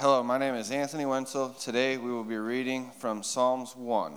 Hello, 0.00 0.22
my 0.22 0.38
name 0.38 0.54
is 0.54 0.70
Anthony 0.70 1.04
Wenzel. 1.04 1.50
Today 1.50 1.98
we 1.98 2.10
will 2.10 2.24
be 2.24 2.38
reading 2.38 2.90
from 2.90 3.22
Psalms 3.22 3.76
1. 3.76 4.14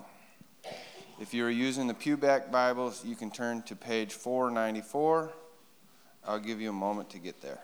If 1.20 1.34
you 1.34 1.46
are 1.46 1.50
using 1.50 1.88
the 1.88 1.94
Pewback 1.94 2.50
Bibles, 2.50 3.04
you 3.04 3.18
can 3.18 3.30
turn 3.30 3.64
to 3.64 3.76
page 3.76 4.14
494. 4.14 5.34
I'll 6.26 6.40
give 6.40 6.62
you 6.62 6.70
a 6.70 6.72
moment 6.72 7.10
to 7.10 7.18
get 7.18 7.42
there. 7.42 7.60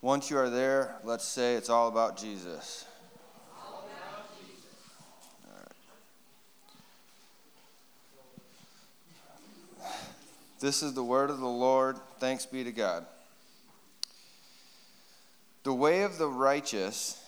Once 0.00 0.30
you 0.30 0.38
are 0.38 0.48
there, 0.48 0.96
let's 1.04 1.28
say 1.28 1.56
it's 1.56 1.68
all 1.68 1.88
about 1.88 2.16
Jesus. 2.16 2.86
All 3.62 3.84
about 3.84 4.30
Jesus. 4.40 4.64
This 10.60 10.82
is 10.82 10.94
the 10.94 11.04
word 11.04 11.28
of 11.28 11.40
the 11.40 11.46
Lord. 11.46 11.98
Thanks 12.20 12.46
be 12.46 12.64
to 12.64 12.72
God. 12.72 13.04
The 15.64 15.72
way 15.72 16.02
of 16.02 16.18
the 16.18 16.28
righteous 16.28 17.18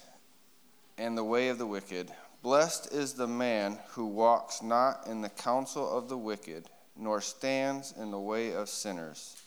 and 0.99 1.17
the 1.17 1.25
way 1.25 1.49
of 1.49 1.57
the 1.57 1.67
wicked. 1.67 2.13
Blessed 2.43 2.93
is 2.93 3.15
the 3.15 3.27
man 3.27 3.79
who 3.93 4.05
walks 4.05 4.63
not 4.63 5.07
in 5.07 5.23
the 5.23 5.31
counsel 5.31 5.91
of 5.91 6.11
the 6.11 6.19
wicked, 6.19 6.69
nor 6.99 7.23
stands 7.23 7.95
in 7.99 8.11
the 8.11 8.21
way 8.21 8.53
of 8.53 8.69
sinners, 8.69 9.43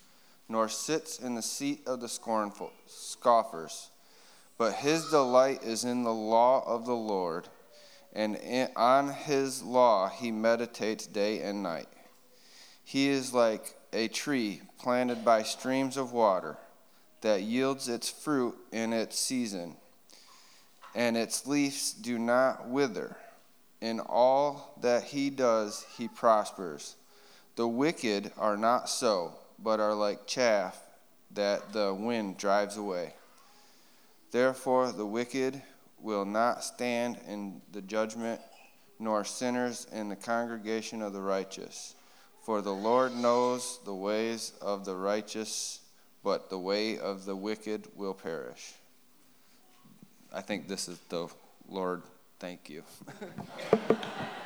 nor 0.49 0.67
sits 0.67 1.19
in 1.19 1.35
the 1.35 1.43
seat 1.43 1.83
of 1.85 2.01
the 2.01 2.09
scornful 2.09 2.71
scoffers. 2.87 3.91
But 4.57 4.73
his 4.73 5.11
delight 5.11 5.61
is 5.61 5.85
in 5.85 6.03
the 6.03 6.11
law 6.11 6.63
of 6.65 6.87
the 6.87 6.95
Lord, 6.95 7.47
and 8.11 8.37
in, 8.37 8.69
on 8.75 9.09
his 9.09 9.61
law 9.61 10.09
he 10.09 10.31
meditates 10.31 11.05
day 11.05 11.43
and 11.43 11.61
night. 11.61 11.89
He 12.83 13.09
is 13.09 13.35
like 13.35 13.75
a 13.93 14.07
tree 14.07 14.63
planted 14.79 15.23
by 15.23 15.43
streams 15.43 15.95
of 15.95 16.11
water 16.11 16.57
that 17.21 17.43
yields 17.43 17.87
its 17.87 18.09
fruit 18.09 18.55
in 18.71 18.93
its 18.93 19.19
season, 19.19 19.75
and 20.95 21.17
its 21.17 21.45
leaves 21.45 21.93
do 21.93 22.17
not 22.17 22.67
wither. 22.67 23.17
In 23.81 23.99
all 23.99 24.73
that 24.81 25.03
he 25.03 25.29
does, 25.29 25.85
he 25.97 26.07
prospers. 26.07 26.95
The 27.55 27.67
wicked 27.67 28.31
are 28.37 28.57
not 28.57 28.89
so, 28.89 29.33
but 29.57 29.79
are 29.79 29.93
like 29.93 30.27
chaff 30.27 30.81
that 31.31 31.73
the 31.73 31.93
wind 31.93 32.37
drives 32.37 32.77
away. 32.77 33.13
Therefore, 34.31 34.91
the 34.91 35.05
wicked 35.05 35.61
will 36.01 36.25
not 36.25 36.63
stand 36.63 37.17
in 37.27 37.61
the 37.71 37.81
judgment, 37.81 38.41
nor 38.99 39.23
sinners 39.23 39.87
in 39.91 40.09
the 40.09 40.15
congregation 40.15 41.01
of 41.01 41.13
the 41.13 41.21
righteous. 41.21 41.95
For 42.43 42.61
the 42.61 42.73
Lord 42.73 43.15
knows 43.15 43.79
the 43.85 43.95
ways 43.95 44.53
of 44.61 44.85
the 44.85 44.95
righteous 44.95 45.78
but 46.23 46.49
the 46.49 46.59
way 46.59 46.97
of 46.97 47.25
the 47.25 47.35
wicked 47.35 47.87
will 47.95 48.13
perish. 48.13 48.73
I 50.33 50.41
think 50.41 50.67
this 50.67 50.87
is 50.87 50.99
the 51.09 51.27
Lord, 51.67 52.03
thank 52.39 52.69
you. 52.69 52.83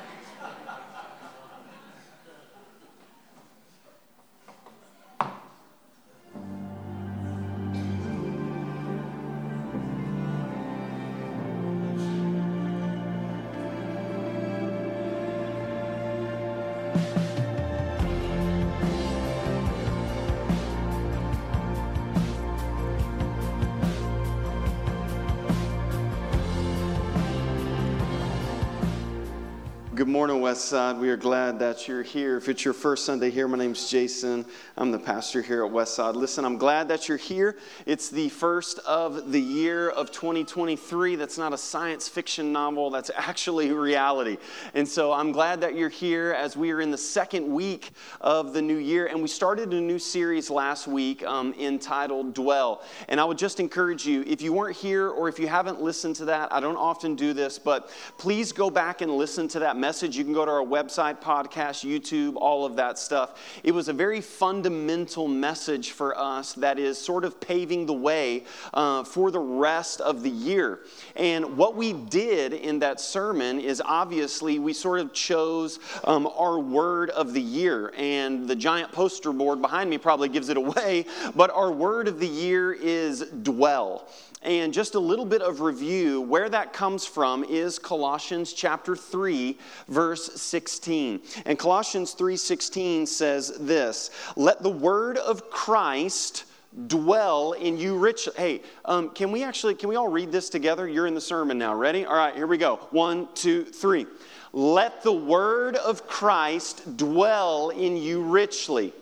Morning, 30.24 30.40
Westside. 30.40 30.98
We 30.98 31.10
are 31.10 31.18
glad 31.18 31.58
that 31.58 31.86
you're 31.86 32.02
here. 32.02 32.38
If 32.38 32.48
it's 32.48 32.64
your 32.64 32.72
first 32.72 33.04
Sunday 33.04 33.28
here, 33.28 33.46
my 33.46 33.58
name's 33.58 33.90
Jason. 33.90 34.46
I'm 34.74 34.90
the 34.90 34.98
pastor 34.98 35.42
here 35.42 35.66
at 35.66 35.70
Westside. 35.70 36.14
Listen, 36.14 36.46
I'm 36.46 36.56
glad 36.56 36.88
that 36.88 37.10
you're 37.10 37.18
here. 37.18 37.58
It's 37.84 38.08
the 38.08 38.30
first 38.30 38.78
of 38.86 39.32
the 39.32 39.40
year 39.40 39.90
of 39.90 40.10
2023. 40.12 41.16
That's 41.16 41.36
not 41.36 41.52
a 41.52 41.58
science 41.58 42.08
fiction 42.08 42.52
novel, 42.52 42.88
that's 42.88 43.10
actually 43.14 43.70
reality. 43.72 44.38
And 44.72 44.88
so 44.88 45.12
I'm 45.12 45.30
glad 45.30 45.60
that 45.60 45.74
you're 45.74 45.90
here 45.90 46.32
as 46.32 46.56
we 46.56 46.70
are 46.70 46.80
in 46.80 46.90
the 46.90 46.96
second 46.96 47.46
week 47.46 47.90
of 48.22 48.54
the 48.54 48.62
new 48.62 48.78
year. 48.78 49.08
And 49.08 49.20
we 49.20 49.28
started 49.28 49.74
a 49.74 49.80
new 49.80 49.98
series 49.98 50.48
last 50.48 50.86
week 50.86 51.22
um, 51.24 51.54
entitled 51.60 52.32
Dwell. 52.32 52.82
And 53.10 53.20
I 53.20 53.26
would 53.26 53.36
just 53.36 53.60
encourage 53.60 54.06
you, 54.06 54.24
if 54.26 54.40
you 54.40 54.54
weren't 54.54 54.76
here 54.78 55.10
or 55.10 55.28
if 55.28 55.38
you 55.38 55.48
haven't 55.48 55.82
listened 55.82 56.16
to 56.16 56.24
that, 56.24 56.50
I 56.50 56.60
don't 56.60 56.78
often 56.78 57.14
do 57.14 57.34
this, 57.34 57.58
but 57.58 57.90
please 58.16 58.52
go 58.52 58.70
back 58.70 59.02
and 59.02 59.12
listen 59.12 59.48
to 59.48 59.58
that 59.58 59.76
message. 59.76 60.13
You 60.16 60.24
can 60.24 60.32
go 60.32 60.44
to 60.44 60.50
our 60.50 60.64
website, 60.64 61.20
podcast, 61.20 61.84
YouTube, 61.84 62.36
all 62.36 62.64
of 62.64 62.76
that 62.76 62.98
stuff. 62.98 63.40
It 63.62 63.72
was 63.72 63.88
a 63.88 63.92
very 63.92 64.20
fundamental 64.20 65.28
message 65.28 65.90
for 65.90 66.16
us 66.18 66.52
that 66.54 66.78
is 66.78 66.98
sort 66.98 67.24
of 67.24 67.40
paving 67.40 67.86
the 67.86 67.92
way 67.92 68.44
uh, 68.72 69.04
for 69.04 69.30
the 69.30 69.40
rest 69.40 70.00
of 70.00 70.22
the 70.22 70.30
year. 70.30 70.80
And 71.16 71.56
what 71.56 71.76
we 71.76 71.92
did 71.92 72.52
in 72.52 72.78
that 72.80 73.00
sermon 73.00 73.60
is 73.60 73.82
obviously 73.84 74.58
we 74.58 74.72
sort 74.72 75.00
of 75.00 75.12
chose 75.12 75.78
um, 76.04 76.26
our 76.36 76.58
word 76.58 77.10
of 77.10 77.32
the 77.32 77.42
year. 77.42 77.92
And 77.96 78.48
the 78.48 78.56
giant 78.56 78.92
poster 78.92 79.32
board 79.32 79.60
behind 79.60 79.90
me 79.90 79.98
probably 79.98 80.28
gives 80.28 80.48
it 80.48 80.56
away, 80.56 81.06
but 81.34 81.50
our 81.50 81.72
word 81.72 82.08
of 82.08 82.20
the 82.20 82.28
year 82.28 82.72
is 82.72 83.20
dwell. 83.42 84.08
And 84.44 84.74
just 84.74 84.94
a 84.94 84.98
little 85.00 85.24
bit 85.24 85.40
of 85.40 85.62
review 85.62 86.20
where 86.20 86.50
that 86.50 86.74
comes 86.74 87.06
from 87.06 87.44
is 87.44 87.78
Colossians 87.78 88.52
chapter 88.52 88.94
3 88.94 89.58
verse 89.88 90.30
16. 90.40 91.22
And 91.46 91.58
Colossians 91.58 92.12
3:16 92.12 93.06
says 93.06 93.54
this, 93.58 94.10
"Let 94.36 94.62
the 94.62 94.70
word 94.70 95.16
of 95.16 95.48
Christ 95.48 96.44
dwell 96.86 97.52
in 97.52 97.78
you 97.78 97.96
richly. 97.96 98.32
Hey, 98.36 98.62
um, 98.84 99.10
can 99.10 99.30
we 99.32 99.42
actually, 99.44 99.76
can 99.76 99.88
we 99.88 99.96
all 99.96 100.08
read 100.08 100.32
this 100.32 100.48
together? 100.48 100.88
You're 100.88 101.06
in 101.06 101.14
the 101.14 101.20
sermon 101.20 101.56
now. 101.56 101.74
Ready? 101.74 102.04
All 102.04 102.16
right, 102.16 102.34
here 102.34 102.46
we 102.46 102.58
go. 102.58 102.76
One, 102.90 103.28
two, 103.34 103.64
three. 103.64 104.06
Let 104.52 105.02
the 105.02 105.12
word 105.12 105.76
of 105.76 106.06
Christ 106.06 106.96
dwell 106.96 107.70
in 107.70 107.96
you 107.96 108.22
richly 108.22 108.92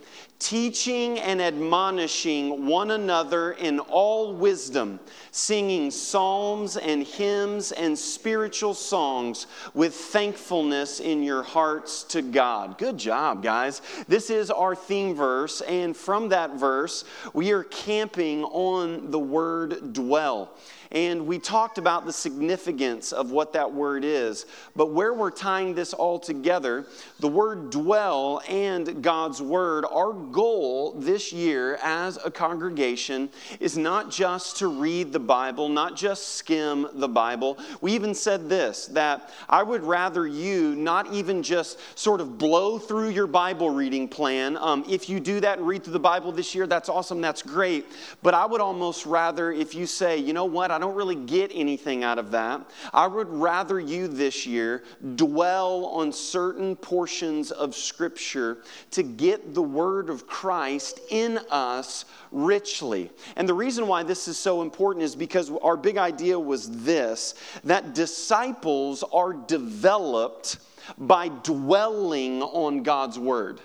teaching 0.42 1.20
and 1.20 1.40
admonishing 1.40 2.66
one 2.66 2.90
another 2.90 3.52
in 3.52 3.78
all 3.78 4.34
wisdom, 4.34 4.98
singing 5.30 5.90
psalms 5.90 6.76
and 6.76 7.06
hymns 7.06 7.70
and 7.70 7.96
spiritual 7.96 8.74
songs 8.74 9.46
with 9.72 9.94
thankfulness 9.94 10.98
in 10.98 11.22
your 11.22 11.44
hearts 11.44 12.02
to 12.02 12.22
God. 12.22 12.76
Good 12.76 12.98
job, 12.98 13.42
guys. 13.42 13.82
This 14.08 14.30
is 14.30 14.50
our 14.50 14.74
theme 14.74 15.14
verse, 15.14 15.60
and 15.60 15.96
from 15.96 16.28
that 16.30 16.54
verse, 16.54 17.04
we 17.32 17.52
are 17.52 17.62
camping 17.62 18.42
on 18.44 19.12
the 19.12 19.20
word 19.20 19.92
dwell. 19.92 20.50
And 20.92 21.26
we 21.26 21.38
talked 21.38 21.78
about 21.78 22.04
the 22.04 22.12
significance 22.12 23.12
of 23.12 23.30
what 23.30 23.54
that 23.54 23.72
word 23.72 24.04
is. 24.04 24.44
But 24.76 24.92
where 24.92 25.14
we're 25.14 25.30
tying 25.30 25.74
this 25.74 25.94
all 25.94 26.18
together, 26.18 26.86
the 27.18 27.28
word 27.28 27.70
dwell 27.70 28.42
and 28.46 29.02
God's 29.02 29.40
word, 29.40 29.86
our 29.90 30.12
goal 30.12 30.92
this 30.92 31.32
year 31.32 31.78
as 31.82 32.18
a 32.22 32.30
congregation 32.30 33.30
is 33.58 33.78
not 33.78 34.10
just 34.10 34.58
to 34.58 34.68
read 34.68 35.12
the 35.12 35.18
Bible, 35.18 35.70
not 35.70 35.96
just 35.96 36.36
skim 36.36 36.86
the 36.92 37.08
Bible. 37.08 37.58
We 37.80 37.92
even 37.92 38.14
said 38.14 38.50
this 38.50 38.86
that 38.88 39.30
I 39.48 39.62
would 39.62 39.84
rather 39.84 40.26
you 40.26 40.74
not 40.74 41.10
even 41.12 41.42
just 41.42 41.78
sort 41.98 42.20
of 42.20 42.36
blow 42.36 42.78
through 42.78 43.08
your 43.10 43.26
Bible 43.26 43.70
reading 43.70 44.08
plan. 44.08 44.58
Um, 44.58 44.84
if 44.86 45.08
you 45.08 45.20
do 45.20 45.40
that 45.40 45.58
and 45.58 45.66
read 45.66 45.84
through 45.84 45.94
the 45.94 46.00
Bible 46.00 46.32
this 46.32 46.54
year, 46.54 46.66
that's 46.66 46.90
awesome, 46.90 47.22
that's 47.22 47.40
great. 47.40 47.86
But 48.22 48.34
I 48.34 48.44
would 48.44 48.60
almost 48.60 49.06
rather 49.06 49.50
if 49.50 49.74
you 49.74 49.86
say, 49.86 50.18
you 50.18 50.34
know 50.34 50.44
what, 50.44 50.70
I 50.70 50.81
don't 50.82 50.96
really 50.96 51.14
get 51.14 51.52
anything 51.54 52.02
out 52.02 52.18
of 52.18 52.32
that. 52.32 52.68
I 52.92 53.06
would 53.06 53.28
rather 53.28 53.78
you 53.78 54.08
this 54.08 54.44
year 54.46 54.82
dwell 55.14 55.86
on 55.86 56.12
certain 56.12 56.74
portions 56.76 57.50
of 57.52 57.74
Scripture 57.74 58.58
to 58.90 59.02
get 59.02 59.54
the 59.54 59.62
Word 59.62 60.10
of 60.10 60.26
Christ 60.26 61.00
in 61.10 61.38
us 61.50 62.04
richly. 62.32 63.10
And 63.36 63.48
the 63.48 63.54
reason 63.54 63.86
why 63.86 64.02
this 64.02 64.26
is 64.26 64.36
so 64.36 64.60
important 64.60 65.04
is 65.04 65.14
because 65.14 65.52
our 65.62 65.76
big 65.76 65.98
idea 65.98 66.38
was 66.38 66.84
this 66.84 67.34
that 67.62 67.94
disciples 67.94 69.04
are 69.12 69.32
developed 69.32 70.58
by 70.98 71.28
dwelling 71.28 72.42
on 72.42 72.82
God's 72.82 73.18
Word. 73.18 73.60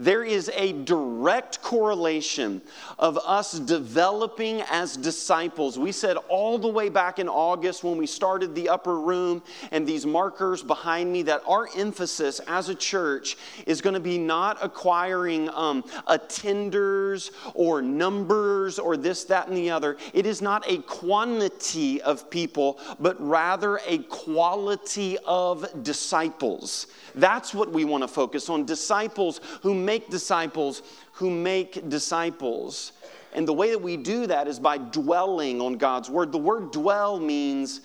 There 0.00 0.24
is 0.24 0.50
a 0.54 0.72
direct 0.84 1.60
correlation 1.60 2.62
of 2.98 3.18
us 3.18 3.52
developing 3.52 4.62
as 4.70 4.96
disciples. 4.96 5.78
We 5.78 5.92
said 5.92 6.16
all 6.28 6.58
the 6.58 6.68
way 6.68 6.88
back 6.88 7.18
in 7.18 7.28
August 7.28 7.84
when 7.84 7.98
we 7.98 8.06
started 8.06 8.54
the 8.54 8.70
upper 8.70 8.98
room 8.98 9.42
and 9.70 9.86
these 9.86 10.06
markers 10.06 10.62
behind 10.62 11.12
me 11.12 11.22
that 11.24 11.42
our 11.46 11.68
emphasis 11.76 12.40
as 12.48 12.70
a 12.70 12.74
church 12.74 13.36
is 13.66 13.82
going 13.82 13.92
to 13.92 14.00
be 14.00 14.16
not 14.16 14.56
acquiring 14.62 15.50
um, 15.50 15.82
attenders 16.08 17.30
or 17.52 17.82
numbers 17.82 18.78
or 18.78 18.96
this, 18.96 19.24
that, 19.24 19.48
and 19.48 19.56
the 19.56 19.70
other. 19.70 19.98
It 20.14 20.24
is 20.24 20.40
not 20.40 20.64
a 20.66 20.78
quantity 20.78 22.00
of 22.00 22.30
people, 22.30 22.80
but 23.00 23.20
rather 23.20 23.78
a 23.86 23.98
quality 23.98 25.18
of 25.26 25.84
disciples. 25.84 26.86
That's 27.14 27.52
what 27.52 27.70
we 27.70 27.84
want 27.84 28.02
to 28.02 28.08
focus 28.08 28.48
on 28.48 28.64
disciples 28.64 29.42
who 29.62 29.74
make 29.90 30.08
disciples 30.08 30.82
who 31.14 31.28
make 31.30 31.88
disciples. 31.88 32.92
And 33.32 33.46
the 33.46 33.52
way 33.52 33.70
that 33.70 33.82
we 33.82 33.96
do 33.96 34.28
that 34.28 34.46
is 34.46 34.60
by 34.60 34.78
dwelling 34.78 35.60
on 35.60 35.78
God's 35.78 36.08
word. 36.08 36.30
The 36.30 36.38
word 36.38 36.70
dwell 36.70 37.18
means 37.18 37.80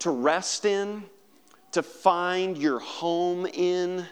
to 0.00 0.10
rest 0.10 0.66
in, 0.66 1.02
to 1.72 1.82
find 1.82 2.58
your 2.58 2.78
home 2.78 3.46
in, 3.46 4.04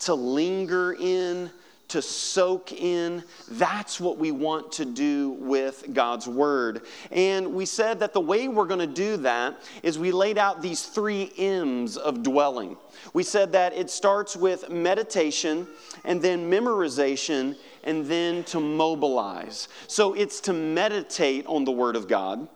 to 0.00 0.14
linger 0.14 0.92
in, 0.92 1.50
to 1.94 2.02
soak 2.02 2.72
in. 2.72 3.22
That's 3.52 4.00
what 4.00 4.18
we 4.18 4.32
want 4.32 4.72
to 4.72 4.84
do 4.84 5.30
with 5.38 5.92
God's 5.92 6.26
Word. 6.26 6.82
And 7.12 7.54
we 7.54 7.66
said 7.66 8.00
that 8.00 8.12
the 8.12 8.20
way 8.20 8.48
we're 8.48 8.66
going 8.66 8.80
to 8.80 8.86
do 8.88 9.16
that 9.18 9.60
is 9.84 9.96
we 9.96 10.10
laid 10.10 10.36
out 10.36 10.60
these 10.60 10.86
three 10.86 11.32
M's 11.38 11.96
of 11.96 12.24
dwelling. 12.24 12.76
We 13.12 13.22
said 13.22 13.52
that 13.52 13.74
it 13.74 13.90
starts 13.90 14.34
with 14.34 14.68
meditation 14.70 15.68
and 16.04 16.20
then 16.20 16.50
memorization 16.50 17.56
and 17.84 18.04
then 18.06 18.42
to 18.44 18.58
mobilize. 18.58 19.68
So 19.86 20.14
it's 20.14 20.40
to 20.40 20.52
meditate 20.52 21.46
on 21.46 21.64
the 21.64 21.70
Word 21.70 21.94
of 21.94 22.08
God 22.08 22.48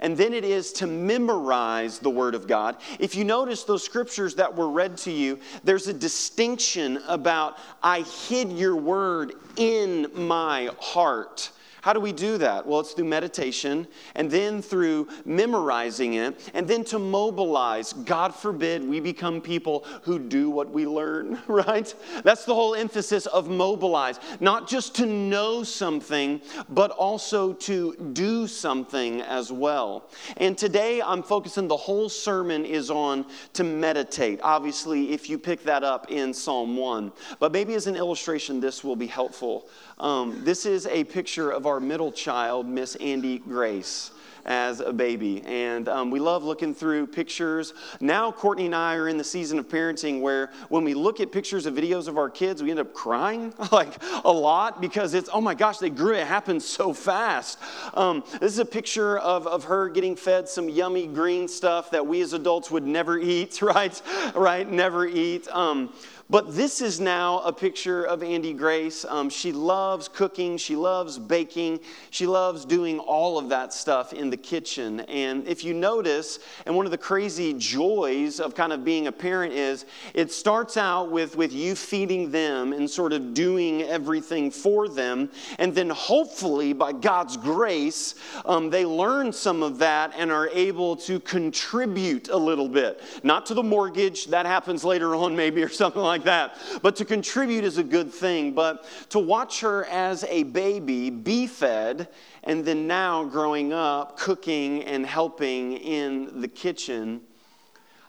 and 0.00 0.16
then 0.16 0.32
it 0.32 0.44
is 0.44 0.72
to 0.74 0.86
memorize 0.86 1.98
the 1.98 2.10
Word 2.10 2.34
of 2.34 2.46
God. 2.46 2.76
If 2.98 3.14
you 3.14 3.24
notice 3.24 3.64
those 3.64 3.82
scriptures 3.82 4.34
that 4.36 4.54
were 4.54 4.68
read 4.68 4.96
to 4.98 5.10
you, 5.10 5.38
there's 5.64 5.88
a 5.88 5.94
distinction 5.94 6.98
about 7.08 7.58
I 7.82 8.00
hid 8.02 8.52
your 8.52 8.76
Word 8.76 9.32
in 9.56 10.10
my 10.14 10.70
heart. 10.80 11.50
How 11.82 11.92
do 11.92 12.00
we 12.00 12.12
do 12.12 12.38
that? 12.38 12.66
Well, 12.66 12.80
it's 12.80 12.92
through 12.92 13.06
meditation 13.06 13.86
and 14.14 14.30
then 14.30 14.62
through 14.62 15.08
memorizing 15.24 16.14
it 16.14 16.50
and 16.54 16.66
then 16.66 16.84
to 16.84 16.98
mobilize. 16.98 17.92
God 17.92 18.34
forbid 18.34 18.86
we 18.86 19.00
become 19.00 19.40
people 19.40 19.84
who 20.02 20.18
do 20.18 20.50
what 20.50 20.70
we 20.70 20.86
learn, 20.86 21.38
right? 21.48 21.92
That's 22.24 22.44
the 22.44 22.54
whole 22.54 22.74
emphasis 22.74 23.26
of 23.26 23.48
mobilize. 23.48 24.18
Not 24.40 24.68
just 24.68 24.94
to 24.96 25.06
know 25.06 25.62
something, 25.62 26.40
but 26.68 26.90
also 26.90 27.52
to 27.52 27.94
do 28.12 28.46
something 28.46 29.20
as 29.22 29.52
well. 29.52 30.10
And 30.38 30.56
today 30.56 31.02
I'm 31.02 31.22
focusing, 31.22 31.68
the 31.68 31.76
whole 31.76 32.08
sermon 32.08 32.64
is 32.64 32.90
on 32.90 33.26
to 33.54 33.64
meditate. 33.64 34.40
Obviously, 34.42 35.12
if 35.12 35.28
you 35.28 35.38
pick 35.38 35.62
that 35.64 35.84
up 35.84 36.10
in 36.10 36.32
Psalm 36.34 36.76
1. 36.76 37.12
But 37.38 37.52
maybe 37.52 37.74
as 37.74 37.86
an 37.86 37.96
illustration, 37.96 38.60
this 38.60 38.82
will 38.82 38.96
be 38.96 39.06
helpful. 39.06 39.68
Um, 39.98 40.42
this 40.44 40.66
is 40.66 40.86
a 40.86 41.04
picture 41.04 41.50
of 41.50 41.66
our 41.66 41.75
middle 41.80 42.12
child, 42.12 42.66
Miss 42.66 42.94
Andy 42.96 43.38
Grace 43.38 44.10
as 44.46 44.80
a 44.80 44.92
baby. 44.92 45.42
And 45.44 45.88
um, 45.88 46.10
we 46.10 46.20
love 46.20 46.44
looking 46.44 46.74
through 46.74 47.08
pictures. 47.08 47.74
Now, 48.00 48.30
Courtney 48.30 48.66
and 48.66 48.74
I 48.74 48.94
are 48.94 49.08
in 49.08 49.18
the 49.18 49.24
season 49.24 49.58
of 49.58 49.68
parenting 49.68 50.20
where 50.20 50.50
when 50.68 50.84
we 50.84 50.94
look 50.94 51.20
at 51.20 51.32
pictures 51.32 51.66
and 51.66 51.76
videos 51.76 52.06
of 52.06 52.16
our 52.16 52.30
kids, 52.30 52.62
we 52.62 52.70
end 52.70 52.78
up 52.80 52.94
crying 52.94 53.52
like 53.72 54.00
a 54.24 54.30
lot 54.30 54.80
because 54.80 55.14
it's, 55.14 55.28
oh 55.32 55.40
my 55.40 55.54
gosh, 55.54 55.78
they 55.78 55.90
grew. 55.90 56.14
It 56.14 56.26
happened 56.26 56.62
so 56.62 56.94
fast. 56.94 57.58
Um, 57.92 58.22
this 58.40 58.52
is 58.52 58.60
a 58.60 58.64
picture 58.64 59.18
of, 59.18 59.46
of 59.46 59.64
her 59.64 59.88
getting 59.88 60.14
fed 60.14 60.48
some 60.48 60.68
yummy 60.68 61.08
green 61.08 61.48
stuff 61.48 61.90
that 61.90 62.06
we 62.06 62.20
as 62.20 62.32
adults 62.32 62.70
would 62.70 62.86
never 62.86 63.18
eat, 63.18 63.60
right? 63.62 64.00
right? 64.34 64.70
Never 64.70 65.06
eat. 65.06 65.48
Um, 65.48 65.92
but 66.28 66.56
this 66.56 66.80
is 66.80 66.98
now 66.98 67.38
a 67.40 67.52
picture 67.52 68.02
of 68.04 68.22
Andy 68.22 68.52
Grace. 68.52 69.04
Um, 69.08 69.30
she 69.30 69.52
loves 69.52 70.08
cooking, 70.08 70.56
she 70.56 70.74
loves 70.74 71.18
baking, 71.18 71.80
she 72.10 72.26
loves 72.26 72.64
doing 72.64 72.98
all 72.98 73.38
of 73.38 73.48
that 73.50 73.72
stuff 73.72 74.12
in 74.12 74.28
the 74.30 74.36
kitchen. 74.36 75.00
And 75.00 75.46
if 75.46 75.62
you 75.62 75.72
notice, 75.72 76.40
and 76.66 76.74
one 76.74 76.84
of 76.84 76.90
the 76.90 76.98
crazy 76.98 77.54
joys 77.54 78.40
of 78.40 78.56
kind 78.56 78.72
of 78.72 78.84
being 78.84 79.06
a 79.06 79.12
parent 79.12 79.52
is 79.52 79.86
it 80.14 80.32
starts 80.32 80.76
out 80.76 81.12
with, 81.12 81.36
with 81.36 81.52
you 81.52 81.76
feeding 81.76 82.32
them 82.32 82.72
and 82.72 82.90
sort 82.90 83.12
of 83.12 83.32
doing 83.32 83.82
everything 83.82 84.50
for 84.50 84.88
them. 84.88 85.30
And 85.60 85.74
then 85.74 85.90
hopefully, 85.90 86.72
by 86.72 86.92
God's 86.92 87.36
grace, 87.36 88.16
um, 88.44 88.68
they 88.68 88.84
learn 88.84 89.32
some 89.32 89.62
of 89.62 89.78
that 89.78 90.12
and 90.16 90.32
are 90.32 90.48
able 90.48 90.96
to 90.96 91.20
contribute 91.20 92.30
a 92.30 92.36
little 92.36 92.68
bit. 92.68 93.00
Not 93.22 93.46
to 93.46 93.54
the 93.54 93.62
mortgage, 93.62 94.26
that 94.26 94.44
happens 94.44 94.82
later 94.82 95.14
on, 95.14 95.36
maybe, 95.36 95.62
or 95.62 95.68
something 95.68 96.02
like 96.02 96.15
like 96.16 96.24
that. 96.24 96.56
But 96.82 96.96
to 96.96 97.04
contribute 97.04 97.64
is 97.64 97.78
a 97.78 97.84
good 97.84 98.12
thing. 98.12 98.52
But 98.52 98.86
to 99.10 99.18
watch 99.18 99.60
her 99.60 99.84
as 99.84 100.24
a 100.24 100.44
baby 100.44 101.10
be 101.10 101.46
fed 101.46 102.08
and 102.44 102.64
then 102.64 102.86
now 102.86 103.24
growing 103.24 103.72
up 103.72 104.18
cooking 104.18 104.84
and 104.84 105.04
helping 105.04 105.76
in 105.76 106.40
the 106.40 106.48
kitchen, 106.48 107.20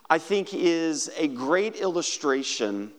I 0.09 0.19
think 0.19 0.53
is 0.53 1.09
a 1.17 1.27
great 1.27 1.75
illustration 1.75 2.93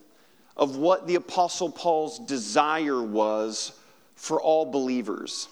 of 0.56 0.76
what 0.76 1.06
the 1.06 1.14
Apostle 1.14 1.70
Paul's 1.70 2.18
desire 2.18 3.02
was 3.02 3.72
for 4.16 4.42
all 4.42 4.66
believers, 4.66 5.48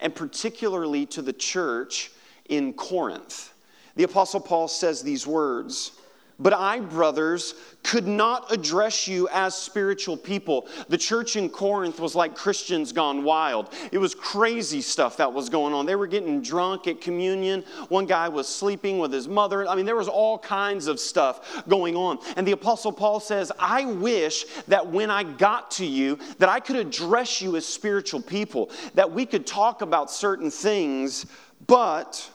and 0.00 0.14
particularly 0.14 1.06
to 1.06 1.22
the 1.22 1.32
church 1.32 2.10
in 2.48 2.72
Corinth. 2.72 3.54
The 3.94 4.02
Apostle 4.02 4.40
Paul 4.40 4.66
says 4.66 5.02
these 5.02 5.26
words 5.26 5.92
but 6.40 6.54
I, 6.54 6.80
brothers, 6.80 7.54
could 7.82 8.06
not 8.06 8.50
address 8.50 9.06
you 9.06 9.28
as 9.28 9.54
spiritual 9.54 10.16
people. 10.16 10.66
The 10.88 10.98
church 10.98 11.36
in 11.36 11.50
Corinth 11.50 12.00
was 12.00 12.14
like 12.14 12.34
Christians 12.34 12.92
gone 12.92 13.22
wild. 13.24 13.72
It 13.92 13.98
was 13.98 14.14
crazy 14.14 14.80
stuff 14.80 15.18
that 15.18 15.32
was 15.32 15.50
going 15.50 15.74
on. 15.74 15.86
They 15.86 15.96
were 15.96 16.06
getting 16.06 16.40
drunk 16.40 16.86
at 16.86 17.00
communion. 17.00 17.62
One 17.88 18.06
guy 18.06 18.28
was 18.28 18.48
sleeping 18.48 18.98
with 18.98 19.12
his 19.12 19.28
mother. 19.28 19.68
I 19.68 19.74
mean, 19.74 19.84
there 19.84 19.96
was 19.96 20.08
all 20.08 20.38
kinds 20.38 20.86
of 20.86 20.98
stuff 20.98 21.62
going 21.68 21.94
on. 21.94 22.18
And 22.36 22.46
the 22.46 22.52
apostle 22.52 22.92
Paul 22.92 23.20
says, 23.20 23.52
"I 23.58 23.84
wish 23.84 24.46
that 24.68 24.86
when 24.86 25.10
I 25.10 25.22
got 25.22 25.70
to 25.72 25.86
you 25.86 26.18
that 26.38 26.48
I 26.48 26.60
could 26.60 26.76
address 26.76 27.42
you 27.42 27.56
as 27.56 27.66
spiritual 27.66 28.22
people, 28.22 28.70
that 28.94 29.10
we 29.10 29.26
could 29.26 29.46
talk 29.46 29.82
about 29.82 30.10
certain 30.10 30.50
things, 30.50 31.26
but 31.66 32.30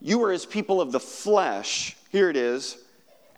you 0.00 0.18
were 0.18 0.32
as 0.32 0.44
people 0.44 0.80
of 0.80 0.92
the 0.92 1.00
flesh. 1.00 1.96
Here 2.10 2.30
it 2.30 2.36
is 2.36 2.78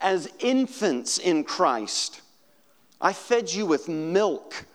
as 0.01 0.29
infants 0.39 1.19
in 1.19 1.45
Christ. 1.45 2.21
I 3.01 3.13
fed 3.13 3.53
you 3.53 3.67
with 3.67 3.89
milk, 3.89 4.67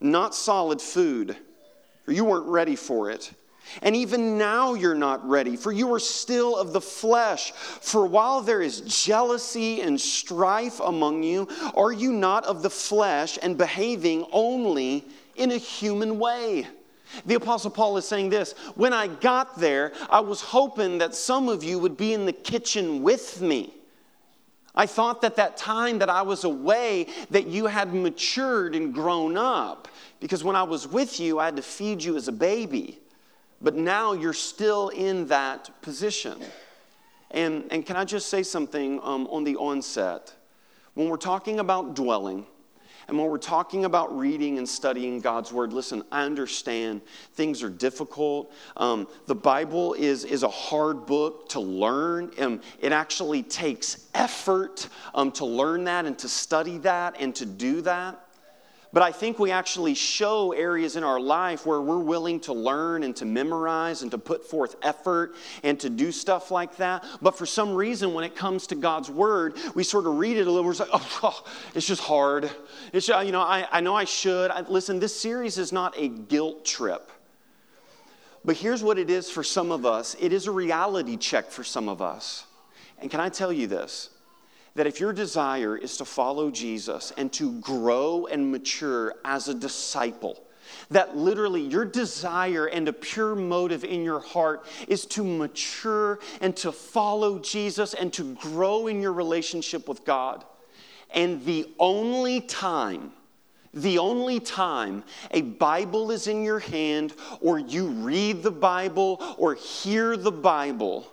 not 0.00 0.34
solid 0.34 0.80
food, 0.80 1.36
for 2.04 2.12
you 2.12 2.24
weren't 2.24 2.46
ready 2.46 2.76
for 2.76 3.10
it. 3.10 3.32
And 3.82 3.94
even 3.94 4.38
now 4.38 4.74
you're 4.74 4.94
not 4.94 5.26
ready, 5.28 5.56
for 5.56 5.72
you 5.72 5.92
are 5.92 6.00
still 6.00 6.56
of 6.56 6.72
the 6.72 6.80
flesh. 6.80 7.52
For 7.52 8.06
while 8.06 8.40
there 8.40 8.62
is 8.62 8.80
jealousy 8.80 9.82
and 9.82 10.00
strife 10.00 10.80
among 10.80 11.22
you, 11.22 11.48
are 11.74 11.92
you 11.92 12.12
not 12.12 12.44
of 12.46 12.62
the 12.62 12.70
flesh 12.70 13.38
and 13.42 13.58
behaving 13.58 14.26
only 14.32 15.04
in 15.36 15.52
a 15.52 15.58
human 15.58 16.18
way? 16.18 16.66
The 17.26 17.34
Apostle 17.34 17.70
Paul 17.70 17.96
is 17.96 18.06
saying 18.06 18.30
this 18.30 18.52
When 18.74 18.92
I 18.92 19.06
got 19.06 19.58
there, 19.58 19.92
I 20.10 20.20
was 20.20 20.40
hoping 20.40 20.98
that 20.98 21.14
some 21.14 21.48
of 21.48 21.62
you 21.62 21.78
would 21.78 21.96
be 21.96 22.12
in 22.12 22.26
the 22.26 22.32
kitchen 22.32 23.02
with 23.02 23.40
me. 23.40 23.74
I 24.78 24.86
thought 24.86 25.20
that 25.22 25.34
that 25.36 25.56
time 25.56 25.98
that 25.98 26.08
I 26.08 26.22
was 26.22 26.44
away 26.44 27.08
that 27.30 27.48
you 27.48 27.66
had 27.66 27.92
matured 27.92 28.76
and 28.76 28.94
grown 28.94 29.36
up 29.36 29.88
because 30.20 30.44
when 30.44 30.54
I 30.54 30.62
was 30.62 30.86
with 30.86 31.18
you 31.18 31.40
I 31.40 31.46
had 31.46 31.56
to 31.56 31.62
feed 31.62 32.02
you 32.02 32.16
as 32.16 32.28
a 32.28 32.32
baby. 32.32 33.00
But 33.60 33.74
now 33.74 34.12
you're 34.12 34.32
still 34.32 34.90
in 34.90 35.26
that 35.26 35.68
position. 35.82 36.38
And, 37.32 37.64
and 37.72 37.84
can 37.84 37.96
I 37.96 38.04
just 38.04 38.28
say 38.28 38.44
something 38.44 39.00
um, 39.02 39.26
on 39.32 39.42
the 39.42 39.56
onset? 39.56 40.32
When 40.94 41.08
we're 41.08 41.16
talking 41.16 41.58
about 41.58 41.94
dwelling, 41.94 42.46
and 43.08 43.16
when 43.16 43.30
we're 43.30 43.38
talking 43.38 43.86
about 43.86 44.16
reading 44.16 44.58
and 44.58 44.68
studying 44.68 45.20
God's 45.20 45.50
word, 45.50 45.72
listen, 45.72 46.02
I 46.12 46.24
understand 46.24 47.00
things 47.32 47.62
are 47.62 47.70
difficult. 47.70 48.52
Um, 48.76 49.08
the 49.26 49.34
Bible 49.34 49.94
is, 49.94 50.24
is 50.24 50.42
a 50.42 50.48
hard 50.48 51.06
book 51.06 51.48
to 51.50 51.60
learn. 51.60 52.30
Um, 52.38 52.60
it 52.80 52.92
actually 52.92 53.42
takes 53.42 54.08
effort 54.12 54.90
um, 55.14 55.32
to 55.32 55.46
learn 55.46 55.84
that 55.84 56.04
and 56.04 56.18
to 56.18 56.28
study 56.28 56.76
that 56.78 57.16
and 57.18 57.34
to 57.36 57.46
do 57.46 57.80
that. 57.80 58.27
But 58.92 59.02
I 59.02 59.12
think 59.12 59.38
we 59.38 59.50
actually 59.50 59.94
show 59.94 60.52
areas 60.52 60.96
in 60.96 61.04
our 61.04 61.20
life 61.20 61.66
where 61.66 61.80
we're 61.80 61.98
willing 61.98 62.40
to 62.40 62.54
learn 62.54 63.02
and 63.02 63.14
to 63.16 63.26
memorize 63.26 64.00
and 64.00 64.10
to 64.12 64.18
put 64.18 64.48
forth 64.48 64.76
effort 64.82 65.34
and 65.62 65.78
to 65.80 65.90
do 65.90 66.10
stuff 66.10 66.50
like 66.50 66.76
that. 66.76 67.04
But 67.20 67.36
for 67.36 67.44
some 67.44 67.74
reason, 67.74 68.14
when 68.14 68.24
it 68.24 68.34
comes 68.34 68.66
to 68.68 68.74
God's 68.74 69.10
word, 69.10 69.56
we 69.74 69.84
sort 69.84 70.06
of 70.06 70.16
read 70.16 70.38
it 70.38 70.46
a 70.46 70.50
little. 70.50 70.64
We're 70.64 70.72
like, 70.72 70.88
oh, 70.92 71.18
oh 71.22 71.44
it's 71.74 71.86
just 71.86 72.00
hard. 72.00 72.50
It's 72.94 73.08
you 73.08 73.32
know, 73.32 73.42
I, 73.42 73.66
I 73.70 73.80
know 73.80 73.94
I 73.94 74.04
should. 74.04 74.50
I, 74.50 74.62
listen, 74.62 74.98
this 75.00 75.18
series 75.18 75.58
is 75.58 75.70
not 75.70 75.94
a 75.98 76.08
guilt 76.08 76.64
trip. 76.64 77.10
But 78.44 78.56
here's 78.56 78.82
what 78.82 78.98
it 78.98 79.10
is 79.10 79.30
for 79.30 79.42
some 79.44 79.70
of 79.70 79.84
us 79.84 80.16
it 80.18 80.32
is 80.32 80.46
a 80.46 80.50
reality 80.50 81.18
check 81.18 81.50
for 81.50 81.62
some 81.64 81.90
of 81.90 82.00
us. 82.00 82.46
And 83.00 83.10
can 83.10 83.20
I 83.20 83.28
tell 83.28 83.52
you 83.52 83.66
this? 83.66 84.10
That 84.78 84.86
if 84.86 85.00
your 85.00 85.12
desire 85.12 85.76
is 85.76 85.96
to 85.96 86.04
follow 86.04 86.52
Jesus 86.52 87.12
and 87.16 87.32
to 87.32 87.58
grow 87.60 88.26
and 88.26 88.52
mature 88.52 89.12
as 89.24 89.48
a 89.48 89.54
disciple, 89.54 90.40
that 90.88 91.16
literally 91.16 91.62
your 91.62 91.84
desire 91.84 92.66
and 92.66 92.86
a 92.86 92.92
pure 92.92 93.34
motive 93.34 93.82
in 93.82 94.04
your 94.04 94.20
heart 94.20 94.64
is 94.86 95.04
to 95.06 95.24
mature 95.24 96.20
and 96.40 96.56
to 96.58 96.70
follow 96.70 97.40
Jesus 97.40 97.92
and 97.92 98.12
to 98.12 98.34
grow 98.36 98.86
in 98.86 99.02
your 99.02 99.12
relationship 99.12 99.88
with 99.88 100.04
God. 100.04 100.44
And 101.12 101.44
the 101.44 101.66
only 101.80 102.40
time, 102.40 103.10
the 103.74 103.98
only 103.98 104.38
time 104.38 105.02
a 105.32 105.42
Bible 105.42 106.12
is 106.12 106.28
in 106.28 106.44
your 106.44 106.60
hand 106.60 107.14
or 107.40 107.58
you 107.58 107.88
read 107.88 108.44
the 108.44 108.52
Bible 108.52 109.20
or 109.38 109.56
hear 109.56 110.16
the 110.16 110.30
Bible 110.30 111.04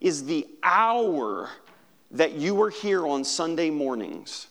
is 0.00 0.24
the 0.24 0.48
hour 0.64 1.48
that 2.10 2.34
you 2.34 2.60
are 2.62 2.70
here 2.70 3.06
on 3.06 3.24
Sunday 3.24 3.70
mornings, 3.70 4.46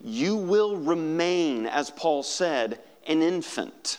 you 0.00 0.36
will 0.36 0.76
remain, 0.76 1.66
as 1.66 1.90
Paul 1.90 2.22
said, 2.22 2.80
an 3.06 3.22
infant. 3.22 3.98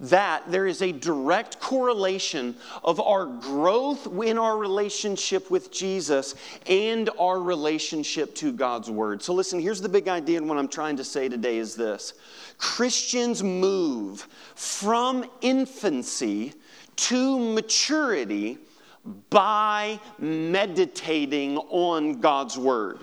That 0.00 0.50
there 0.50 0.66
is 0.66 0.82
a 0.82 0.90
direct 0.90 1.60
correlation 1.60 2.56
of 2.82 3.00
our 3.00 3.26
growth 3.26 4.08
in 4.22 4.38
our 4.38 4.58
relationship 4.58 5.50
with 5.50 5.70
Jesus 5.70 6.34
and 6.66 7.08
our 7.18 7.40
relationship 7.40 8.34
to 8.36 8.52
God's 8.52 8.90
Word. 8.90 9.22
So, 9.22 9.32
listen, 9.32 9.60
here's 9.60 9.80
the 9.80 9.88
big 9.88 10.08
idea, 10.08 10.38
and 10.38 10.48
what 10.48 10.58
I'm 10.58 10.68
trying 10.68 10.96
to 10.96 11.04
say 11.04 11.28
today 11.28 11.58
is 11.58 11.76
this 11.76 12.14
Christians 12.58 13.42
move 13.42 14.26
from 14.56 15.24
infancy 15.40 16.54
to 16.96 17.38
maturity 17.38 18.58
by 19.30 20.00
meditating 20.18 21.58
on 21.58 22.20
God's 22.20 22.56
Word. 22.56 23.00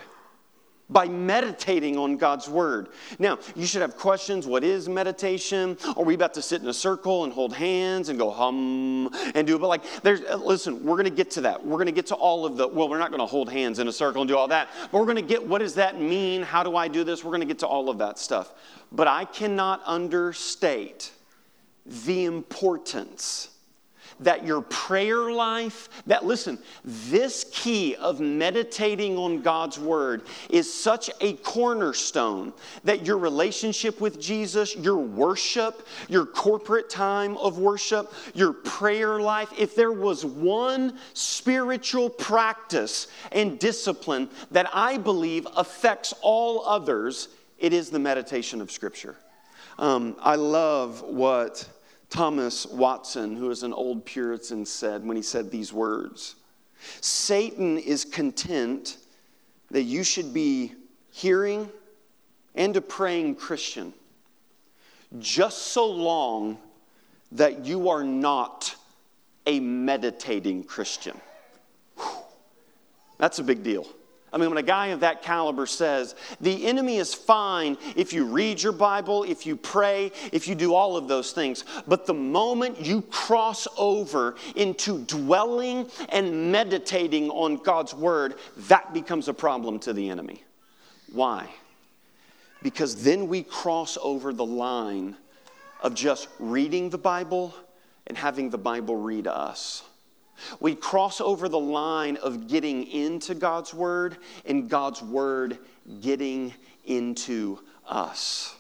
By 0.89 1.07
meditating 1.07 1.97
on 1.97 2.17
God's 2.17 2.49
Word. 2.49 2.89
Now, 3.17 3.39
you 3.55 3.65
should 3.65 3.81
have 3.81 3.95
questions. 3.95 4.45
What 4.45 4.63
is 4.63 4.89
meditation? 4.89 5.77
Are 5.95 6.03
we 6.03 6.15
about 6.15 6.33
to 6.33 6.41
sit 6.41 6.61
in 6.61 6.67
a 6.67 6.73
circle 6.73 7.23
and 7.23 7.31
hold 7.31 7.53
hands 7.53 8.09
and 8.09 8.19
go 8.19 8.29
hum 8.29 9.09
and 9.33 9.47
do 9.47 9.55
it? 9.55 9.59
But 9.59 9.67
like, 9.67 9.83
there's, 10.03 10.21
uh, 10.21 10.35
listen, 10.35 10.83
we're 10.83 10.95
going 10.97 11.05
to 11.05 11.15
get 11.15 11.31
to 11.31 11.41
that. 11.41 11.65
We're 11.65 11.77
going 11.77 11.85
to 11.85 11.93
get 11.93 12.07
to 12.07 12.15
all 12.15 12.45
of 12.45 12.57
the, 12.57 12.67
well, 12.67 12.89
we're 12.89 12.99
not 12.99 13.09
going 13.09 13.21
to 13.21 13.25
hold 13.25 13.49
hands 13.49 13.79
in 13.79 13.87
a 13.87 13.93
circle 13.93 14.21
and 14.21 14.27
do 14.27 14.35
all 14.35 14.49
that. 14.49 14.67
But 14.91 14.99
we're 14.99 15.05
going 15.05 15.15
to 15.15 15.21
get, 15.21 15.47
what 15.47 15.59
does 15.59 15.75
that 15.75 16.01
mean? 16.01 16.41
How 16.41 16.61
do 16.63 16.75
I 16.75 16.87
do 16.89 17.05
this? 17.05 17.23
We're 17.23 17.31
going 17.31 17.41
to 17.41 17.47
get 17.47 17.59
to 17.59 17.67
all 17.67 17.89
of 17.89 17.99
that 17.99 18.19
stuff. 18.19 18.53
But 18.91 19.07
I 19.07 19.25
cannot 19.25 19.81
understate 19.85 21.11
the 21.85 22.25
importance 22.25 23.49
that 24.21 24.45
your 24.45 24.61
prayer 24.61 25.31
life, 25.31 25.89
that 26.07 26.25
listen, 26.25 26.57
this 26.83 27.45
key 27.51 27.95
of 27.95 28.19
meditating 28.19 29.17
on 29.17 29.41
God's 29.41 29.79
word 29.79 30.23
is 30.49 30.71
such 30.71 31.09
a 31.19 31.33
cornerstone 31.37 32.53
that 32.83 33.05
your 33.05 33.17
relationship 33.17 33.99
with 33.99 34.19
Jesus, 34.19 34.75
your 34.75 34.97
worship, 34.97 35.87
your 36.07 36.25
corporate 36.25 36.89
time 36.89 37.37
of 37.37 37.57
worship, 37.57 38.13
your 38.33 38.53
prayer 38.53 39.19
life, 39.19 39.51
if 39.57 39.75
there 39.75 39.91
was 39.91 40.23
one 40.25 40.97
spiritual 41.13 42.09
practice 42.09 43.07
and 43.31 43.59
discipline 43.59 44.29
that 44.51 44.69
I 44.73 44.97
believe 44.97 45.47
affects 45.55 46.13
all 46.21 46.65
others, 46.65 47.29
it 47.59 47.73
is 47.73 47.89
the 47.89 47.99
meditation 47.99 48.61
of 48.61 48.71
Scripture. 48.71 49.15
Um, 49.77 50.15
I 50.19 50.35
love 50.35 51.01
what 51.01 51.67
Thomas 52.11 52.65
Watson, 52.65 53.37
who 53.37 53.49
is 53.49 53.63
an 53.63 53.73
old 53.73 54.05
Puritan, 54.05 54.65
said 54.65 55.03
when 55.05 55.15
he 55.17 55.23
said 55.23 55.49
these 55.49 55.73
words 55.73 56.35
Satan 56.99 57.77
is 57.77 58.05
content 58.05 58.97
that 59.71 59.83
you 59.83 60.03
should 60.03 60.33
be 60.33 60.73
hearing 61.11 61.69
and 62.53 62.75
a 62.75 62.81
praying 62.81 63.35
Christian 63.35 63.93
just 65.19 65.67
so 65.67 65.89
long 65.89 66.57
that 67.31 67.65
you 67.65 67.89
are 67.89 68.03
not 68.03 68.75
a 69.45 69.59
meditating 69.59 70.63
Christian. 70.63 71.19
Whew. 71.95 72.05
That's 73.17 73.39
a 73.39 73.43
big 73.43 73.63
deal. 73.63 73.87
I 74.33 74.37
mean, 74.37 74.49
when 74.49 74.57
a 74.57 74.63
guy 74.63 74.87
of 74.87 75.01
that 75.01 75.21
caliber 75.21 75.65
says, 75.65 76.15
the 76.39 76.65
enemy 76.65 76.97
is 76.97 77.13
fine 77.13 77.77
if 77.97 78.13
you 78.13 78.25
read 78.25 78.63
your 78.63 78.71
Bible, 78.71 79.23
if 79.23 79.45
you 79.45 79.57
pray, 79.57 80.11
if 80.31 80.47
you 80.47 80.55
do 80.55 80.73
all 80.73 80.95
of 80.95 81.09
those 81.09 81.33
things. 81.33 81.65
But 81.85 82.05
the 82.05 82.13
moment 82.13 82.79
you 82.79 83.01
cross 83.01 83.67
over 83.77 84.35
into 84.55 84.99
dwelling 84.99 85.89
and 86.09 86.49
meditating 86.49 87.29
on 87.29 87.57
God's 87.57 87.93
word, 87.93 88.35
that 88.55 88.93
becomes 88.93 89.27
a 89.27 89.33
problem 89.33 89.79
to 89.79 89.91
the 89.91 90.09
enemy. 90.09 90.43
Why? 91.11 91.49
Because 92.63 93.03
then 93.03 93.27
we 93.27 93.43
cross 93.43 93.97
over 94.01 94.31
the 94.31 94.45
line 94.45 95.17
of 95.81 95.93
just 95.93 96.29
reading 96.39 96.89
the 96.89 96.97
Bible 96.97 97.53
and 98.07 98.17
having 98.17 98.49
the 98.49 98.57
Bible 98.57 98.95
read 98.95 99.27
us. 99.27 99.83
We 100.59 100.75
cross 100.75 101.21
over 101.21 101.49
the 101.49 101.59
line 101.59 102.17
of 102.17 102.47
getting 102.47 102.87
into 102.87 103.35
God's 103.35 103.73
Word 103.73 104.17
and 104.45 104.69
God's 104.69 105.01
Word 105.01 105.57
getting 106.01 106.53
into 106.85 107.59
us. 107.87 108.55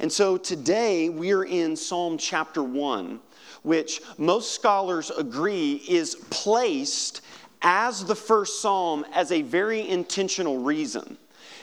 And 0.00 0.12
so 0.12 0.36
today 0.36 1.08
we 1.08 1.32
are 1.32 1.44
in 1.44 1.76
Psalm 1.76 2.18
chapter 2.18 2.62
1, 2.62 3.20
which 3.62 4.00
most 4.18 4.52
scholars 4.54 5.10
agree 5.10 5.82
is 5.88 6.16
placed 6.30 7.22
as 7.62 8.04
the 8.04 8.14
first 8.14 8.60
psalm 8.60 9.04
as 9.14 9.32
a 9.32 9.42
very 9.42 9.88
intentional 9.88 10.58
reason. 10.58 11.16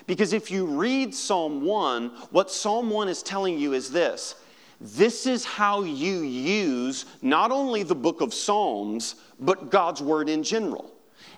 Because 0.07 0.33
if 0.33 0.51
you 0.51 0.65
read 0.65 1.13
Psalm 1.13 1.63
1, 1.63 2.09
what 2.31 2.51
Psalm 2.51 2.89
1 2.89 3.07
is 3.07 3.23
telling 3.23 3.57
you 3.57 3.73
is 3.73 3.91
this 3.91 4.35
this 4.81 5.25
is 5.25 5.45
how 5.45 5.83
you 5.83 6.23
use 6.23 7.05
not 7.21 7.51
only 7.51 7.83
the 7.83 7.95
book 7.95 8.19
of 8.19 8.33
Psalms, 8.33 9.15
but 9.39 9.69
God's 9.71 10.01
word 10.01 10.29
in 10.29 10.43
general. 10.43 10.92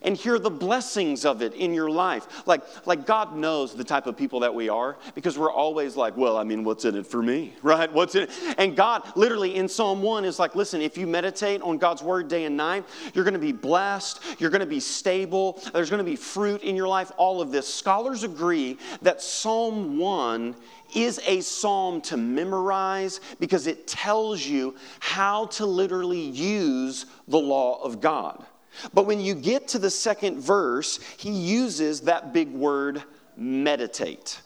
And 0.06 0.16
hear 0.16 0.40
the 0.40 0.50
blessings 0.50 1.26
of 1.26 1.42
it 1.42 1.54
in 1.56 1.74
your 1.74 1.90
life. 1.90 2.48
Like, 2.48 2.62
like 2.88 3.06
God 3.06 3.36
knows 3.36 3.76
the 3.76 3.84
type 3.84 4.08
of 4.08 4.16
people 4.16 4.40
that 4.42 4.54
we 4.54 4.70
are 4.70 4.96
because 5.16 5.38
we're 5.38 5.52
always 5.52 5.98
like, 5.98 6.16
well, 6.16 6.38
I 6.38 6.44
mean, 6.44 6.64
what's 6.64 6.86
in 6.86 6.96
it 6.96 7.06
for 7.06 7.22
me, 7.22 7.54
right? 7.62 7.92
What's 7.92 8.16
in 8.16 8.24
it? 8.24 8.30
And 8.58 8.76
God, 8.76 9.04
literally 9.16 9.56
in 9.56 9.68
Psalm 9.68 10.02
1, 10.02 10.24
is 10.24 10.40
like, 10.40 10.56
listen, 10.56 10.82
if 10.82 10.98
you 10.98 11.08
meditate 11.08 11.62
on 11.62 11.78
God's 11.78 12.04
word 12.04 12.28
day 12.30 12.46
and 12.46 12.56
night, 12.56 12.86
you're 13.14 13.26
going 13.26 13.34
to 13.34 13.40
be 13.40 13.52
blessed, 13.52 14.22
you're 14.40 14.50
going 14.52 14.62
to 14.62 14.66
be 14.66 14.80
stable, 14.80 15.62
there's 15.74 15.90
going 15.90 16.04
to 16.04 16.10
be 16.10 16.16
fruit 16.16 16.62
in 16.62 16.76
your 16.76 16.88
life, 16.88 17.12
all 17.18 17.42
of 17.42 17.52
this. 17.52 17.72
Scholars 17.72 18.24
agree 18.24 18.78
that 19.02 19.22
Psalm 19.22 19.98
1 19.98 20.56
is 20.96 21.20
a 21.26 21.42
psalm 21.42 22.02
to 22.02 22.18
memorize 22.18 23.20
because 23.40 23.68
it 23.68 23.88
tells 23.88 24.46
you 24.46 24.76
how 25.00 25.48
to 25.48 25.66
literally 25.66 26.22
use 26.22 27.06
the 27.28 27.38
law 27.38 27.82
of 27.84 28.00
God. 28.00 28.46
But 28.94 29.06
when 29.06 29.20
you 29.20 29.36
get 29.36 29.68
to 29.70 29.80
the 29.80 29.90
second 29.90 30.40
verse, 30.40 31.00
he 31.18 31.32
uses 31.32 32.02
that 32.02 32.34
big 32.34 32.52
word 32.52 33.04
meditate. 33.38 34.40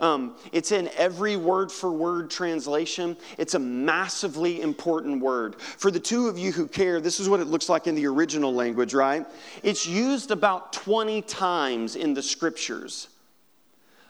Um, 0.00 0.36
it's 0.52 0.70
in 0.70 0.88
every 0.96 1.36
word 1.36 1.72
for 1.72 1.90
word 1.90 2.30
translation. 2.30 3.16
It's 3.36 3.54
a 3.54 3.58
massively 3.58 4.60
important 4.60 5.20
word. 5.20 5.60
For 5.60 5.90
the 5.90 5.98
two 5.98 6.28
of 6.28 6.38
you 6.38 6.52
who 6.52 6.68
care, 6.68 7.00
this 7.00 7.18
is 7.18 7.28
what 7.28 7.40
it 7.40 7.46
looks 7.46 7.68
like 7.68 7.88
in 7.88 7.96
the 7.96 8.06
original 8.06 8.54
language, 8.54 8.94
right? 8.94 9.26
It's 9.64 9.86
used 9.86 10.30
about 10.30 10.72
20 10.72 11.22
times 11.22 11.96
in 11.96 12.14
the 12.14 12.22
scriptures. 12.22 13.08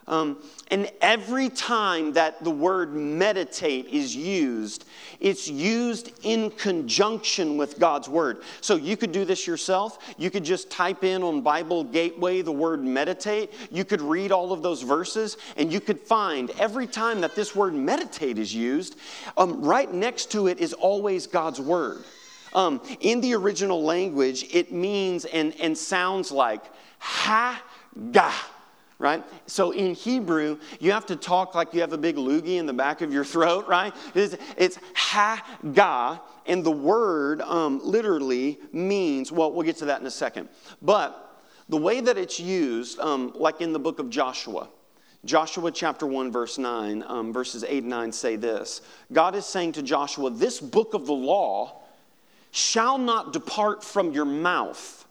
Um, 0.09 0.37
and 0.71 0.91
every 1.01 1.49
time 1.49 2.13
that 2.13 2.43
the 2.43 2.49
word 2.49 2.95
meditate 2.95 3.85
is 3.87 4.15
used, 4.15 4.85
it's 5.19 5.47
used 5.47 6.11
in 6.23 6.49
conjunction 6.51 7.57
with 7.57 7.77
God's 7.77 8.09
word. 8.09 8.41
So 8.59 8.75
you 8.75 8.97
could 8.97 9.11
do 9.11 9.23
this 9.23 9.45
yourself. 9.45 10.13
You 10.17 10.31
could 10.31 10.43
just 10.43 10.71
type 10.71 11.03
in 11.03 11.21
on 11.21 11.41
Bible 11.41 11.83
Gateway 11.83 12.41
the 12.41 12.51
word 12.51 12.83
meditate. 12.83 13.53
You 13.69 13.85
could 13.85 14.01
read 14.01 14.31
all 14.31 14.51
of 14.51 14.63
those 14.63 14.81
verses, 14.81 15.37
and 15.57 15.71
you 15.71 15.79
could 15.79 15.99
find 15.99 16.49
every 16.59 16.87
time 16.87 17.21
that 17.21 17.35
this 17.35 17.55
word 17.55 17.75
meditate 17.75 18.39
is 18.39 18.53
used, 18.53 18.97
um, 19.37 19.61
right 19.61 19.93
next 19.93 20.31
to 20.31 20.47
it 20.47 20.57
is 20.59 20.73
always 20.73 21.27
God's 21.27 21.61
word. 21.61 22.03
Um, 22.53 22.81
in 22.99 23.21
the 23.21 23.35
original 23.35 23.83
language, 23.83 24.43
it 24.51 24.71
means 24.71 25.25
and, 25.25 25.53
and 25.61 25.77
sounds 25.77 26.31
like 26.31 26.63
ha 26.97 27.61
ga 28.11 28.33
right? 28.99 29.23
So 29.47 29.71
in 29.71 29.95
Hebrew, 29.95 30.59
you 30.79 30.91
have 30.91 31.05
to 31.07 31.15
talk 31.15 31.55
like 31.55 31.73
you 31.73 31.81
have 31.81 31.93
a 31.93 31.97
big 31.97 32.17
loogie 32.17 32.57
in 32.57 32.65
the 32.65 32.73
back 32.73 33.01
of 33.01 33.11
your 33.11 33.23
throat, 33.33 33.67
right? 33.67 33.95
It's, 34.13 34.35
it's 34.57 34.77
ha-ga, 34.93 36.19
and 36.45 36.63
the 36.63 36.71
word 36.71 37.41
um, 37.41 37.79
literally 37.83 38.59
means, 38.71 39.31
well, 39.31 39.51
we'll 39.51 39.65
get 39.65 39.77
to 39.77 39.85
that 39.85 40.01
in 40.01 40.07
a 40.07 40.11
second. 40.11 40.49
But 40.81 41.25
the 41.69 41.77
way 41.77 42.01
that 42.01 42.17
it's 42.17 42.39
used, 42.39 42.99
um, 42.99 43.31
like 43.35 43.61
in 43.61 43.73
the 43.73 43.79
book 43.79 43.99
of 43.99 44.09
Joshua, 44.09 44.67
Joshua 45.25 45.71
chapter 45.71 46.05
1, 46.05 46.31
verse 46.31 46.57
9, 46.57 47.03
um, 47.05 47.33
verses 47.33 47.63
8 47.63 47.83
and 47.83 47.89
9 47.89 48.11
say 48.11 48.35
this 48.35 48.81
God 49.11 49.35
is 49.35 49.45
saying 49.45 49.73
to 49.73 49.83
Joshua, 49.83 50.29
This 50.29 50.59
book 50.59 50.93
of 50.93 51.05
the 51.05 51.13
law 51.13 51.83
shall 52.51 52.97
not 52.97 53.31
depart 53.33 53.83
from 53.83 54.11
your 54.11 54.25
mouth, 54.25 55.05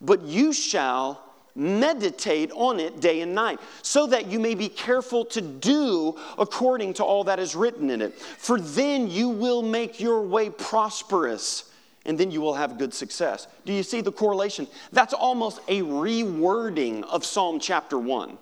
but 0.00 0.22
you 0.22 0.52
shall 0.52 1.31
meditate 1.54 2.50
on 2.52 2.80
it 2.80 3.00
day 3.00 3.20
and 3.20 3.34
night, 3.34 3.60
so 3.82 4.06
that 4.06 4.26
you 4.26 4.40
may 4.40 4.54
be 4.54 4.68
careful 4.68 5.24
to 5.26 5.40
do 5.40 6.18
according 6.38 6.94
to 6.94 7.04
all 7.04 7.24
that 7.24 7.38
is 7.38 7.54
written 7.54 7.90
in 7.90 8.00
it. 8.00 8.18
For 8.18 8.60
then 8.60 9.10
you 9.10 9.28
will 9.28 9.62
make 9.62 10.00
your 10.00 10.22
way 10.22 10.50
prosperous, 10.50 11.70
and 12.06 12.18
then 12.18 12.30
you 12.30 12.40
will 12.40 12.54
have 12.54 12.78
good 12.78 12.94
success. 12.94 13.46
Do 13.64 13.72
you 13.72 13.82
see 13.82 14.00
the 14.00 14.12
correlation? 14.12 14.66
That's 14.92 15.14
almost 15.14 15.60
a 15.68 15.82
rewording 15.82 17.04
of 17.04 17.24
Psalm 17.24 17.60
chapter 17.60 17.98
1. 17.98 18.38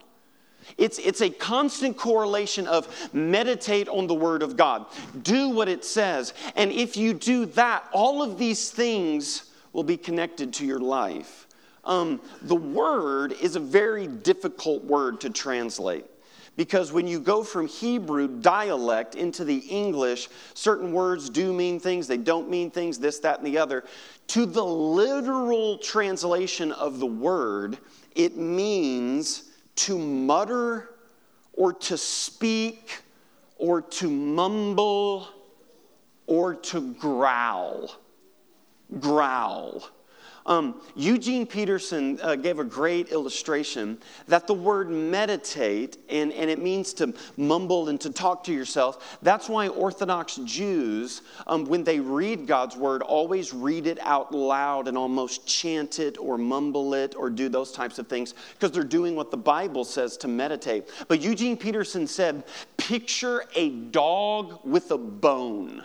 It's, 0.79 0.99
it's 0.99 1.21
a 1.21 1.31
constant 1.31 1.97
correlation 1.97 2.67
of 2.67 3.11
meditate 3.13 3.89
on 3.89 4.07
the 4.07 4.15
Word 4.15 4.43
of 4.43 4.57
God, 4.57 4.87
do 5.23 5.49
what 5.49 5.69
it 5.69 5.85
says. 5.85 6.35
And 6.57 6.71
if 6.71 6.97
you 6.97 7.13
do 7.15 7.47
that, 7.47 7.85
all 7.93 8.23
of 8.23 8.39
these 8.39 8.71
things 8.71 9.51
will 9.73 9.85
be 9.85 9.97
connected 9.97 10.53
to 10.55 10.67
your 10.67 10.81
life. 10.81 11.47
Um, 11.85 12.21
the 12.43 12.57
word 12.57 13.33
is 13.41 13.57
a 13.57 13.61
very 13.61 14.07
difficult 14.07 14.85
word 14.85 15.21
to 15.23 15.31
translate 15.31 16.05
because 16.57 16.93
when 16.93 17.07
you 17.07 17.21
go 17.21 17.43
from 17.43 17.67
Hebrew 17.67 18.29
dialect 18.29 19.15
into 19.15 19.45
the 19.45 19.57
English, 19.57 20.29
certain 20.53 20.93
words 20.93 21.31
do 21.31 21.53
mean 21.55 21.81
things, 21.81 22.07
they 22.07 22.19
don't 22.19 22.51
mean 22.51 22.71
things, 22.71 22.99
this, 22.99 23.19
that, 23.21 23.39
and 23.39 23.47
the 23.47 23.57
other. 23.57 23.85
To 24.29 24.45
the 24.45 24.63
literal 24.63 25.79
translation 25.79 26.73
of 26.73 26.99
the 26.99 27.07
word, 27.07 27.79
it 28.15 28.37
means 28.37 29.45
to 29.77 29.99
mutter 29.99 30.91
or 31.55 31.73
to 31.73 31.97
speak 31.97 33.01
or 33.57 33.81
to 33.81 34.11
mumble 34.11 35.29
or 36.27 36.55
to 36.55 36.93
growl. 36.95 37.95
Growl. 38.99 39.83
Um, 40.47 40.81
Eugene 40.97 41.47
Peterson 41.47 42.19
uh, 42.23 42.35
gave 42.35 42.59
a 42.59 42.65
great 42.65 43.11
illustration 43.11 43.99
that 44.27 44.47
the 44.47 44.55
word 44.55 44.91
meditate, 44.91 45.99
and, 46.09 46.33
and 46.33 46.51
it 46.51 46.59
means 46.59 46.93
to 46.95 47.15
mumble 47.37 47.89
and 47.89 48.01
to 48.01 48.11
talk 48.11 48.45
to 48.45 48.53
yourself. 48.53 49.19
That's 49.23 49.49
why 49.49 49.69
Orthodox 49.69 50.37
Jews, 50.45 51.23
um, 51.47 51.65
when 51.67 51.85
they 51.85 52.01
read 52.01 52.47
God's 52.47 52.77
word, 52.77 53.03
always 53.03 53.53
read 53.53 53.87
it 53.87 53.99
out 54.01 54.33
loud 54.35 54.89
and 54.89 54.97
almost 54.97 55.47
chant 55.47 55.99
it 55.99 56.19
or 56.19 56.39
mumble 56.39 56.95
it 56.95 57.15
or 57.17 57.31
do 57.31 57.49
those 57.49 57.73
types 57.73 57.99
of 57.99 58.09
things 58.09 58.35
because 58.55 58.73
they're 58.73 58.83
doing 58.85 59.15
what 59.15 59.31
the 59.31 59.37
Bible 59.37 59.85
says 59.85 60.17
to 60.19 60.29
meditate. 60.29 60.89
But 61.09 61.21
Eugene 61.21 61.57
Peterson 61.57 62.07
said, 62.07 62.45
picture 62.77 63.45
a 63.55 63.71
dog 63.71 64.61
with 64.65 64.91
a 64.91 64.99
bone. 64.99 65.85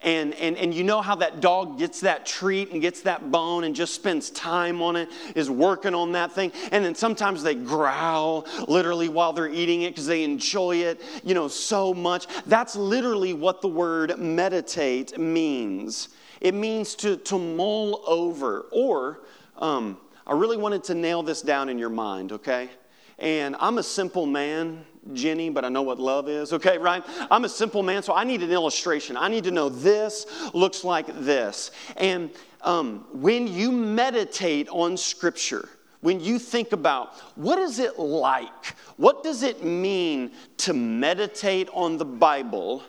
And, 0.00 0.32
and, 0.34 0.56
and 0.56 0.72
you 0.72 0.84
know 0.84 1.00
how 1.02 1.16
that 1.16 1.40
dog 1.40 1.76
gets 1.78 2.02
that 2.02 2.24
treat 2.24 2.70
and 2.70 2.80
gets 2.80 3.00
that 3.02 3.32
bone 3.32 3.64
and 3.64 3.74
just 3.74 3.94
spends 3.94 4.30
time 4.30 4.80
on 4.80 4.94
it, 4.94 5.08
is 5.34 5.50
working 5.50 5.92
on 5.92 6.12
that 6.12 6.30
thing. 6.32 6.52
And 6.70 6.84
then 6.84 6.94
sometimes 6.94 7.42
they 7.42 7.56
growl 7.56 8.46
literally 8.68 9.08
while 9.08 9.32
they're 9.32 9.48
eating 9.48 9.82
it 9.82 9.90
because 9.90 10.06
they 10.06 10.22
enjoy 10.22 10.76
it, 10.76 11.00
you 11.24 11.34
know, 11.34 11.48
so 11.48 11.92
much. 11.92 12.28
That's 12.46 12.76
literally 12.76 13.34
what 13.34 13.60
the 13.60 13.68
word 13.68 14.16
meditate 14.18 15.18
means. 15.18 16.10
It 16.40 16.54
means 16.54 16.94
to, 16.96 17.16
to 17.16 17.38
mull 17.38 18.04
over. 18.06 18.66
Or, 18.70 19.22
um, 19.56 19.98
I 20.24 20.34
really 20.34 20.58
wanted 20.58 20.84
to 20.84 20.94
nail 20.94 21.24
this 21.24 21.42
down 21.42 21.68
in 21.68 21.76
your 21.76 21.90
mind, 21.90 22.30
okay? 22.30 22.70
And 23.18 23.56
I'm 23.58 23.78
a 23.78 23.82
simple 23.82 24.26
man. 24.26 24.84
Jenny, 25.12 25.50
but 25.50 25.64
I 25.64 25.68
know 25.68 25.82
what 25.82 25.98
love 25.98 26.28
is, 26.28 26.52
okay, 26.52 26.78
right? 26.78 27.04
I'm 27.30 27.44
a 27.44 27.48
simple 27.48 27.82
man, 27.82 28.02
so 28.02 28.14
I 28.14 28.24
need 28.24 28.42
an 28.42 28.50
illustration. 28.50 29.16
I 29.16 29.28
need 29.28 29.44
to 29.44 29.50
know 29.50 29.68
this 29.68 30.26
looks 30.54 30.84
like 30.84 31.06
this. 31.20 31.70
And 31.96 32.30
um, 32.62 33.06
when 33.12 33.46
you 33.46 33.72
meditate 33.72 34.68
on 34.68 34.96
Scripture, 34.96 35.68
when 36.00 36.20
you 36.20 36.38
think 36.38 36.72
about 36.72 37.14
what 37.36 37.58
is 37.58 37.78
it 37.78 37.98
like, 37.98 38.76
what 38.96 39.22
does 39.22 39.42
it 39.42 39.64
mean 39.64 40.32
to 40.58 40.72
meditate 40.72 41.68
on 41.72 41.96
the 41.96 42.04
Bible, 42.04 42.82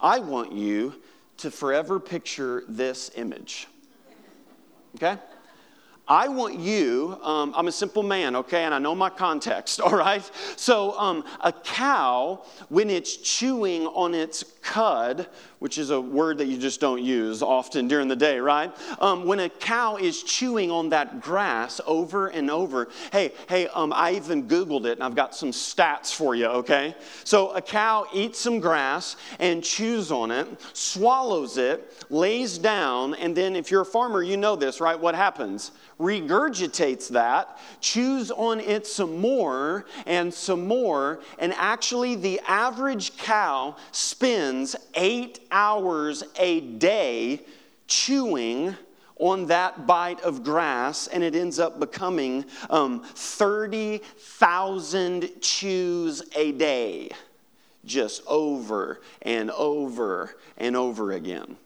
I 0.00 0.18
want 0.18 0.52
you 0.52 0.94
to 1.38 1.50
forever 1.50 2.00
picture 2.00 2.64
this 2.68 3.10
image. 3.16 3.68
Okay? 4.96 5.18
I 6.08 6.28
want 6.28 6.58
you, 6.60 7.18
um, 7.22 7.52
I'm 7.56 7.66
a 7.66 7.72
simple 7.72 8.04
man, 8.04 8.36
okay, 8.36 8.62
and 8.62 8.72
I 8.72 8.78
know 8.78 8.94
my 8.94 9.10
context, 9.10 9.80
all 9.82 9.96
right? 9.96 10.28
So, 10.56 10.96
um, 10.98 11.24
a 11.40 11.52
cow, 11.52 12.44
when 12.68 12.90
it's 12.90 13.16
chewing 13.16 13.86
on 13.88 14.14
its 14.14 14.44
cud, 14.62 15.26
which 15.66 15.78
is 15.78 15.90
a 15.90 16.00
word 16.00 16.38
that 16.38 16.46
you 16.46 16.56
just 16.56 16.78
don't 16.78 17.02
use 17.02 17.42
often 17.42 17.88
during 17.88 18.06
the 18.06 18.14
day, 18.14 18.38
right? 18.38 18.72
Um, 19.00 19.24
when 19.24 19.40
a 19.40 19.48
cow 19.48 19.96
is 19.96 20.22
chewing 20.22 20.70
on 20.70 20.90
that 20.90 21.20
grass 21.20 21.80
over 21.88 22.28
and 22.28 22.48
over, 22.52 22.86
hey, 23.10 23.32
hey, 23.48 23.66
um, 23.74 23.92
I 23.92 24.12
even 24.12 24.46
Googled 24.46 24.84
it 24.84 24.92
and 24.92 25.02
I've 25.02 25.16
got 25.16 25.34
some 25.34 25.50
stats 25.50 26.14
for 26.14 26.36
you, 26.36 26.46
okay? 26.46 26.94
So, 27.24 27.50
a 27.50 27.60
cow 27.60 28.06
eats 28.14 28.38
some 28.38 28.60
grass 28.60 29.16
and 29.40 29.60
chews 29.60 30.12
on 30.12 30.30
it, 30.30 30.46
swallows 30.72 31.58
it, 31.58 32.04
lays 32.10 32.58
down, 32.58 33.14
and 33.14 33.36
then 33.36 33.56
if 33.56 33.68
you're 33.72 33.82
a 33.82 33.84
farmer, 33.84 34.22
you 34.22 34.36
know 34.36 34.54
this, 34.54 34.80
right? 34.80 34.96
What 34.96 35.16
happens? 35.16 35.72
regurgitates 35.98 37.08
that, 37.08 37.58
chews 37.80 38.30
on 38.30 38.60
it 38.60 38.86
some 38.86 39.18
more 39.18 39.86
and 40.04 40.32
some 40.32 40.66
more, 40.66 41.20
and 41.38 41.54
actually 41.54 42.14
the 42.14 42.40
average 42.46 43.16
cow 43.16 43.74
spends 43.92 44.76
eight 44.94 45.40
hours 45.56 46.22
a 46.38 46.60
day 46.60 47.40
chewing 47.86 48.76
on 49.18 49.46
that 49.46 49.86
bite 49.86 50.20
of 50.20 50.44
grass, 50.44 51.06
and 51.06 51.24
it 51.24 51.34
ends 51.34 51.58
up 51.58 51.80
becoming 51.80 52.44
um, 52.68 53.02
30,000 53.02 55.30
chews 55.40 56.22
a 56.36 56.52
day, 56.52 57.08
just 57.86 58.20
over 58.26 59.00
and 59.22 59.50
over 59.52 60.36
and 60.58 60.76
over 60.76 61.12
again. 61.12 61.56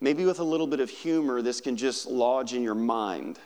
Maybe 0.00 0.24
with 0.24 0.40
a 0.40 0.44
little 0.44 0.66
bit 0.66 0.80
of 0.80 0.90
humor, 0.90 1.40
this 1.40 1.60
can 1.60 1.76
just 1.76 2.06
lodge 2.06 2.52
in 2.52 2.64
your 2.64 2.74
mind. 2.74 3.38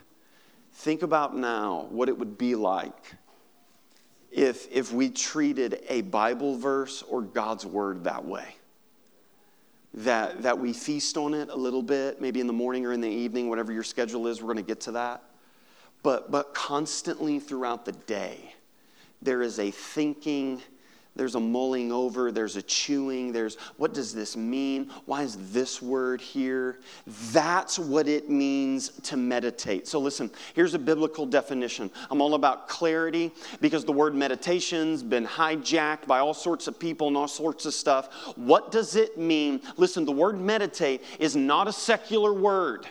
Think 0.73 1.03
about 1.03 1.37
now 1.37 1.89
what 1.91 2.09
it 2.09 2.19
would 2.19 2.39
be 2.39 2.55
like 2.55 3.17
if, 4.33 4.67
if 4.73 4.95
we 4.95 5.11
treated 5.11 5.83
a 5.91 6.01
Bible 6.01 6.57
verse 6.57 7.03
or 7.03 7.21
God's 7.21 7.67
word 7.67 8.05
that 8.05 8.25
way. 8.25 8.55
That, 9.92 10.42
that 10.42 10.59
we 10.59 10.72
feast 10.72 11.16
on 11.16 11.35
it 11.35 11.48
a 11.48 11.57
little 11.57 11.83
bit, 11.83 12.20
maybe 12.20 12.40
in 12.40 12.46
the 12.46 12.53
morning 12.53 12.87
or 12.87 12.92
in 12.92 13.00
the 13.00 13.09
evening, 13.09 13.48
whatever 13.48 13.72
your 13.72 13.83
schedule 13.83 14.29
is, 14.29 14.40
we're 14.40 14.53
going 14.53 14.64
to 14.64 14.68
get 14.68 14.81
to 14.83 14.92
that. 14.92 15.22
But, 16.03 16.31
but 16.31 16.55
constantly 16.55 17.40
throughout 17.40 17.85
the 17.85 17.92
day, 17.92 18.55
there 19.20 19.42
is 19.42 19.59
a 19.59 19.70
thinking 19.70 20.62
there's 21.16 21.35
a 21.35 21.40
mulling 21.40 21.90
over, 21.90 22.31
there's 22.31 22.57
a 22.57 22.62
chewing, 22.62 23.33
there's 23.33 23.57
what 23.77 23.92
does 23.92 24.14
this 24.14 24.37
mean? 24.37 24.90
Why 25.07 25.23
is 25.23 25.53
this 25.53 25.83
word 25.83 26.20
here? 26.20 26.79
That's 27.33 27.79
what 27.79 28.09
it 28.09 28.31
means 28.31 28.90
to 29.03 29.16
meditate. 29.16 29.88
So, 29.88 29.99
listen, 29.99 30.31
here's 30.55 30.75
a 30.75 30.79
biblical 30.79 31.27
definition. 31.27 31.90
I'm 32.11 32.20
all 32.20 32.35
about 32.35 32.68
clarity 32.68 33.33
because 33.61 33.85
the 33.85 33.92
word 33.92 34.14
meditation's 34.14 35.03
been 35.03 35.27
hijacked 35.27 36.07
by 36.07 36.20
all 36.20 36.35
sorts 36.35 36.68
of 36.68 36.79
people 36.79 37.09
and 37.09 37.16
all 37.16 37.29
sorts 37.29 37.66
of 37.66 37.75
stuff. 37.75 38.35
What 38.37 38.70
does 38.70 38.94
it 38.94 39.18
mean? 39.18 39.61
Listen, 39.77 40.05
the 40.05 40.12
word 40.12 40.40
meditate 40.40 41.03
is 41.18 41.35
not 41.35 41.66
a 41.66 41.73
secular 41.73 42.33
word. 42.33 42.87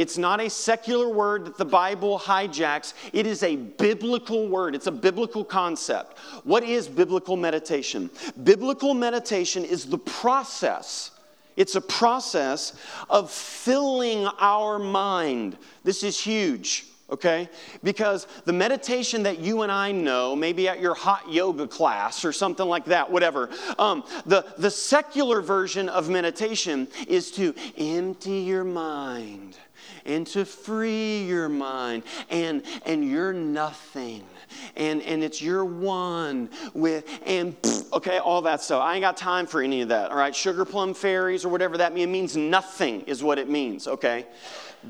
It's 0.00 0.16
not 0.16 0.40
a 0.40 0.48
secular 0.48 1.10
word 1.10 1.44
that 1.44 1.58
the 1.58 1.66
Bible 1.66 2.18
hijacks. 2.18 2.94
It 3.12 3.26
is 3.26 3.42
a 3.42 3.56
biblical 3.56 4.48
word. 4.48 4.74
It's 4.74 4.86
a 4.86 4.90
biblical 4.90 5.44
concept. 5.44 6.18
What 6.44 6.62
is 6.62 6.88
biblical 6.88 7.36
meditation? 7.36 8.08
Biblical 8.42 8.94
meditation 8.94 9.62
is 9.62 9.84
the 9.84 9.98
process. 9.98 11.10
It's 11.54 11.74
a 11.74 11.82
process 11.82 12.72
of 13.10 13.30
filling 13.30 14.26
our 14.38 14.78
mind. 14.78 15.58
This 15.84 16.02
is 16.02 16.18
huge 16.18 16.86
okay? 17.10 17.48
Because 17.82 18.28
the 18.44 18.52
meditation 18.52 19.24
that 19.24 19.40
you 19.40 19.62
and 19.62 19.72
I 19.72 19.90
know, 19.90 20.36
maybe 20.36 20.68
at 20.68 20.78
your 20.78 20.94
hot 20.94 21.28
yoga 21.28 21.66
class 21.66 22.24
or 22.24 22.32
something 22.32 22.66
like 22.66 22.84
that, 22.84 23.10
whatever, 23.10 23.50
um, 23.80 24.04
the, 24.26 24.46
the 24.58 24.70
secular 24.70 25.40
version 25.40 25.88
of 25.88 26.08
meditation 26.08 26.86
is 27.08 27.32
to 27.32 27.52
empty 27.76 28.42
your 28.42 28.62
mind 28.62 29.58
and 30.04 30.26
to 30.28 30.44
free 30.44 31.24
your 31.24 31.48
mind 31.48 32.02
and 32.30 32.62
and 32.86 33.08
you're 33.08 33.32
nothing. 33.32 34.24
And 34.76 35.02
and 35.02 35.22
it's 35.22 35.40
your 35.40 35.64
one 35.64 36.50
with 36.74 37.04
and 37.26 37.56
okay 37.92 38.18
all 38.18 38.42
that 38.42 38.62
stuff. 38.62 38.82
I 38.82 38.94
ain't 38.94 39.02
got 39.02 39.16
time 39.16 39.46
for 39.46 39.62
any 39.62 39.82
of 39.82 39.88
that 39.88 40.10
all 40.10 40.16
right? 40.16 40.34
Sugar 40.34 40.64
plum 40.64 40.94
fairies 40.94 41.44
or 41.44 41.48
whatever 41.48 41.78
that 41.78 41.94
means 41.94 42.10
means 42.10 42.36
nothing 42.36 43.02
is 43.02 43.22
what 43.22 43.38
it 43.38 43.48
means 43.48 43.86
okay? 43.86 44.26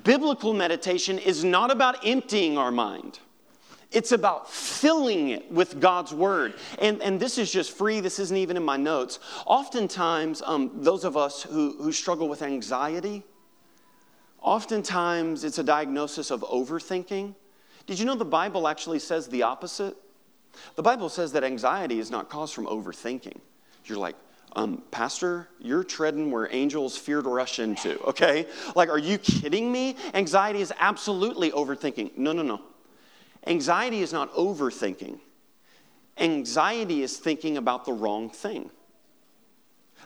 Biblical 0.05 0.55
meditation 0.55 1.19
is 1.19 1.45
not 1.45 1.71
about 1.71 2.07
emptying 2.07 2.57
our 2.57 2.71
mind. 2.71 3.19
It's 3.93 4.13
about 4.13 4.49
filling 4.51 5.31
it 5.31 5.51
with 5.51 5.81
God's 5.81 6.15
word. 6.15 6.55
And, 6.79 7.03
and 7.03 7.19
this 7.19 7.39
is 7.39 7.51
just 7.51 7.77
free, 7.77 7.99
this 7.99 8.21
isn't 8.21 8.37
even 8.37 8.57
in 8.57 8.65
my 8.65 8.77
notes. 8.77 9.19
Oftentimes, 9.47 10.43
um, 10.47 10.71
those 10.77 11.05
of 11.05 11.17
us 11.17 11.43
who, 11.43 11.77
who 11.79 11.91
struggle 11.91 12.29
with 12.29 12.43
anxiety, 12.43 13.25
Oftentimes, 14.43 15.45
it's 15.45 15.59
a 15.59 15.63
diagnosis 15.63 16.31
of 16.31 16.41
overthinking. 16.43 17.35
Did 17.87 17.99
you 17.99 18.05
know 18.05 18.15
the 18.15 18.25
Bible 18.25 18.69
actually 18.69 18.99
says 18.99 19.29
the 19.29 19.43
opposite? 19.43 19.97
The 20.77 20.83
Bible 20.83 21.09
says 21.09 21.33
that 21.33 21.45
anxiety 21.45 21.99
is 21.99 22.11
not 22.11 22.29
caused 22.29 22.55
from 22.55 22.67
overthinking. 22.67 23.39
You're 23.85 23.99
like, 23.99 24.17
um, 24.57 24.83
Pastor, 24.91 25.49
you're 25.59 25.85
treading 25.85 26.31
where 26.31 26.49
angels 26.53 26.97
fear 26.97 27.23
to 27.23 27.29
rush 27.29 27.59
into, 27.59 28.01
okay? 28.05 28.47
Like, 28.75 28.89
are 28.89 28.99
you 28.99 29.19
kidding 29.19 29.71
me? 29.71 29.97
Anxiety 30.15 30.61
is 30.61 30.73
absolutely 30.79 31.51
overthinking. 31.51 32.17
No, 32.17 32.33
no, 32.33 32.43
no. 32.43 32.61
Anxiety 33.47 34.01
is 34.01 34.13
not 34.13 34.33
overthinking, 34.35 35.19
anxiety 36.19 37.03
is 37.03 37.17
thinking 37.17 37.57
about 37.57 37.87
the 37.87 37.93
wrong 37.93 38.29
thing. 38.29 38.71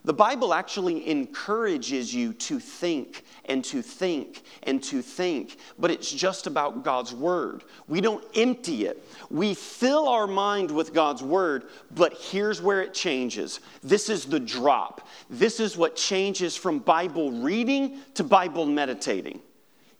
The 0.05 0.13
Bible 0.13 0.53
actually 0.53 1.09
encourages 1.09 2.15
you 2.15 2.35
to 2.35 2.61
think 2.61 3.25
and 3.47 3.65
to 3.65 3.81
think 3.81 4.43
and 4.65 4.83
to 4.85 5.01
think, 5.01 5.57
but 5.79 5.91
it's 5.91 6.13
just 6.13 6.47
about 6.47 6.85
God's 6.85 7.15
Word. 7.15 7.65
We 7.89 8.03
don't 8.03 8.23
empty 8.37 8.85
it. 8.85 9.03
We 9.31 9.55
fill 9.55 10.07
our 10.09 10.27
mind 10.27 10.71
with 10.71 10.93
God's 10.93 11.23
Word, 11.23 11.65
but 11.95 12.13
here's 12.13 12.61
where 12.61 12.83
it 12.83 12.93
changes. 12.93 13.61
This 13.83 14.11
is 14.11 14.27
the 14.27 14.41
drop. 14.41 15.09
This 15.31 15.59
is 15.59 15.75
what 15.75 15.97
changes 15.97 16.55
from 16.55 16.81
Bible 16.81 17.33
reading 17.33 17.99
to 18.13 18.25
Bible 18.25 18.67
meditating. 18.67 19.41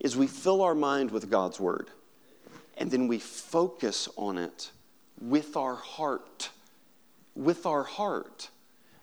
Is 0.01 0.19
we 0.19 0.27
fill 0.27 0.61
our 0.61 0.75
mind 0.75 1.11
with 1.11 1.31
God's 1.31 1.59
Word, 1.59 1.89
and 2.77 2.91
then 2.91 3.09
we 3.09 3.19
focus 3.19 4.07
on 4.17 4.37
it 4.37 4.71
with 5.19 5.57
our 5.57 5.77
heart. 5.77 6.51
With 7.35 7.65
our 7.65 7.85
heart. 7.85 8.51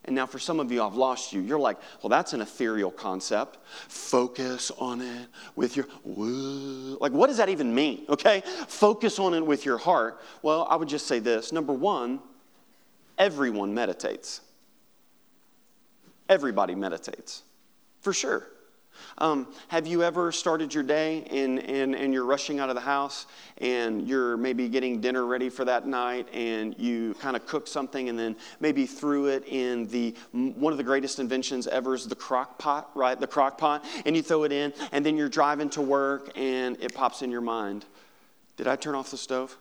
And 0.06 0.16
now, 0.16 0.26
for 0.26 0.40
some 0.40 0.60
of 0.60 0.72
you, 0.72 0.82
I've 0.82 0.96
lost 0.96 1.32
you. 1.32 1.42
You're 1.42 1.60
like, 1.60 1.78
well, 2.02 2.10
that's 2.10 2.34
an 2.34 2.42
ethereal 2.42 2.90
concept. 2.90 3.60
Focus 3.88 4.72
on 4.80 5.00
it 5.00 5.28
with 5.56 5.78
your, 5.78 5.86
woo. 6.04 6.98
like, 7.00 7.12
what 7.12 7.28
does 7.28 7.38
that 7.38 7.50
even 7.50 7.74
mean? 7.74 8.06
Okay? 8.10 8.42
Focus 8.68 9.20
on 9.20 9.36
it 9.36 9.46
with 9.46 9.64
your 9.64 9.78
heart. 9.78 10.20
Well, 10.42 10.68
I 10.70 10.76
would 10.76 10.90
just 10.90 11.06
say 11.06 11.20
this 11.20 11.52
number 11.52 11.74
one, 11.74 12.20
everyone 13.20 13.76
meditates. 13.76 14.42
Everybody 16.28 16.74
meditates, 16.74 17.44
for 18.00 18.14
sure. 18.14 18.48
Um, 19.18 19.48
have 19.68 19.88
you 19.88 20.04
ever 20.04 20.32
started 20.32 20.74
your 20.74 20.84
day 20.84 21.26
and, 21.30 21.60
and, 21.60 21.96
and 21.96 22.14
you're 22.14 22.26
rushing 22.26 22.60
out 22.60 22.70
of 22.70 22.76
the 22.76 22.82
house 22.82 23.28
and 23.58 24.08
you're 24.08 24.38
maybe 24.38 24.68
getting 24.70 25.02
dinner 25.02 25.26
ready 25.26 25.50
for 25.50 25.66
that 25.66 25.88
night 25.88 26.28
and 26.34 26.78
you 26.78 27.14
kind 27.16 27.36
of 27.36 27.46
cook 27.46 27.68
something 27.68 28.10
and 28.10 28.18
then 28.18 28.36
maybe 28.60 28.86
threw 28.86 29.28
it 29.28 29.44
in 29.48 29.88
the 29.88 30.16
one 30.32 30.74
of 30.74 30.78
the 30.78 30.84
greatest 30.84 31.20
inventions 31.20 31.68
ever 31.68 31.94
is 31.94 32.08
the 32.08 32.16
crock 32.16 32.58
pot, 32.58 32.90
right? 32.96 33.20
The 33.20 33.28
crock 33.28 33.58
pot, 33.58 33.86
and 34.06 34.16
you 34.16 34.22
throw 34.22 34.44
it 34.44 34.52
in 34.52 34.74
and 34.92 35.06
then 35.06 35.18
you're 35.18 35.30
driving 35.30 35.70
to 35.72 35.82
work 35.82 36.32
and 36.36 36.78
it 36.82 36.94
pops 36.94 37.22
in 37.22 37.32
your 37.32 37.42
mind. 37.42 37.86
Did 38.58 38.68
I 38.68 38.76
turn 38.76 38.96
off 38.96 39.12
the 39.12 39.18
stove? 39.18 39.58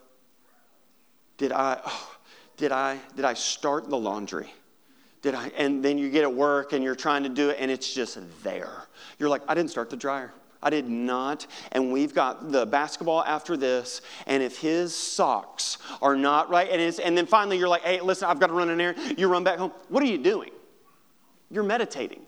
Did 1.37 1.51
I, 1.51 1.79
oh, 1.85 2.15
did 2.57 2.71
I, 2.71 2.99
did 3.15 3.25
I 3.25 3.33
start 3.33 3.89
the 3.89 3.97
laundry? 3.97 4.53
Did 5.21 5.35
I? 5.35 5.51
And 5.57 5.83
then 5.83 5.97
you 5.97 6.09
get 6.09 6.23
at 6.23 6.33
work 6.33 6.73
and 6.73 6.83
you're 6.83 6.95
trying 6.95 7.23
to 7.23 7.29
do 7.29 7.49
it 7.49 7.57
and 7.59 7.69
it's 7.69 7.93
just 7.93 8.17
there. 8.43 8.87
You're 9.19 9.29
like, 9.29 9.43
I 9.47 9.53
didn't 9.53 9.69
start 9.69 9.89
the 9.89 9.97
dryer. 9.97 10.33
I 10.63 10.69
did 10.69 10.87
not. 10.87 11.47
And 11.71 11.91
we've 11.91 12.13
got 12.13 12.51
the 12.51 12.65
basketball 12.65 13.23
after 13.23 13.57
this. 13.57 14.01
And 14.27 14.43
if 14.43 14.59
his 14.59 14.95
socks 14.95 15.77
are 16.01 16.15
not 16.15 16.49
right, 16.49 16.69
and, 16.69 16.99
and 16.99 17.17
then 17.17 17.25
finally 17.25 17.57
you're 17.57 17.67
like, 17.67 17.81
hey, 17.81 17.99
listen, 18.01 18.27
I've 18.27 18.39
got 18.39 18.47
to 18.47 18.53
run 18.53 18.69
in 18.69 18.77
there. 18.77 18.95
You 19.17 19.27
run 19.27 19.43
back 19.43 19.57
home. 19.57 19.71
What 19.89 20.03
are 20.03 20.07
you 20.07 20.17
doing? 20.17 20.51
You're 21.49 21.63
meditating. 21.63 22.21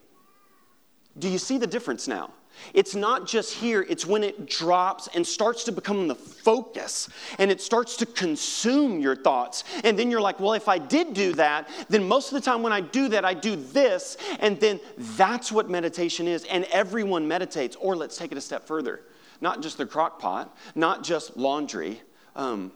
Do 1.17 1.29
you 1.29 1.37
see 1.37 1.57
the 1.57 1.67
difference 1.67 2.07
now? 2.07 2.31
It's 2.73 2.95
not 2.95 3.27
just 3.27 3.53
here, 3.53 3.85
it's 3.89 4.05
when 4.05 4.23
it 4.23 4.47
drops 4.47 5.07
and 5.13 5.25
starts 5.25 5.63
to 5.65 5.71
become 5.71 6.07
the 6.07 6.15
focus 6.15 7.09
and 7.39 7.51
it 7.51 7.61
starts 7.61 7.97
to 7.97 8.05
consume 8.05 8.99
your 8.99 9.15
thoughts. 9.15 9.63
And 9.83 9.97
then 9.97 10.09
you're 10.09 10.21
like, 10.21 10.39
well, 10.39 10.53
if 10.53 10.67
I 10.67 10.77
did 10.77 11.13
do 11.13 11.33
that, 11.33 11.69
then 11.89 12.07
most 12.07 12.31
of 12.31 12.35
the 12.35 12.41
time 12.41 12.63
when 12.63 12.73
I 12.73 12.81
do 12.81 13.09
that, 13.09 13.25
I 13.25 13.33
do 13.33 13.55
this. 13.55 14.17
And 14.39 14.59
then 14.59 14.79
that's 14.97 15.51
what 15.51 15.69
meditation 15.69 16.27
is. 16.27 16.43
And 16.45 16.65
everyone 16.65 17.27
meditates. 17.27 17.75
Or 17.75 17.95
let's 17.95 18.17
take 18.17 18.31
it 18.31 18.37
a 18.37 18.41
step 18.41 18.67
further 18.67 19.01
not 19.41 19.61
just 19.61 19.77
the 19.77 19.85
crock 19.85 20.19
pot, 20.19 20.55
not 20.73 21.03
just 21.03 21.35
laundry. 21.35 22.01
Um, 22.33 22.71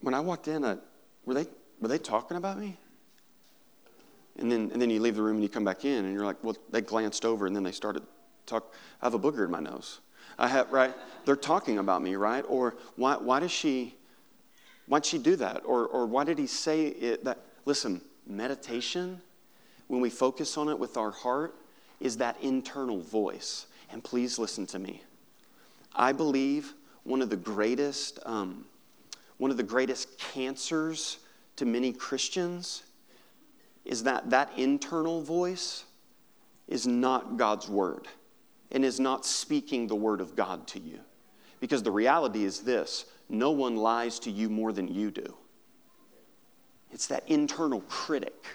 when 0.00 0.14
I 0.14 0.20
walked 0.20 0.48
in, 0.48 0.64
uh, 0.64 0.76
were, 1.24 1.34
they, 1.34 1.46
were 1.80 1.88
they 1.88 1.98
talking 1.98 2.36
about 2.36 2.58
me? 2.58 2.78
And 4.40 4.50
then, 4.50 4.70
and 4.72 4.80
then 4.80 4.90
you 4.90 5.00
leave 5.00 5.16
the 5.16 5.22
room 5.22 5.36
and 5.36 5.42
you 5.42 5.48
come 5.48 5.64
back 5.64 5.84
in 5.84 6.04
and 6.04 6.14
you're 6.14 6.24
like, 6.24 6.42
well, 6.42 6.56
they 6.70 6.80
glanced 6.80 7.24
over 7.24 7.46
and 7.46 7.54
then 7.54 7.62
they 7.62 7.72
started 7.72 8.02
talk. 8.46 8.72
I 9.00 9.06
have 9.06 9.14
a 9.14 9.18
booger 9.18 9.44
in 9.44 9.50
my 9.50 9.60
nose. 9.60 10.00
I 10.38 10.48
have, 10.48 10.72
right? 10.72 10.94
They're 11.24 11.36
talking 11.36 11.78
about 11.78 12.02
me, 12.02 12.16
right? 12.16 12.44
Or 12.48 12.74
why, 12.96 13.16
why 13.16 13.40
does 13.40 13.52
she, 13.52 13.94
why'd 14.86 15.04
she 15.04 15.18
do 15.18 15.36
that? 15.36 15.62
Or, 15.64 15.86
or 15.86 16.06
why 16.06 16.24
did 16.24 16.38
he 16.38 16.46
say 16.46 16.86
it 16.86 17.24
that? 17.24 17.38
Listen, 17.66 18.00
meditation, 18.26 19.20
when 19.88 20.00
we 20.00 20.08
focus 20.08 20.56
on 20.56 20.68
it 20.68 20.78
with 20.78 20.96
our 20.96 21.10
heart, 21.10 21.54
is 22.00 22.16
that 22.16 22.36
internal 22.40 23.00
voice. 23.00 23.66
And 23.92 24.02
please 24.02 24.38
listen 24.38 24.66
to 24.68 24.78
me. 24.78 25.02
I 25.94 26.12
believe 26.12 26.72
one 27.04 27.20
of 27.20 27.28
the 27.28 27.36
greatest, 27.36 28.18
um, 28.24 28.64
one 29.36 29.50
of 29.50 29.56
the 29.56 29.62
greatest 29.62 30.18
cancers 30.18 31.18
to 31.56 31.66
many 31.66 31.92
Christians 31.92 32.84
is 33.84 34.02
that 34.04 34.30
that 34.30 34.50
internal 34.56 35.22
voice 35.22 35.84
is 36.68 36.86
not 36.86 37.36
God's 37.36 37.68
word 37.68 38.08
and 38.70 38.84
is 38.84 39.00
not 39.00 39.26
speaking 39.26 39.86
the 39.86 39.96
word 39.96 40.20
of 40.20 40.36
God 40.36 40.66
to 40.68 40.78
you. 40.78 41.00
Because 41.60 41.82
the 41.82 41.90
reality 41.90 42.44
is 42.44 42.60
this 42.60 43.06
no 43.28 43.50
one 43.50 43.76
lies 43.76 44.18
to 44.20 44.30
you 44.30 44.48
more 44.48 44.72
than 44.72 44.88
you 44.88 45.10
do. 45.10 45.34
It's 46.90 47.06
that 47.08 47.28
internal 47.28 47.80
critic. 47.82 48.46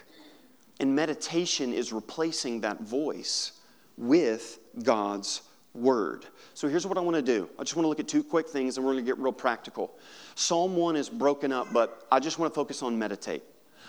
And 0.78 0.94
meditation 0.94 1.72
is 1.72 1.92
replacing 1.92 2.60
that 2.60 2.82
voice 2.82 3.52
with 3.96 4.58
God's 4.82 5.40
word. 5.72 6.26
So 6.52 6.68
here's 6.68 6.86
what 6.86 6.98
I 6.98 7.00
want 7.00 7.16
to 7.16 7.22
do. 7.22 7.48
I 7.58 7.62
just 7.62 7.76
want 7.76 7.84
to 7.84 7.88
look 7.88 8.00
at 8.00 8.08
two 8.08 8.22
quick 8.22 8.48
things 8.48 8.76
and 8.76 8.84
we're 8.84 8.92
going 8.92 9.04
to 9.04 9.10
get 9.10 9.18
real 9.18 9.32
practical. 9.32 9.94
Psalm 10.34 10.76
1 10.76 10.96
is 10.96 11.08
broken 11.08 11.52
up, 11.52 11.72
but 11.72 12.06
I 12.12 12.20
just 12.20 12.38
want 12.38 12.52
to 12.52 12.54
focus 12.54 12.82
on 12.82 12.98
meditate. 12.98 13.42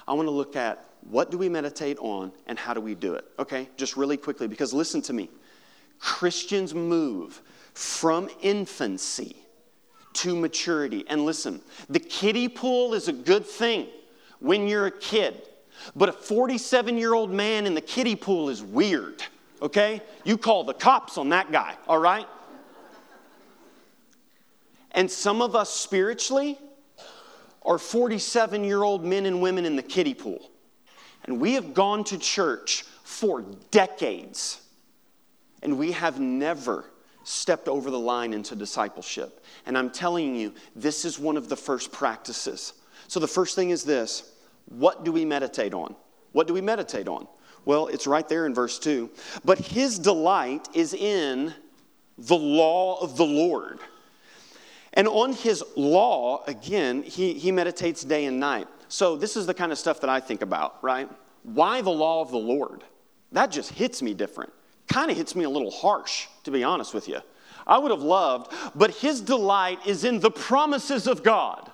I 0.07 0.13
want 0.13 0.27
to 0.27 0.31
look 0.31 0.55
at 0.55 0.85
what 1.01 1.31
do 1.31 1.37
we 1.37 1.49
meditate 1.49 1.97
on 1.99 2.31
and 2.47 2.57
how 2.57 2.73
do 2.73 2.81
we 2.81 2.95
do 2.95 3.13
it? 3.13 3.25
Okay, 3.39 3.69
just 3.77 3.97
really 3.97 4.17
quickly, 4.17 4.47
because 4.47 4.73
listen 4.73 5.01
to 5.03 5.13
me. 5.13 5.29
Christians 5.99 6.73
move 6.73 7.41
from 7.73 8.29
infancy 8.41 9.35
to 10.13 10.35
maturity. 10.35 11.05
And 11.07 11.25
listen, 11.25 11.61
the 11.89 11.99
kiddie 11.99 12.49
pool 12.49 12.93
is 12.93 13.07
a 13.07 13.13
good 13.13 13.45
thing 13.45 13.87
when 14.39 14.67
you're 14.67 14.87
a 14.87 14.91
kid, 14.91 15.41
but 15.95 16.09
a 16.09 16.11
47 16.11 16.97
year 16.97 17.13
old 17.13 17.31
man 17.31 17.65
in 17.65 17.73
the 17.73 17.81
kiddie 17.81 18.15
pool 18.15 18.49
is 18.49 18.63
weird, 18.63 19.23
okay? 19.61 20.01
You 20.23 20.37
call 20.37 20.63
the 20.63 20.73
cops 20.73 21.17
on 21.17 21.29
that 21.29 21.51
guy, 21.51 21.75
all 21.87 21.99
right? 21.99 22.27
And 24.91 25.09
some 25.09 25.41
of 25.41 25.55
us 25.55 25.71
spiritually 25.71 26.57
are 27.67 27.77
47 27.77 28.63
year 28.63 28.81
old 28.81 29.05
men 29.05 29.25
and 29.25 29.41
women 29.41 29.65
in 29.65 29.75
the 29.75 29.83
kiddie 29.83 30.15
pool. 30.15 30.49
And 31.25 31.39
we 31.39 31.53
have 31.53 31.73
gone 31.73 32.03
to 32.05 32.17
church 32.17 32.85
for 33.03 33.41
decades, 33.69 34.61
and 35.61 35.77
we 35.77 35.91
have 35.91 36.19
never 36.19 36.85
stepped 37.23 37.67
over 37.67 37.91
the 37.91 37.99
line 37.99 38.33
into 38.33 38.55
discipleship. 38.55 39.43
And 39.65 39.77
I'm 39.77 39.89
telling 39.89 40.33
you, 40.35 40.53
this 40.75 41.03
is 41.03 41.19
one 41.19 41.35
of 41.35 41.49
the 41.49 41.57
first 41.57 41.91
practices. 41.91 42.73
So 43.09 43.19
the 43.19 43.27
first 43.27 43.55
thing 43.55 43.69
is 43.71 43.83
this 43.83 44.31
what 44.69 45.03
do 45.03 45.11
we 45.11 45.25
meditate 45.25 45.73
on? 45.73 45.95
What 46.31 46.47
do 46.47 46.53
we 46.53 46.61
meditate 46.61 47.07
on? 47.07 47.27
Well, 47.65 47.87
it's 47.87 48.07
right 48.07 48.27
there 48.27 48.45
in 48.45 48.53
verse 48.53 48.79
2. 48.79 49.09
But 49.43 49.57
his 49.57 49.99
delight 49.99 50.69
is 50.73 50.93
in 50.93 51.53
the 52.17 52.37
law 52.37 53.01
of 53.01 53.17
the 53.17 53.25
Lord. 53.25 53.79
And 54.97 55.07
on 55.07 55.33
his 55.33 55.63
law, 55.75 56.43
again, 56.47 57.03
he, 57.03 57.33
he 57.33 57.51
meditates 57.51 58.03
day 58.03 58.25
and 58.25 58.39
night. 58.39 58.67
So, 58.87 59.15
this 59.15 59.37
is 59.37 59.45
the 59.45 59.53
kind 59.53 59.71
of 59.71 59.77
stuff 59.77 60.01
that 60.01 60.09
I 60.09 60.19
think 60.19 60.41
about, 60.41 60.83
right? 60.83 61.07
Why 61.43 61.81
the 61.81 61.91
law 61.91 62.21
of 62.21 62.31
the 62.31 62.37
Lord? 62.37 62.83
That 63.31 63.51
just 63.51 63.71
hits 63.71 64.01
me 64.01 64.15
different. 64.15 64.51
kind 64.87 65.11
of 65.11 65.15
hits 65.15 65.35
me 65.35 65.43
a 65.43 65.49
little 65.49 65.69
harsh, 65.69 66.25
to 66.45 66.51
be 66.51 66.63
honest 66.63 66.95
with 66.95 67.07
you. 67.07 67.19
I 67.67 67.77
would 67.77 67.91
have 67.91 68.01
loved, 68.01 68.51
but 68.73 68.89
his 68.89 69.21
delight 69.21 69.85
is 69.85 70.03
in 70.03 70.19
the 70.19 70.31
promises 70.31 71.05
of 71.05 71.21
God. 71.21 71.71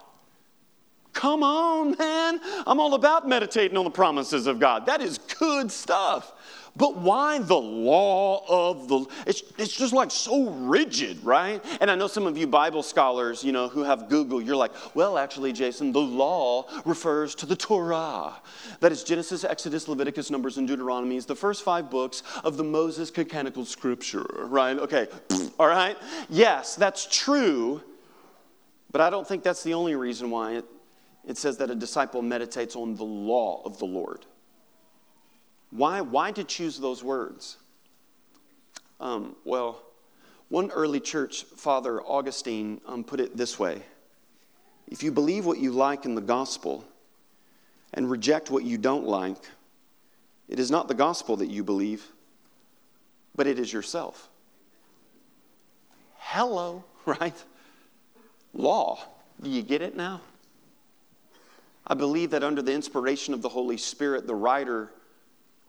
Come 1.14 1.44
on, 1.44 1.96
man. 1.98 2.42
I'm 2.68 2.80
all 2.80 2.96
about 2.96 3.26
meditating 3.28 3.78
on 3.78 3.86
the 3.86 3.92
promises 3.92 4.48
of 4.48 4.60
God. 4.60 4.88
That 4.88 5.02
is 5.02 5.18
good 5.40 5.72
stuff. 5.72 6.34
But 6.76 6.98
why 6.98 7.38
the 7.38 7.56
law 7.56 8.44
of 8.50 8.88
the 8.88 9.06
it's, 9.28 9.44
it's 9.60 9.78
just 9.78 9.94
like 9.94 10.10
so 10.10 10.50
rigid, 10.50 11.24
right? 11.24 11.64
And 11.80 11.92
I 11.92 11.96
know 11.96 12.08
some 12.08 12.26
of 12.26 12.36
you 12.36 12.48
Bible 12.48 12.82
scholars, 12.82 13.44
you 13.44 13.52
know, 13.52 13.68
who 13.68 13.84
have 13.84 14.10
Google, 14.10 14.42
you're 14.42 14.56
like, 14.56 14.72
well, 14.96 15.20
actually, 15.20 15.54
Jason, 15.54 15.92
the 15.92 16.02
law 16.02 16.66
refers 16.84 17.36
to 17.36 17.46
the 17.46 17.56
Torah. 17.56 18.34
That 18.80 18.92
is 18.92 19.04
Genesis, 19.04 19.44
Exodus, 19.44 19.88
Leviticus, 19.88 20.32
Numbers, 20.32 20.58
and 20.58 20.68
Deuteronomy 20.68 21.16
is 21.16 21.28
the 21.28 21.36
first 21.36 21.62
five 21.62 21.92
books 21.92 22.24
of 22.44 22.58
the 22.58 22.64
Moses 22.64 23.12
canonical 23.12 23.66
scripture, 23.66 24.26
right? 24.40 24.78
Okay, 24.80 25.08
all 25.60 25.68
right? 25.68 25.96
Yes, 26.28 26.76
that's 26.76 27.06
true, 27.06 27.84
but 28.92 29.00
I 29.00 29.12
don't 29.12 29.28
think 29.28 29.44
that's 29.44 29.62
the 29.62 29.76
only 29.76 29.94
reason 29.94 30.32
why 30.32 30.54
it, 30.54 30.66
it 31.24 31.38
says 31.38 31.58
that 31.58 31.70
a 31.70 31.76
disciple 31.76 32.24
meditates 32.24 32.76
on 32.76 32.96
the 32.96 33.04
law 33.04 33.62
of 33.64 33.78
the 33.78 33.86
Lord. 33.86 34.26
Why, 35.74 36.02
why 36.02 36.32
to 36.32 36.44
choose 36.44 36.78
those 36.78 37.04
words? 37.04 37.58
Um, 39.00 39.36
well, 39.44 39.82
one 40.50 40.70
early 40.70 41.00
church 41.00 41.46
father, 41.46 42.00
Augustine, 42.00 42.80
um, 42.86 43.04
put 43.04 43.20
it 43.20 43.36
this 43.36 43.58
way 43.58 43.82
If 44.88 45.02
you 45.02 45.12
believe 45.12 45.48
what 45.48 45.58
you 45.58 45.72
like 45.72 46.06
in 46.06 46.14
the 46.14 46.22
gospel 46.22 46.86
and 47.92 48.10
reject 48.10 48.52
what 48.52 48.64
you 48.64 48.78
don't 48.78 49.08
like, 49.08 49.38
it 50.48 50.60
is 50.60 50.70
not 50.70 50.88
the 50.88 50.94
gospel 50.94 51.38
that 51.38 51.50
you 51.50 51.64
believe, 51.64 52.06
but 53.36 53.48
it 53.48 53.58
is 53.58 53.74
yourself. 53.74 54.30
Hello, 56.18 56.84
right? 57.06 57.44
Law. 58.54 59.00
Do 59.42 59.50
you 59.50 59.64
get 59.64 59.82
it 59.82 59.98
now? 59.98 60.22
I 61.88 61.96
believe 61.96 62.30
that 62.30 62.44
under 62.44 62.62
the 62.62 62.74
inspiration 62.74 63.34
of 63.34 63.42
the 63.42 63.50
Holy 63.50 63.78
Spirit, 63.78 64.28
the 64.28 64.36
writer 64.36 64.92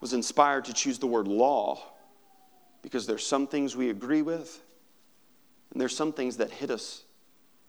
was 0.04 0.12
inspired 0.12 0.66
to 0.66 0.74
choose 0.74 0.98
the 0.98 1.06
word 1.06 1.26
law 1.26 1.82
because 2.82 3.06
there's 3.06 3.26
some 3.26 3.46
things 3.46 3.74
we 3.74 3.88
agree 3.88 4.20
with, 4.20 4.62
and 5.72 5.80
there's 5.80 5.96
some 5.96 6.12
things 6.12 6.36
that 6.36 6.50
hit 6.50 6.70
us 6.70 7.04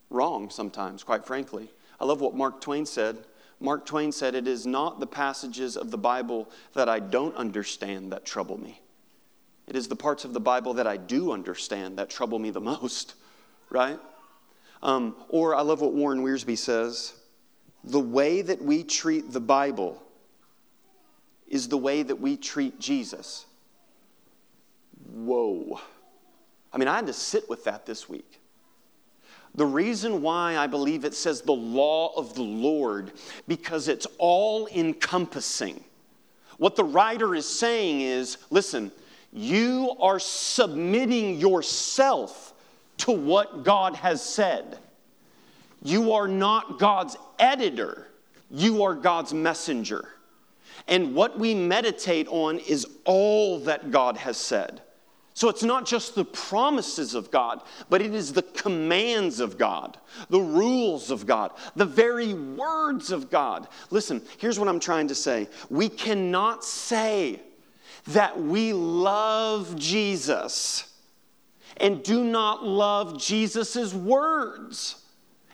wrong 0.10 0.50
sometimes, 0.50 1.02
quite 1.02 1.26
frankly. 1.26 1.70
I 1.98 2.04
love 2.04 2.20
what 2.20 2.36
Mark 2.36 2.60
Twain 2.60 2.86
said. 2.86 3.20
Mark 3.62 3.86
Twain 3.86 4.12
said, 4.12 4.36
It 4.36 4.50
is 4.50 4.66
not 4.66 5.00
the 5.00 5.08
passages 5.08 5.78
of 5.78 5.92
the 5.92 5.98
Bible 5.98 6.50
that 6.74 6.90
I 6.90 7.00
don't 7.00 7.34
understand 7.38 8.12
that 8.12 8.26
trouble 8.26 8.60
me. 8.60 8.82
It 9.66 9.78
is 9.78 9.88
the 9.88 9.96
parts 9.96 10.26
of 10.26 10.34
the 10.34 10.42
Bible 10.42 10.74
that 10.74 10.88
I 10.88 10.98
do 10.98 11.32
understand 11.32 12.00
that 12.00 12.10
trouble 12.10 12.38
me 12.38 12.50
the 12.50 12.60
most, 12.60 13.14
right? 13.70 13.98
Um, 14.84 15.16
or 15.30 15.56
I 15.56 15.62
love 15.62 15.80
what 15.80 15.94
Warren 15.94 16.22
Wiersbe 16.22 16.58
says 16.58 17.14
the 17.86 17.98
way 17.98 18.42
that 18.42 18.62
we 18.62 18.84
treat 18.84 19.32
the 19.32 19.40
Bible 19.40 20.02
is 21.48 21.68
the 21.68 21.78
way 21.78 22.04
that 22.04 22.16
we 22.16 22.38
treat 22.38 22.80
Jesus. 22.80 23.46
Whoa. 25.14 25.80
I 26.74 26.78
mean, 26.78 26.88
I 26.88 26.96
had 26.96 27.08
to 27.08 27.14
sit 27.14 27.50
with 27.50 27.64
that 27.66 27.86
this 27.86 28.10
week. 28.10 28.40
The 29.56 29.66
reason 29.66 30.22
why 30.22 30.58
I 30.58 30.68
believe 30.68 31.06
it 31.06 31.14
says 31.14 31.42
the 31.42 31.54
law 31.54 32.14
of 32.18 32.36
the 32.36 32.44
Lord, 32.44 33.14
because 33.48 33.88
it's 33.88 34.06
all 34.18 34.68
encompassing. 34.68 35.82
What 36.58 36.76
the 36.76 36.84
writer 36.84 37.36
is 37.36 37.48
saying 37.48 38.02
is 38.02 38.38
listen, 38.50 38.92
you 39.32 39.96
are 40.00 40.20
submitting 40.20 41.38
yourself 41.38 42.54
to 42.98 43.12
what 43.12 43.64
God 43.64 43.96
has 43.96 44.22
said. 44.22 44.80
You 45.82 46.14
are 46.14 46.28
not 46.28 46.80
God's 46.80 47.16
editor, 47.40 48.08
you 48.50 48.84
are 48.84 48.96
God's 48.96 49.34
messenger. 49.34 50.10
And 50.88 51.16
what 51.16 51.40
we 51.40 51.56
meditate 51.56 52.28
on 52.28 52.60
is 52.60 52.86
all 53.06 53.60
that 53.62 53.92
God 53.92 54.18
has 54.18 54.38
said. 54.38 54.82
So 55.34 55.50
it's 55.50 55.64
not 55.64 55.86
just 55.86 56.16
the 56.16 56.24
promises 56.24 57.14
of 57.14 57.30
God, 57.30 57.62
but 57.90 58.02
it 58.02 58.16
is 58.16 58.32
the 58.32 58.42
commands 58.42 59.42
of 59.42 59.58
God, 59.58 59.98
the 60.30 60.40
rules 60.40 61.12
of 61.12 61.26
God, 61.26 61.52
the 61.76 61.86
very 61.86 62.34
words 62.34 63.12
of 63.12 63.30
God. 63.30 63.68
Listen, 63.90 64.22
here's 64.38 64.58
what 64.58 64.70
I'm 64.70 64.80
trying 64.80 65.10
to 65.10 65.16
say. 65.16 65.50
We 65.70 65.90
cannot 65.90 66.64
say 66.64 67.42
that 68.08 68.40
we 68.40 68.72
love 68.72 69.76
Jesus 69.76 70.94
and 71.78 72.02
do 72.02 72.24
not 72.24 72.66
love 72.66 73.20
Jesus' 73.20 73.94
words. 73.94 75.04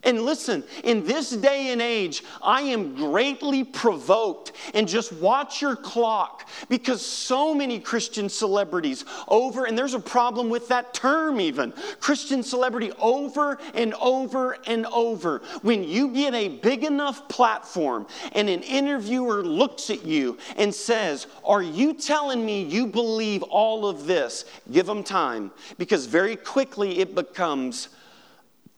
And 0.04 0.24
listen, 0.24 0.64
in 0.84 1.06
this 1.06 1.30
day 1.30 1.72
and 1.72 1.82
age, 1.82 2.24
I 2.42 2.62
am 2.62 2.96
greatly 2.96 3.64
provoked. 3.64 4.54
And 4.74 4.88
just 4.88 5.14
watch 5.14 5.62
your 5.62 5.76
clock 5.76 6.50
because 6.70 7.06
so 7.06 7.54
many 7.54 7.80
Christian 7.80 8.28
celebrities 8.28 9.06
over, 9.28 9.66
and 9.66 9.78
there's 9.78 9.94
a 9.94 10.00
problem 10.00 10.50
with 10.50 10.68
that 10.70 10.94
term 10.94 11.40
even 11.40 11.74
Christian 12.00 12.42
celebrity 12.42 12.92
over 13.00 13.60
and 13.76 13.94
over 13.96 14.58
and 14.66 14.88
over. 14.88 15.42
When 15.62 15.84
you 15.84 16.10
get 16.10 16.34
a 16.34 16.48
big 16.48 16.84
enough 16.84 17.28
platform 17.30 18.08
and 18.34 18.50
an 18.50 18.64
interviewer 18.64 19.44
looks 19.44 19.90
at 19.92 20.06
you 20.06 20.38
and 20.58 20.74
says, 20.74 21.28
Are 21.44 21.62
you 21.62 21.94
telling 21.94 22.44
me 22.44 22.64
you 22.64 22.88
believe 22.88 23.44
all 23.44 23.88
of 23.88 24.08
this? 24.08 24.46
Give 24.72 24.86
them 24.88 25.04
time 25.04 25.52
because 25.78 26.08
very 26.08 26.36
quickly 26.36 27.00
it 27.00 27.14
becomes 27.14 27.90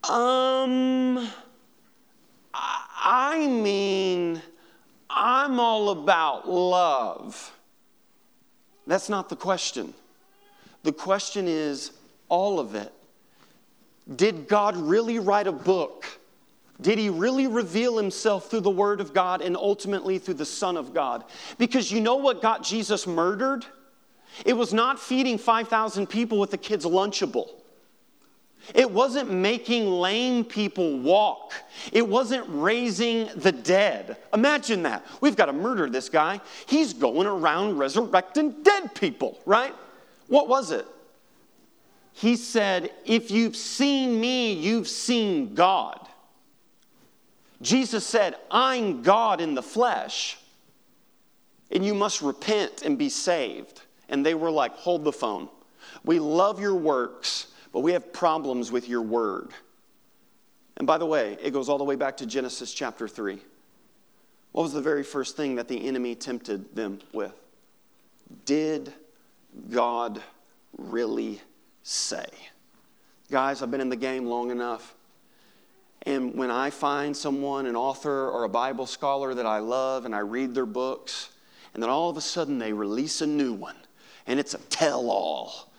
um, 0.10 1.30
I 2.54 3.48
mean, 3.48 4.42
I'm 5.10 5.60
all 5.60 5.90
about 5.90 6.50
love. 6.50 7.52
That's 8.88 9.10
not 9.10 9.30
the 9.30 9.36
question. 9.36 9.94
The 10.84 10.92
question 10.92 11.48
is 11.48 11.92
all 12.30 12.60
of 12.60 12.76
it. 12.76 12.92
Did 14.16 14.48
God 14.48 14.76
really 14.76 15.20
write 15.20 15.48
a 15.48 15.52
book? 15.52 16.06
Did 16.82 16.98
he 16.98 17.10
really 17.10 17.48
reveal 17.48 17.98
himself 17.98 18.50
through 18.50 18.62
the 18.62 18.70
Word 18.70 19.00
of 19.00 19.14
God 19.14 19.42
and 19.42 19.56
ultimately 19.56 20.20
through 20.20 20.34
the 20.34 20.46
Son 20.46 20.76
of 20.76 20.94
God? 20.94 21.24
Because 21.58 21.92
you 21.92 22.02
know 22.02 22.16
what 22.16 22.42
got 22.42 22.64
Jesus 22.64 23.08
murdered? 23.08 23.66
It 24.46 24.54
was 24.54 24.74
not 24.74 25.00
feeding 25.00 25.38
5,000 25.38 26.08
people 26.08 26.40
with 26.40 26.54
a 26.54 26.58
kid's 26.58 26.86
Lunchable. 26.86 27.48
It 28.74 28.90
wasn't 28.90 29.30
making 29.30 29.90
lame 29.90 30.46
people 30.46 30.98
walk. 31.00 31.54
It 31.92 32.08
wasn't 32.08 32.46
raising 32.48 33.30
the 33.36 33.52
dead. 33.52 34.18
Imagine 34.34 34.84
that. 34.84 35.06
We've 35.20 35.36
got 35.36 35.48
to 35.48 35.54
murder 35.54 35.90
this 35.90 36.08
guy. 36.08 36.40
He's 36.66 36.94
going 36.94 37.28
around 37.28 37.78
resurrecting 37.78 38.64
dead 38.64 38.96
people, 38.96 39.40
right? 39.46 39.76
What 40.28 40.48
was 40.48 40.72
it? 40.72 40.88
He 42.14 42.36
said, 42.38 42.92
If 43.06 43.32
you've 43.32 43.56
seen 43.56 44.20
me, 44.20 44.54
you've 44.54 44.88
seen 44.88 45.56
God. 45.56 46.00
Jesus 47.62 48.06
said, 48.06 48.36
I'm 48.50 49.02
God 49.02 49.42
in 49.42 49.56
the 49.56 49.64
flesh, 49.64 50.38
and 51.72 51.86
you 51.86 51.94
must 51.94 52.22
repent 52.22 52.82
and 52.84 52.98
be 52.98 53.10
saved. 53.10 53.82
And 54.10 54.26
they 54.26 54.36
were 54.36 54.52
like, 54.52 54.74
Hold 54.76 55.04
the 55.04 55.12
phone. 55.12 55.50
We 56.06 56.20
love 56.20 56.62
your 56.62 56.76
works 56.76 57.48
but 57.74 57.82
we 57.82 57.92
have 57.92 58.14
problems 58.14 58.72
with 58.72 58.88
your 58.88 59.02
word. 59.02 59.50
And 60.78 60.88
by 60.88 60.98
the 60.98 61.06
way, 61.06 61.38
it 61.42 61.52
goes 61.52 61.68
all 61.68 61.78
the 61.78 61.84
way 61.84 61.96
back 61.96 62.18
to 62.18 62.26
Genesis 62.26 62.74
chapter 62.74 63.08
3. 63.08 63.40
What 64.54 64.64
was 64.64 64.74
the 64.74 64.82
very 64.82 65.04
first 65.04 65.36
thing 65.36 65.56
that 65.56 65.68
the 65.68 65.88
enemy 65.88 66.16
tempted 66.16 66.76
them 66.76 67.00
with? 67.12 67.34
Did 68.46 68.94
God 69.72 70.22
really 70.78 71.42
say? 71.82 72.26
Guys, 73.32 73.62
I've 73.62 73.72
been 73.72 73.82
in 73.82 73.90
the 73.90 73.96
game 73.96 74.26
long 74.26 74.52
enough. 74.52 74.94
And 76.04 76.36
when 76.36 76.52
I 76.52 76.70
find 76.70 77.16
someone, 77.16 77.66
an 77.66 77.76
author 77.76 78.30
or 78.30 78.44
a 78.44 78.50
Bible 78.50 78.86
scholar 78.86 79.34
that 79.34 79.46
I 79.46 79.60
love, 79.60 80.06
and 80.06 80.14
I 80.14 80.20
read 80.20 80.54
their 80.54 80.66
books, 80.66 81.30
and 81.74 81.82
then 81.82 81.90
all 81.90 82.10
of 82.10 82.18
a 82.18 82.22
sudden 82.22 82.60
they 82.60 82.74
release 82.74 83.22
a 83.22 83.28
new 83.28 83.54
one, 83.54 83.78
and 84.28 84.40
it's 84.40 84.54
a 84.54 84.60
tell 84.70 85.10
all. 85.10 85.72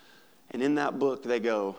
And 0.51 0.61
in 0.63 0.75
that 0.75 0.99
book, 0.99 1.23
they 1.23 1.39
go, 1.39 1.75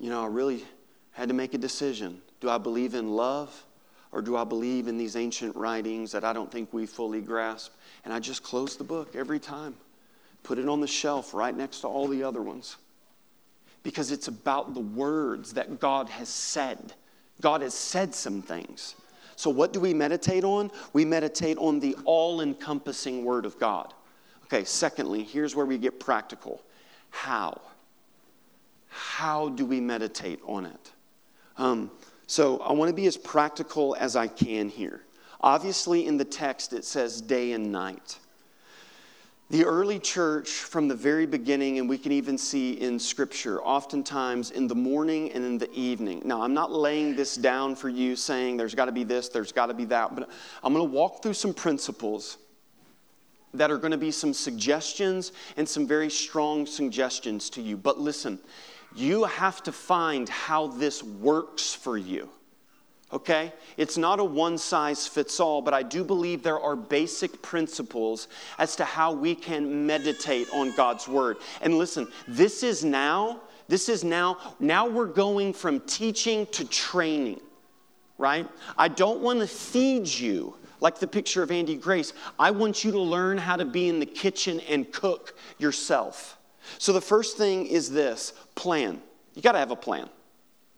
you 0.00 0.08
know, 0.08 0.24
I 0.24 0.26
really 0.26 0.64
had 1.12 1.28
to 1.28 1.34
make 1.34 1.54
a 1.54 1.58
decision. 1.58 2.20
Do 2.40 2.48
I 2.48 2.58
believe 2.58 2.94
in 2.94 3.10
love 3.10 3.64
or 4.12 4.22
do 4.22 4.36
I 4.36 4.44
believe 4.44 4.88
in 4.88 4.96
these 4.96 5.14
ancient 5.14 5.54
writings 5.54 6.10
that 6.12 6.24
I 6.24 6.32
don't 6.32 6.50
think 6.50 6.72
we 6.72 6.86
fully 6.86 7.20
grasp? 7.20 7.72
And 8.04 8.12
I 8.12 8.18
just 8.18 8.42
close 8.42 8.76
the 8.76 8.84
book 8.84 9.14
every 9.14 9.38
time, 9.38 9.74
put 10.42 10.58
it 10.58 10.68
on 10.68 10.80
the 10.80 10.86
shelf 10.86 11.34
right 11.34 11.54
next 11.54 11.80
to 11.80 11.86
all 11.86 12.08
the 12.08 12.22
other 12.22 12.42
ones. 12.42 12.76
Because 13.82 14.10
it's 14.10 14.28
about 14.28 14.74
the 14.74 14.80
words 14.80 15.52
that 15.52 15.80
God 15.80 16.08
has 16.08 16.28
said. 16.28 16.94
God 17.40 17.62
has 17.62 17.74
said 17.74 18.14
some 18.14 18.42
things. 18.42 18.94
So, 19.36 19.48
what 19.48 19.72
do 19.72 19.80
we 19.80 19.94
meditate 19.94 20.44
on? 20.44 20.70
We 20.92 21.06
meditate 21.06 21.56
on 21.56 21.80
the 21.80 21.96
all 22.04 22.42
encompassing 22.42 23.24
Word 23.24 23.46
of 23.46 23.58
God. 23.58 23.94
Okay, 24.44 24.64
secondly, 24.64 25.22
here's 25.22 25.56
where 25.56 25.64
we 25.64 25.78
get 25.78 25.98
practical 25.98 26.60
how? 27.10 27.60
How 28.90 29.48
do 29.48 29.64
we 29.64 29.80
meditate 29.80 30.40
on 30.44 30.66
it? 30.66 30.90
Um, 31.56 31.90
so 32.26 32.58
I 32.58 32.72
want 32.72 32.90
to 32.90 32.94
be 32.94 33.06
as 33.06 33.16
practical 33.16 33.96
as 33.98 34.14
I 34.14 34.26
can 34.26 34.68
here. 34.68 35.00
Obviously, 35.40 36.06
in 36.06 36.16
the 36.16 36.24
text, 36.24 36.72
it 36.72 36.84
says 36.84 37.20
day 37.20 37.52
and 37.52 37.72
night. 37.72 38.18
The 39.48 39.64
early 39.64 39.98
church, 39.98 40.48
from 40.48 40.86
the 40.86 40.94
very 40.94 41.26
beginning, 41.26 41.80
and 41.80 41.88
we 41.88 41.98
can 41.98 42.12
even 42.12 42.38
see 42.38 42.74
in 42.74 43.00
Scripture, 43.00 43.60
oftentimes 43.62 44.52
in 44.52 44.68
the 44.68 44.76
morning 44.76 45.32
and 45.32 45.44
in 45.44 45.58
the 45.58 45.72
evening. 45.72 46.22
Now, 46.24 46.42
I'm 46.42 46.54
not 46.54 46.70
laying 46.70 47.16
this 47.16 47.34
down 47.34 47.74
for 47.74 47.88
you 47.88 48.14
saying 48.14 48.56
there's 48.58 48.76
got 48.76 48.84
to 48.84 48.92
be 48.92 49.02
this, 49.02 49.28
there's 49.28 49.50
got 49.50 49.66
to 49.66 49.74
be 49.74 49.86
that, 49.86 50.14
but 50.14 50.30
I'm 50.62 50.72
going 50.72 50.88
to 50.88 50.94
walk 50.94 51.22
through 51.22 51.34
some 51.34 51.52
principles 51.52 52.38
that 53.54 53.72
are 53.72 53.78
going 53.78 53.90
to 53.90 53.98
be 53.98 54.12
some 54.12 54.32
suggestions 54.32 55.32
and 55.56 55.68
some 55.68 55.84
very 55.84 56.10
strong 56.10 56.64
suggestions 56.64 57.50
to 57.50 57.60
you. 57.60 57.76
But 57.76 57.98
listen, 57.98 58.38
you 58.94 59.24
have 59.24 59.62
to 59.64 59.72
find 59.72 60.28
how 60.28 60.66
this 60.68 61.02
works 61.02 61.74
for 61.74 61.96
you 61.96 62.28
okay? 63.12 63.52
It's 63.76 63.96
not 63.96 64.20
a 64.20 64.24
one 64.24 64.58
size 64.58 65.06
fits 65.06 65.40
all, 65.40 65.62
but 65.62 65.74
I 65.74 65.82
do 65.82 66.04
believe 66.04 66.42
there 66.42 66.60
are 66.60 66.76
basic 66.76 67.42
principles 67.42 68.28
as 68.58 68.76
to 68.76 68.84
how 68.84 69.12
we 69.12 69.34
can 69.34 69.86
meditate 69.86 70.48
on 70.52 70.74
God's 70.76 71.08
word. 71.08 71.38
And 71.60 71.76
listen, 71.78 72.08
this 72.28 72.62
is 72.62 72.84
now, 72.84 73.40
this 73.68 73.88
is 73.88 74.04
now, 74.04 74.54
now 74.60 74.88
we're 74.88 75.06
going 75.06 75.52
from 75.52 75.80
teaching 75.80 76.46
to 76.52 76.64
training, 76.66 77.40
right? 78.18 78.48
I 78.78 78.88
don't 78.88 79.20
want 79.20 79.40
to 79.40 79.46
feed 79.46 80.06
you. 80.06 80.56
Like 80.82 80.98
the 80.98 81.06
picture 81.06 81.42
of 81.42 81.50
Andy 81.50 81.76
Grace, 81.76 82.14
I 82.38 82.52
want 82.52 82.84
you 82.84 82.92
to 82.92 82.98
learn 82.98 83.36
how 83.36 83.56
to 83.56 83.66
be 83.66 83.90
in 83.90 84.00
the 84.00 84.06
kitchen 84.06 84.60
and 84.60 84.90
cook 84.90 85.36
yourself. 85.58 86.38
So 86.78 86.92
the 86.92 87.00
first 87.00 87.36
thing 87.36 87.66
is 87.66 87.90
this 87.90 88.32
plan. 88.54 89.00
You 89.34 89.42
got 89.42 89.52
to 89.52 89.58
have 89.58 89.70
a 89.70 89.76
plan 89.76 90.08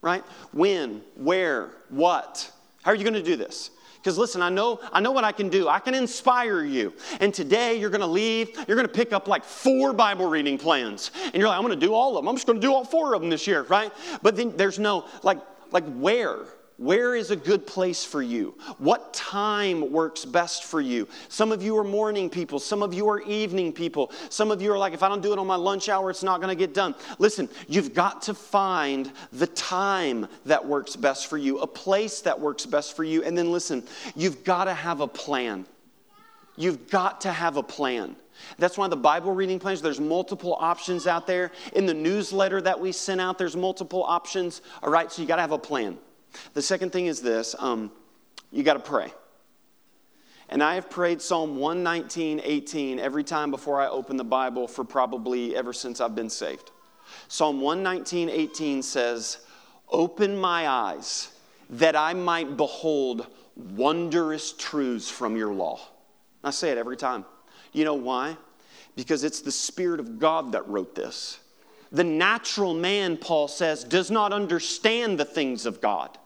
right? 0.02 0.24
When, 0.52 1.00
where, 1.14 1.70
what? 1.88 2.50
How 2.82 2.90
are 2.90 2.94
you 2.94 3.04
going 3.04 3.14
to 3.14 3.22
do 3.22 3.36
this? 3.36 3.70
Because 3.96 4.18
listen, 4.18 4.42
I 4.42 4.48
know, 4.48 4.80
I 4.92 5.00
know 5.00 5.12
what 5.12 5.22
I 5.22 5.30
can 5.30 5.48
do. 5.48 5.68
I 5.68 5.78
can 5.78 5.94
inspire 5.94 6.64
you. 6.64 6.92
And 7.20 7.32
today 7.32 7.78
you're 7.78 7.88
going 7.88 8.00
to 8.00 8.06
leave, 8.06 8.50
you're 8.66 8.76
going 8.76 8.88
to 8.88 8.92
pick 8.92 9.12
up 9.12 9.28
like 9.28 9.44
four 9.44 9.92
Bible 9.92 10.28
reading 10.28 10.58
plans. 10.58 11.12
And 11.26 11.34
you're 11.36 11.46
like, 11.46 11.56
I'm 11.56 11.64
going 11.64 11.78
to 11.78 11.86
do 11.86 11.94
all 11.94 12.18
of 12.18 12.24
them. 12.24 12.28
I'm 12.28 12.34
just 12.34 12.48
going 12.48 12.60
to 12.60 12.66
do 12.66 12.74
all 12.74 12.84
four 12.84 13.14
of 13.14 13.20
them 13.20 13.30
this 13.30 13.46
year, 13.46 13.62
right? 13.62 13.92
But 14.20 14.34
then 14.34 14.56
there's 14.56 14.80
no, 14.80 15.06
like, 15.22 15.38
like 15.70 15.84
where? 15.94 16.38
Where 16.82 17.14
is 17.14 17.30
a 17.30 17.36
good 17.36 17.64
place 17.64 18.04
for 18.04 18.20
you? 18.20 18.58
What 18.78 19.14
time 19.14 19.92
works 19.92 20.24
best 20.24 20.64
for 20.64 20.80
you? 20.80 21.06
Some 21.28 21.52
of 21.52 21.62
you 21.62 21.78
are 21.78 21.84
morning 21.84 22.28
people, 22.28 22.58
some 22.58 22.82
of 22.82 22.92
you 22.92 23.08
are 23.08 23.20
evening 23.20 23.72
people. 23.72 24.10
Some 24.30 24.50
of 24.50 24.60
you 24.60 24.72
are 24.72 24.78
like, 24.78 24.92
if 24.92 25.04
I 25.04 25.08
don't 25.08 25.22
do 25.22 25.32
it 25.32 25.38
on 25.38 25.46
my 25.46 25.54
lunch 25.54 25.88
hour, 25.88 26.10
it's 26.10 26.24
not 26.24 26.40
going 26.40 26.48
to 26.48 26.58
get 26.58 26.74
done. 26.74 26.96
Listen, 27.20 27.48
you've 27.68 27.94
got 27.94 28.22
to 28.22 28.34
find 28.34 29.12
the 29.32 29.46
time 29.46 30.26
that 30.44 30.66
works 30.66 30.96
best 30.96 31.28
for 31.28 31.38
you, 31.38 31.60
a 31.60 31.68
place 31.68 32.20
that 32.22 32.40
works 32.40 32.66
best 32.66 32.96
for 32.96 33.04
you. 33.04 33.22
And 33.22 33.38
then 33.38 33.52
listen, 33.52 33.84
you've 34.16 34.42
got 34.42 34.64
to 34.64 34.74
have 34.74 34.98
a 34.98 35.06
plan. 35.06 35.66
You've 36.56 36.90
got 36.90 37.20
to 37.20 37.30
have 37.30 37.58
a 37.58 37.62
plan. 37.62 38.16
That's 38.58 38.76
why 38.76 38.88
the 38.88 38.96
Bible 38.96 39.32
reading 39.32 39.60
plans, 39.60 39.82
there's 39.82 40.00
multiple 40.00 40.56
options 40.58 41.06
out 41.06 41.28
there. 41.28 41.52
In 41.74 41.86
the 41.86 41.94
newsletter 41.94 42.60
that 42.60 42.80
we 42.80 42.90
sent 42.90 43.20
out, 43.20 43.38
there's 43.38 43.54
multiple 43.54 44.02
options. 44.02 44.62
All 44.82 44.90
right, 44.90 45.12
so 45.12 45.22
you 45.22 45.28
got 45.28 45.36
to 45.36 45.42
have 45.42 45.52
a 45.52 45.58
plan. 45.58 45.96
The 46.54 46.62
second 46.62 46.90
thing 46.90 47.06
is 47.06 47.20
this 47.20 47.54
um, 47.58 47.90
you 48.50 48.62
got 48.62 48.74
to 48.74 48.80
pray. 48.80 49.12
And 50.48 50.62
I 50.62 50.74
have 50.74 50.90
prayed 50.90 51.22
Psalm 51.22 51.56
119, 51.56 52.42
18 52.44 52.98
every 53.00 53.24
time 53.24 53.50
before 53.50 53.80
I 53.80 53.88
open 53.88 54.18
the 54.18 54.24
Bible 54.24 54.68
for 54.68 54.84
probably 54.84 55.56
ever 55.56 55.72
since 55.72 55.98
I've 56.00 56.14
been 56.14 56.28
saved. 56.28 56.70
Psalm 57.28 57.62
119, 57.62 58.28
18 58.28 58.82
says, 58.82 59.38
Open 59.88 60.36
my 60.36 60.68
eyes 60.68 61.30
that 61.70 61.96
I 61.96 62.12
might 62.12 62.58
behold 62.58 63.28
wondrous 63.56 64.52
truths 64.52 65.10
from 65.10 65.36
your 65.36 65.54
law. 65.54 65.80
I 66.44 66.50
say 66.50 66.70
it 66.70 66.76
every 66.76 66.98
time. 66.98 67.24
You 67.72 67.86
know 67.86 67.94
why? 67.94 68.36
Because 68.94 69.24
it's 69.24 69.40
the 69.40 69.52
Spirit 69.52 70.00
of 70.00 70.18
God 70.18 70.52
that 70.52 70.68
wrote 70.68 70.94
this. 70.94 71.38
The 71.92 72.04
natural 72.04 72.74
man, 72.74 73.16
Paul 73.16 73.48
says, 73.48 73.84
does 73.84 74.10
not 74.10 74.34
understand 74.34 75.18
the 75.18 75.24
things 75.24 75.64
of 75.64 75.80
God 75.80 76.18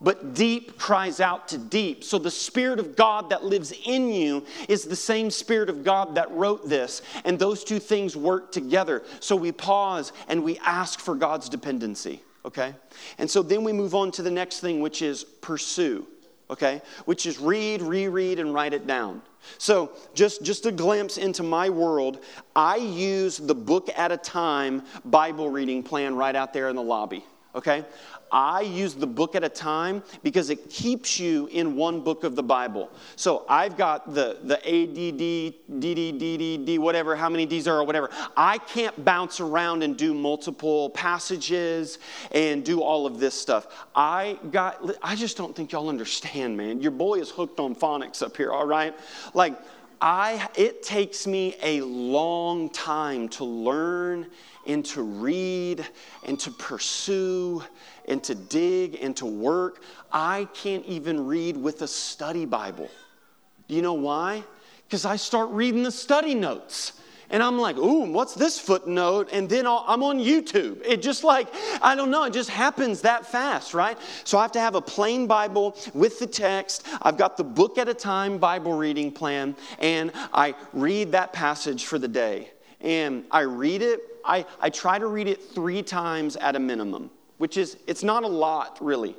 but 0.00 0.34
deep 0.34 0.78
cries 0.78 1.20
out 1.20 1.48
to 1.48 1.58
deep. 1.58 2.04
So 2.04 2.18
the 2.18 2.30
Spirit 2.30 2.78
of 2.78 2.96
God 2.96 3.30
that 3.30 3.44
lives 3.44 3.72
in 3.84 4.12
you 4.12 4.44
is 4.68 4.84
the 4.84 4.96
same 4.96 5.30
Spirit 5.30 5.70
of 5.70 5.84
God 5.84 6.14
that 6.16 6.30
wrote 6.30 6.68
this. 6.68 7.02
And 7.24 7.38
those 7.38 7.64
two 7.64 7.78
things 7.78 8.16
work 8.16 8.52
together. 8.52 9.02
So 9.20 9.36
we 9.36 9.52
pause 9.52 10.12
and 10.28 10.44
we 10.44 10.58
ask 10.58 11.00
for 11.00 11.14
God's 11.14 11.48
dependency, 11.48 12.20
okay? 12.44 12.74
And 13.18 13.30
so 13.30 13.42
then 13.42 13.64
we 13.64 13.72
move 13.72 13.94
on 13.94 14.10
to 14.12 14.22
the 14.22 14.30
next 14.30 14.60
thing, 14.60 14.80
which 14.80 15.00
is 15.00 15.24
pursue, 15.24 16.06
okay? 16.50 16.82
Which 17.06 17.24
is 17.24 17.38
read, 17.38 17.80
reread, 17.80 18.38
and 18.38 18.52
write 18.52 18.74
it 18.74 18.86
down. 18.86 19.22
So, 19.58 19.92
just, 20.12 20.42
just 20.42 20.66
a 20.66 20.72
glimpse 20.72 21.18
into 21.18 21.44
my 21.44 21.70
world, 21.70 22.24
I 22.56 22.76
use 22.76 23.38
the 23.38 23.54
book 23.54 23.88
at 23.96 24.10
a 24.10 24.16
time 24.16 24.82
Bible 25.04 25.50
reading 25.50 25.84
plan 25.84 26.16
right 26.16 26.34
out 26.34 26.52
there 26.52 26.68
in 26.68 26.74
the 26.74 26.82
lobby 26.82 27.24
okay? 27.56 27.84
I 28.30 28.62
use 28.62 28.94
the 28.94 29.06
book 29.06 29.34
at 29.34 29.44
a 29.44 29.48
time 29.48 30.02
because 30.22 30.50
it 30.50 30.68
keeps 30.68 31.18
you 31.18 31.46
in 31.46 31.76
one 31.76 32.00
book 32.00 32.24
of 32.24 32.34
the 32.34 32.42
Bible. 32.42 32.90
So 33.14 33.44
I've 33.48 33.76
got 33.76 34.14
the, 34.14 34.38
the 34.42 34.58
A, 34.68 34.86
D, 34.86 35.12
D, 35.12 35.56
D, 35.78 35.94
D, 35.94 36.12
D, 36.12 36.36
D, 36.36 36.56
D, 36.58 36.78
whatever, 36.78 37.14
how 37.14 37.28
many 37.28 37.46
D's 37.46 37.68
are 37.68 37.78
or 37.78 37.84
whatever. 37.84 38.10
I 38.36 38.58
can't 38.58 39.04
bounce 39.04 39.40
around 39.40 39.82
and 39.82 39.96
do 39.96 40.12
multiple 40.12 40.90
passages 40.90 41.98
and 42.32 42.64
do 42.64 42.82
all 42.82 43.06
of 43.06 43.20
this 43.20 43.34
stuff. 43.34 43.86
I 43.94 44.38
got, 44.50 44.84
I 45.02 45.14
just 45.14 45.36
don't 45.36 45.54
think 45.54 45.72
y'all 45.72 45.88
understand, 45.88 46.56
man. 46.56 46.80
Your 46.80 46.92
boy 46.92 47.20
is 47.20 47.30
hooked 47.30 47.60
on 47.60 47.74
phonics 47.74 48.22
up 48.22 48.36
here, 48.36 48.50
all 48.50 48.66
right? 48.66 48.94
Like, 49.34 49.56
I, 50.00 50.48
it 50.56 50.82
takes 50.82 51.26
me 51.26 51.56
a 51.62 51.80
long 51.80 52.68
time 52.68 53.28
to 53.30 53.44
learn 53.44 54.26
and 54.66 54.84
to 54.86 55.02
read 55.02 55.86
and 56.24 56.38
to 56.40 56.50
pursue 56.50 57.62
and 58.06 58.22
to 58.24 58.34
dig 58.34 58.98
and 59.02 59.16
to 59.16 59.26
work. 59.26 59.82
I 60.12 60.48
can't 60.54 60.84
even 60.86 61.26
read 61.26 61.56
with 61.56 61.82
a 61.82 61.88
study 61.88 62.44
Bible. 62.44 62.90
Do 63.68 63.74
you 63.74 63.82
know 63.82 63.94
why? 63.94 64.44
Because 64.86 65.04
I 65.04 65.16
start 65.16 65.50
reading 65.50 65.82
the 65.82 65.90
study 65.90 66.34
notes. 66.34 67.00
And 67.30 67.42
I'm 67.42 67.58
like, 67.58 67.76
ooh, 67.76 68.10
what's 68.12 68.34
this 68.34 68.58
footnote? 68.58 69.30
And 69.32 69.48
then 69.48 69.66
i 69.66 69.92
am 69.92 70.02
on 70.02 70.18
YouTube. 70.18 70.80
It 70.86 71.02
just 71.02 71.24
like, 71.24 71.48
I 71.82 71.94
don't 71.96 72.10
know, 72.10 72.24
it 72.24 72.32
just 72.32 72.50
happens 72.50 73.00
that 73.02 73.26
fast, 73.26 73.74
right? 73.74 73.98
So 74.24 74.38
I 74.38 74.42
have 74.42 74.52
to 74.52 74.60
have 74.60 74.76
a 74.76 74.80
plain 74.80 75.26
Bible 75.26 75.76
with 75.92 76.18
the 76.18 76.26
text. 76.26 76.86
I've 77.02 77.16
got 77.16 77.36
the 77.36 77.44
book 77.44 77.78
at 77.78 77.88
a 77.88 77.94
time 77.94 78.38
Bible 78.38 78.74
reading 78.74 79.10
plan, 79.10 79.56
and 79.80 80.12
I 80.32 80.54
read 80.72 81.12
that 81.12 81.32
passage 81.32 81.86
for 81.86 81.98
the 81.98 82.08
day. 82.08 82.50
And 82.80 83.24
I 83.30 83.40
read 83.40 83.82
it, 83.82 84.15
I, 84.26 84.44
I 84.60 84.70
try 84.70 84.98
to 84.98 85.06
read 85.06 85.28
it 85.28 85.42
three 85.42 85.82
times 85.82 86.36
at 86.36 86.56
a 86.56 86.58
minimum, 86.58 87.10
which 87.38 87.56
is, 87.56 87.76
it's 87.86 88.02
not 88.02 88.24
a 88.24 88.28
lot 88.28 88.78
really. 88.80 89.16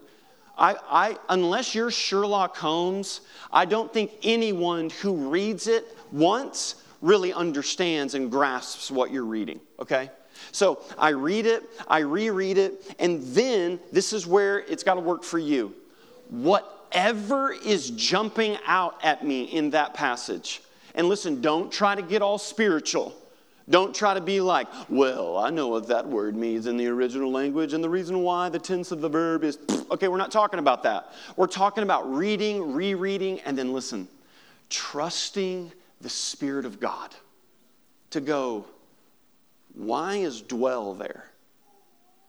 I, 0.58 0.76
I, 0.89 1.17
unless 1.30 1.76
you're 1.76 1.91
Sherlock 1.91 2.58
Holmes, 2.58 3.22
I 3.52 3.65
don't 3.65 3.93
think 3.93 4.12
anyone 4.24 4.89
who 4.89 5.30
reads 5.30 5.67
it 5.67 5.86
once 6.12 6.84
really 7.02 7.32
understands 7.32 8.15
and 8.15 8.32
grasps 8.32 8.89
what 8.89 9.12
you're 9.12 9.26
reading, 9.26 9.60
okay? 9.80 10.10
So 10.52 10.82
I 10.98 11.10
read 11.10 11.46
it, 11.46 11.63
I 11.88 12.00
reread 12.00 12.58
it, 12.58 12.96
and 13.00 13.22
then 13.24 13.80
this 13.91 14.13
is 14.13 14.26
where 14.26 14.60
it's 14.60 14.84
got 14.84 14.96
to 14.96 15.00
work 15.02 15.24
for 15.24 15.38
you. 15.38 15.74
Whatever 16.30 17.52
is 17.54 17.91
jumping 17.91 18.58
out 18.65 18.96
at 19.04 19.24
me 19.24 19.43
in 19.43 19.70
that 19.72 19.93
passage, 19.93 20.62
and 20.96 21.08
listen, 21.08 21.41
don't 21.41 21.72
try 21.72 21.93
to 21.93 22.02
get 22.02 22.24
all 22.24 22.39
spiritual. 22.39 23.15
Don't 23.69 23.93
try 23.93 24.13
to 24.13 24.21
be 24.21 24.39
like, 24.39 24.67
well, 24.88 25.38
I 25.38 25.49
know 25.49 25.67
what 25.67 25.88
that 25.88 26.08
word 26.08 26.36
means 26.36 26.67
in 26.67 26.77
the 26.77 26.88
original 26.88 27.32
language, 27.32 27.73
and 27.73 27.84
the 27.84 27.89
reason 27.89 28.21
why 28.21 28.47
the 28.47 28.60
tense 28.60 28.91
of 28.91 29.01
the 29.01 29.10
verb 29.10 29.43
is, 29.43 29.60
okay, 29.91 30.08
we're 30.08 30.17
not 30.17 30.32
talking 30.32 30.60
about 30.60 30.84
that. 30.84 31.12
We're 31.36 31.47
talking 31.47 31.84
about 31.84 32.12
reading, 32.13 32.73
rereading, 32.73 33.41
and 33.41 33.58
then 33.58 33.73
listen, 33.73 34.08
trusting 34.69 35.71
the 35.99 36.10
Spirit 36.10 36.65
of 36.65 36.80
God 36.80 37.13
to 38.12 38.21
go, 38.21 38.65
why 39.73 40.15
is 40.15 40.41
dwell 40.41 40.93
there? 40.93 41.25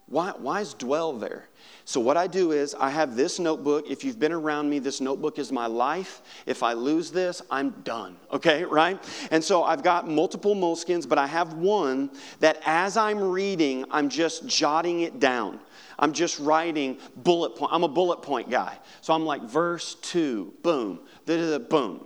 Why, 0.09 0.33
why 0.39 0.63
is 0.63 0.75
dwell 0.75 1.13
there? 1.13 1.49
So, 1.85 2.01
what 2.01 2.17
I 2.17 2.27
do 2.27 2.53
is 2.53 2.75
I 2.75 2.91
have 2.91 3.17
this 3.17 3.39
notebook. 3.39 3.91
If 3.91 4.05
you've 4.05 4.19
been 4.19 4.33
around 4.33 4.69
me, 4.69 4.79
this 4.79 5.01
notebook 5.01 5.39
is 5.39 5.51
my 5.51 5.67
life. 5.67 6.23
If 6.45 6.63
I 6.63 6.75
lose 6.75 7.11
this, 7.11 7.41
I'm 7.51 7.71
done, 7.83 8.17
okay, 8.33 8.65
right? 8.65 9.03
And 9.31 9.43
so 9.43 9.65
I've 9.65 9.83
got 9.83 10.09
multiple 10.09 10.55
moleskins, 10.55 11.09
but 11.09 11.19
I 11.19 11.27
have 11.27 11.55
one 11.55 12.11
that 12.41 12.61
as 12.65 12.97
I'm 12.97 13.19
reading, 13.19 13.85
I'm 13.91 14.09
just 14.09 14.47
jotting 14.47 15.01
it 15.01 15.19
down. 15.19 15.61
I'm 15.99 16.13
just 16.13 16.39
writing 16.39 16.99
bullet 17.17 17.57
point. 17.57 17.73
I'm 17.73 17.85
a 17.85 17.89
bullet 17.89 18.23
point 18.23 18.51
guy. 18.51 18.79
So 19.01 19.13
I'm 19.15 19.25
like, 19.25 19.43
verse 19.43 19.97
two, 19.97 20.55
boom, 20.63 21.01
boom. 21.27 22.05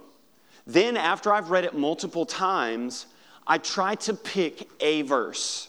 Then, 0.67 0.97
after 0.97 1.33
I've 1.33 1.51
read 1.51 1.65
it 1.65 1.75
multiple 1.75 2.25
times, 2.25 3.07
I 3.47 3.59
try 3.59 3.97
to 3.97 4.15
pick 4.15 4.69
a 4.81 5.03
verse. 5.03 5.69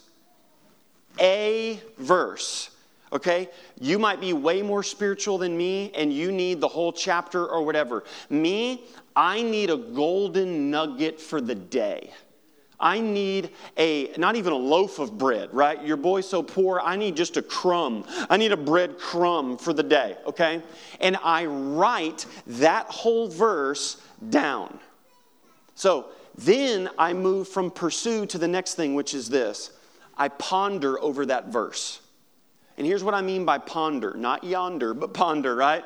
A 1.20 1.80
verse. 1.98 2.70
Okay? 3.12 3.50
You 3.80 4.00
might 4.00 4.20
be 4.20 4.34
way 4.34 4.62
more 4.62 4.84
spiritual 4.84 5.38
than 5.38 5.56
me 5.56 5.92
and 5.94 6.12
you 6.12 6.32
need 6.32 6.60
the 6.60 6.68
whole 6.68 6.92
chapter 6.92 7.46
or 7.46 7.64
whatever. 7.64 8.04
Me, 8.30 8.84
I 9.16 9.42
need 9.44 9.70
a 9.70 9.78
golden 9.78 10.72
nugget 10.72 11.20
for 11.22 11.40
the 11.40 11.56
day. 11.56 12.12
I 12.80 13.00
need 13.00 13.52
a, 13.78 14.12
not 14.18 14.36
even 14.36 14.52
a 14.52 14.58
loaf 14.58 15.00
of 15.00 15.18
bread, 15.18 15.54
right? 15.54 15.82
Your 15.86 15.96
boy's 15.96 16.28
so 16.28 16.44
poor, 16.44 16.82
I 16.84 16.98
need 16.98 17.16
just 17.16 17.38
a 17.38 17.42
crumb. 17.42 18.04
I 18.30 18.36
need 18.36 18.52
a 18.52 18.58
bread 18.58 18.98
crumb 18.98 19.58
for 19.58 19.72
the 19.72 19.84
day, 19.84 20.18
okay? 20.26 20.62
And 21.00 21.18
I 21.24 21.46
write 21.46 22.26
that 22.46 22.88
whole 22.88 23.30
verse 23.30 24.02
down. 24.30 24.80
So 25.76 26.08
then 26.36 26.90
I 26.98 27.14
move 27.14 27.48
from 27.48 27.72
pursue 27.72 28.26
to 28.26 28.38
the 28.38 28.48
next 28.50 28.76
thing, 28.76 28.96
which 28.96 29.14
is 29.14 29.30
this 29.30 29.72
I 30.24 30.30
ponder 30.30 30.98
over 31.02 31.26
that 31.26 31.48
verse. 31.48 32.00
And 32.78 32.88
here's 32.88 33.04
what 33.04 33.14
I 33.14 33.22
mean 33.22 33.44
by 33.44 33.58
ponder 33.58 34.14
not 34.16 34.46
yonder, 34.46 34.94
but 34.94 35.14
ponder, 35.14 35.54
right? 35.54 35.84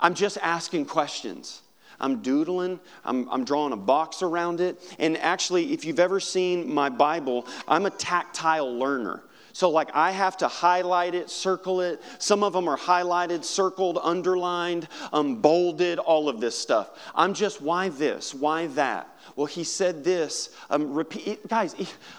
I'm 0.00 0.14
just 0.14 0.38
asking 0.40 0.86
questions. 0.86 1.60
I'm 2.00 2.22
doodling, 2.22 2.80
I'm, 3.04 3.28
I'm 3.28 3.44
drawing 3.44 3.74
a 3.74 3.76
box 3.76 4.22
around 4.22 4.62
it. 4.62 4.80
And 4.98 5.18
actually, 5.18 5.74
if 5.74 5.84
you've 5.84 6.00
ever 6.00 6.20
seen 6.20 6.72
my 6.72 6.88
Bible, 6.88 7.46
I'm 7.68 7.84
a 7.84 7.90
tactile 7.90 8.78
learner. 8.78 9.22
So, 9.52 9.68
like, 9.68 9.90
I 9.92 10.10
have 10.10 10.38
to 10.38 10.48
highlight 10.48 11.14
it, 11.14 11.28
circle 11.28 11.82
it. 11.82 12.02
Some 12.18 12.42
of 12.42 12.54
them 12.54 12.68
are 12.68 12.78
highlighted, 12.78 13.44
circled, 13.44 13.98
underlined, 14.02 14.88
um, 15.12 15.42
bolded, 15.42 15.98
all 15.98 16.30
of 16.30 16.40
this 16.40 16.58
stuff. 16.58 16.98
I'm 17.14 17.34
just, 17.34 17.60
why 17.60 17.90
this? 17.90 18.34
Why 18.34 18.68
that? 18.68 19.06
Well, 19.34 19.46
he 19.46 19.64
said 19.64 20.02
this. 20.02 20.48
Um, 20.70 20.94
repeat, 20.94 21.46
guys, 21.46 21.74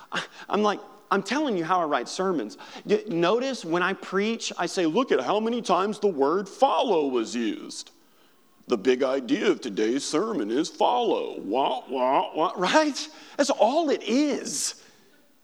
I'm 0.50 0.62
like, 0.62 0.80
I'm 1.10 1.24
telling 1.24 1.58
you 1.58 1.64
how 1.64 1.80
I 1.80 1.86
write 1.86 2.10
sermons. 2.10 2.58
Notice 3.08 3.64
when 3.64 3.82
I 3.82 3.94
preach, 3.94 4.52
I 4.58 4.66
say, 4.66 4.86
look 4.86 5.12
at 5.12 5.22
how 5.22 5.40
many 5.40 5.62
times 5.62 6.00
the 6.00 6.08
word 6.08 6.50
follow 6.50 7.08
was 7.08 7.36
used. 7.36 7.92
The 8.68 8.78
big 8.78 9.02
idea 9.04 9.50
of 9.50 9.62
today's 9.62 10.04
sermon 10.06 10.52
is 10.52 10.68
follow. 10.68 11.40
Wah, 11.40 11.84
wah, 11.90 12.36
wah, 12.36 12.54
right? 12.58 13.08
That's 13.38 13.50
all 13.50 13.90
it 13.90 14.04
is. 14.04 14.84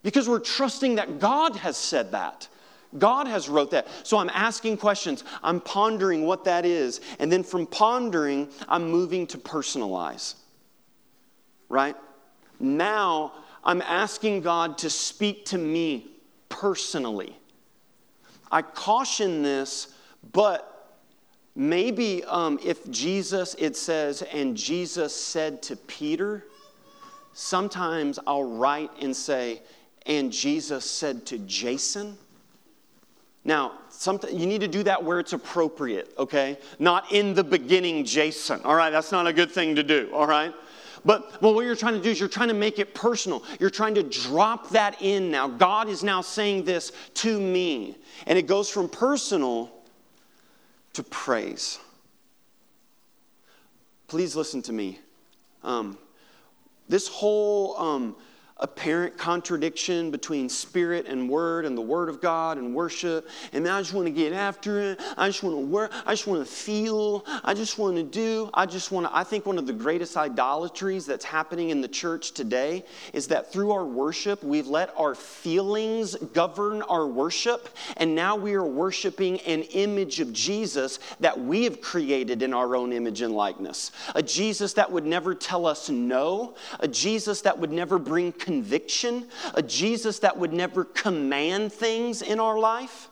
Because 0.04 0.28
we're 0.28 0.40
trusting 0.40 0.96
that 0.96 1.20
God 1.20 1.56
has 1.56 1.78
said 1.78 2.12
that. 2.12 2.50
God 2.98 3.28
has 3.28 3.48
wrote 3.48 3.72
that. 3.72 3.88
So 4.04 4.18
I'm 4.18 4.30
asking 4.30 4.78
questions. 4.78 5.24
I'm 5.42 5.62
pondering 5.62 6.26
what 6.26 6.44
that 6.44 6.66
is. 6.66 7.00
And 7.20 7.32
then 7.32 7.44
from 7.44 7.66
pondering, 7.66 8.50
I'm 8.68 8.92
moving 8.92 9.26
to 9.28 9.38
personalize. 9.38 10.36
Right? 11.70 11.96
Now 12.60 13.32
I'm 13.64 13.82
asking 13.82 14.42
God 14.42 14.78
to 14.80 14.90
speak 14.90 15.46
to 15.46 15.58
me 15.58 16.08
personally. 16.50 17.36
I 18.52 18.62
caution 18.62 19.42
this, 19.42 19.94
but 20.32 20.74
Maybe 21.56 22.24
um, 22.24 22.60
if 22.64 22.90
Jesus, 22.90 23.56
it 23.60 23.76
says, 23.76 24.24
and 24.24 24.58
Jesus 24.58 25.16
said 25.16 25.62
to 25.64 25.76
Peter, 25.76 26.46
sometimes 27.34 28.18
I'll 28.26 28.44
write 28.44 28.90
and 29.00 29.16
say, 29.16 29.62
and 30.08 30.32
Jesus 30.32 30.90
said 30.90 31.26
to 31.28 31.38
Jason. 31.40 32.18
Now, 33.46 33.74
something 33.90 34.38
you 34.38 34.48
need 34.48 34.62
to 34.62 34.68
do 34.68 34.84
that 34.84 35.04
where 35.04 35.20
it's 35.20 35.34
appropriate, 35.34 36.14
okay? 36.18 36.58
Not 36.80 37.12
in 37.12 37.36
the 37.36 37.44
beginning, 37.44 38.04
Jason, 38.04 38.62
all 38.64 38.76
right? 38.76 38.90
That's 38.90 39.12
not 39.12 39.28
a 39.28 39.34
good 39.34 39.52
thing 39.52 39.76
to 39.76 39.84
do, 39.84 40.10
all 40.12 40.26
right? 40.26 40.54
But 41.06 41.42
well, 41.42 41.54
what 41.54 41.66
you're 41.66 41.76
trying 41.76 41.96
to 41.96 42.02
do 42.02 42.10
is 42.10 42.20
you're 42.20 42.30
trying 42.30 42.48
to 42.48 42.54
make 42.54 42.80
it 42.80 42.94
personal. 42.94 43.44
You're 43.60 43.70
trying 43.70 43.96
to 43.96 44.04
drop 44.04 44.70
that 44.70 45.02
in 45.02 45.32
now. 45.32 45.48
God 45.48 45.90
is 45.90 46.04
now 46.04 46.22
saying 46.22 46.64
this 46.64 46.92
to 47.16 47.40
me. 47.40 47.98
And 48.26 48.38
it 48.38 48.48
goes 48.48 48.70
from 48.70 48.88
personal 48.88 49.72
to 50.94 51.04
praise. 51.04 51.80
Please 54.08 54.36
listen 54.36 54.62
to 54.64 54.72
me. 54.72 55.00
Um, 55.64 55.98
this 56.88 57.08
whole 57.08 57.78
um, 57.78 58.16
apparent 58.58 59.18
contradiction 59.18 60.12
between 60.12 60.48
spirit 60.48 61.08
and 61.08 61.28
word 61.28 61.66
and 61.66 61.78
the 61.78 61.82
word 61.82 62.08
of 62.08 62.22
God 62.22 62.58
and 62.58 62.74
worship. 62.74 63.28
And 63.52 63.68
I 63.68 63.82
just 63.82 63.94
want 63.94 64.06
to 64.08 64.12
get 64.12 64.32
after 64.32 64.80
it. 64.80 65.02
I 65.18 65.28
just 65.28 65.44
want 65.44 65.56
to 65.56 65.66
work. 65.66 65.92
I 66.06 66.14
just 66.14 66.28
want 66.28 66.46
to 66.46 66.52
feel. 66.52 67.26
I 67.44 67.54
just 67.54 67.78
want 67.78 67.96
to 67.98 68.04
do. 68.04 68.50
I 68.54 68.66
just 68.66 68.92
want 68.92 69.08
to. 69.08 69.16
I 69.16 69.24
think 69.24 69.46
one 69.46 69.58
of 69.58 69.66
the 69.66 69.74
greatest 69.74 70.16
idolatries 70.18 71.06
that's 71.06 71.26
happening 71.26 71.72
in 71.72 71.82
the 71.82 71.88
church 71.88 72.32
today 72.32 72.86
is 73.12 73.28
that 73.28 73.52
through 73.52 73.72
our 73.72 73.86
worship, 73.86 74.44
we've 74.44 74.68
let 74.68 74.94
our 74.98 75.16
feelings 75.16 76.16
govern 76.16 76.84
our 76.84 77.08
worship. 77.08 77.70
And 77.98 78.14
now 78.14 78.36
we 78.36 78.54
are 78.54 78.66
worshiping 78.66 79.40
an 79.42 79.64
image 79.64 80.20
of 80.20 80.32
Jesus 80.32 81.00
that 81.20 81.40
we 81.40 81.64
have 81.64 81.82
created 81.82 82.44
in 82.44 82.54
our 82.54 82.76
own 82.76 82.94
image 82.94 83.22
and 83.22 83.34
likeness. 83.34 83.92
A 84.14 84.22
Jesus 84.22 84.74
that 84.74 84.92
would 84.92 85.06
never 85.06 85.34
tell 85.34 85.66
us 85.66 85.90
no. 85.90 86.54
A 86.80 86.88
Jesus 86.88 87.42
that 87.42 87.58
would 87.58 87.72
never 87.72 87.98
bring 87.98 88.32
conviction, 88.44 89.28
a 89.54 89.64
Jesus 89.64 90.20
that 90.20 90.38
would 90.38 90.52
never 90.52 90.84
command 90.84 91.72
things 91.72 92.22
in 92.22 92.40
our 92.40 92.60
life. 92.60 93.08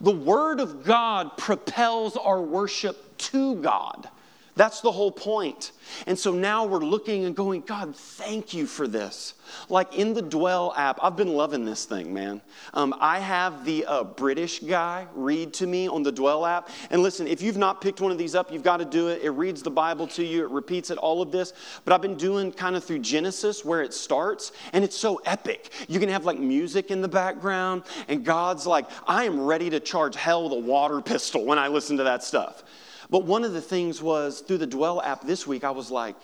The 0.00 0.10
Word 0.10 0.60
of 0.60 0.82
God 0.82 1.36
propels 1.36 2.16
our 2.16 2.40
worship 2.40 3.16
to 3.18 3.56
God. 3.56 4.08
That's 4.54 4.82
the 4.82 4.92
whole 4.92 5.10
point. 5.10 5.72
And 6.06 6.18
so 6.18 6.32
now 6.32 6.66
we're 6.66 6.84
looking 6.84 7.24
and 7.24 7.34
going, 7.34 7.62
God, 7.62 7.96
thank 7.96 8.52
you 8.52 8.66
for 8.66 8.86
this. 8.86 9.32
Like 9.70 9.96
in 9.96 10.12
the 10.12 10.20
Dwell 10.20 10.74
app, 10.76 10.98
I've 11.02 11.16
been 11.16 11.32
loving 11.32 11.64
this 11.64 11.86
thing, 11.86 12.12
man. 12.12 12.42
Um, 12.74 12.94
I 13.00 13.18
have 13.18 13.64
the 13.64 13.86
uh, 13.86 14.04
British 14.04 14.60
guy 14.60 15.06
read 15.14 15.54
to 15.54 15.66
me 15.66 15.88
on 15.88 16.02
the 16.02 16.12
Dwell 16.12 16.44
app. 16.44 16.68
And 16.90 17.02
listen, 17.02 17.26
if 17.26 17.40
you've 17.40 17.56
not 17.56 17.80
picked 17.80 18.02
one 18.02 18.12
of 18.12 18.18
these 18.18 18.34
up, 18.34 18.52
you've 18.52 18.62
got 18.62 18.76
to 18.76 18.84
do 18.84 19.08
it. 19.08 19.22
It 19.22 19.30
reads 19.30 19.62
the 19.62 19.70
Bible 19.70 20.06
to 20.08 20.24
you, 20.24 20.44
it 20.44 20.50
repeats 20.50 20.90
it, 20.90 20.98
all 20.98 21.22
of 21.22 21.32
this. 21.32 21.54
But 21.86 21.94
I've 21.94 22.02
been 22.02 22.16
doing 22.16 22.52
kind 22.52 22.76
of 22.76 22.84
through 22.84 22.98
Genesis 22.98 23.64
where 23.64 23.82
it 23.82 23.94
starts, 23.94 24.52
and 24.74 24.84
it's 24.84 24.96
so 24.96 25.16
epic. 25.24 25.70
You 25.88 25.98
can 25.98 26.10
have 26.10 26.26
like 26.26 26.38
music 26.38 26.90
in 26.90 27.00
the 27.00 27.08
background, 27.08 27.84
and 28.08 28.22
God's 28.22 28.66
like, 28.66 28.86
I 29.06 29.24
am 29.24 29.40
ready 29.40 29.70
to 29.70 29.80
charge 29.80 30.14
hell 30.14 30.44
with 30.44 30.52
a 30.52 30.56
water 30.56 31.00
pistol 31.02 31.46
when 31.46 31.58
I 31.58 31.68
listen 31.68 31.96
to 31.96 32.04
that 32.04 32.22
stuff. 32.22 32.64
But 33.12 33.24
one 33.24 33.44
of 33.44 33.52
the 33.52 33.60
things 33.60 34.00
was 34.00 34.40
through 34.40 34.56
the 34.56 34.66
Dwell 34.66 35.02
app 35.02 35.20
this 35.20 35.46
week, 35.46 35.64
I 35.64 35.70
was 35.70 35.90
like, 35.90 36.16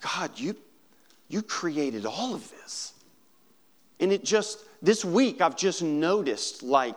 God, 0.00 0.32
you, 0.34 0.56
you 1.28 1.42
created 1.42 2.06
all 2.06 2.34
of 2.34 2.50
this. 2.50 2.92
And 4.00 4.10
it 4.10 4.24
just, 4.24 4.58
this 4.82 5.04
week, 5.04 5.40
I've 5.40 5.56
just 5.56 5.80
noticed 5.80 6.64
like 6.64 6.96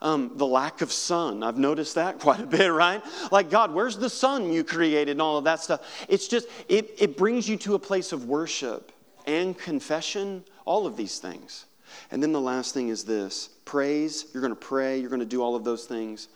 um, 0.00 0.30
the 0.36 0.46
lack 0.46 0.80
of 0.80 0.90
sun. 0.90 1.42
I've 1.42 1.58
noticed 1.58 1.96
that 1.96 2.18
quite 2.20 2.40
a 2.40 2.46
bit, 2.46 2.72
right? 2.72 3.02
Like, 3.30 3.50
God, 3.50 3.74
where's 3.74 3.98
the 3.98 4.08
sun 4.08 4.54
you 4.54 4.64
created 4.64 5.10
and 5.10 5.20
all 5.20 5.36
of 5.36 5.44
that 5.44 5.60
stuff? 5.60 5.82
It's 6.08 6.28
just, 6.28 6.48
it, 6.66 6.94
it 6.96 7.18
brings 7.18 7.46
you 7.46 7.58
to 7.58 7.74
a 7.74 7.78
place 7.78 8.12
of 8.12 8.24
worship 8.24 8.90
and 9.26 9.56
confession, 9.56 10.44
all 10.64 10.86
of 10.86 10.96
these 10.96 11.18
things. 11.18 11.66
And 12.10 12.22
then 12.22 12.32
the 12.32 12.40
last 12.40 12.72
thing 12.72 12.88
is 12.88 13.04
this 13.04 13.50
praise. 13.66 14.24
You're 14.32 14.40
going 14.40 14.54
to 14.54 14.56
pray, 14.58 14.98
you're 14.98 15.10
going 15.10 15.20
to 15.20 15.26
do 15.26 15.42
all 15.42 15.54
of 15.54 15.62
those 15.62 15.84
things. 15.84 16.28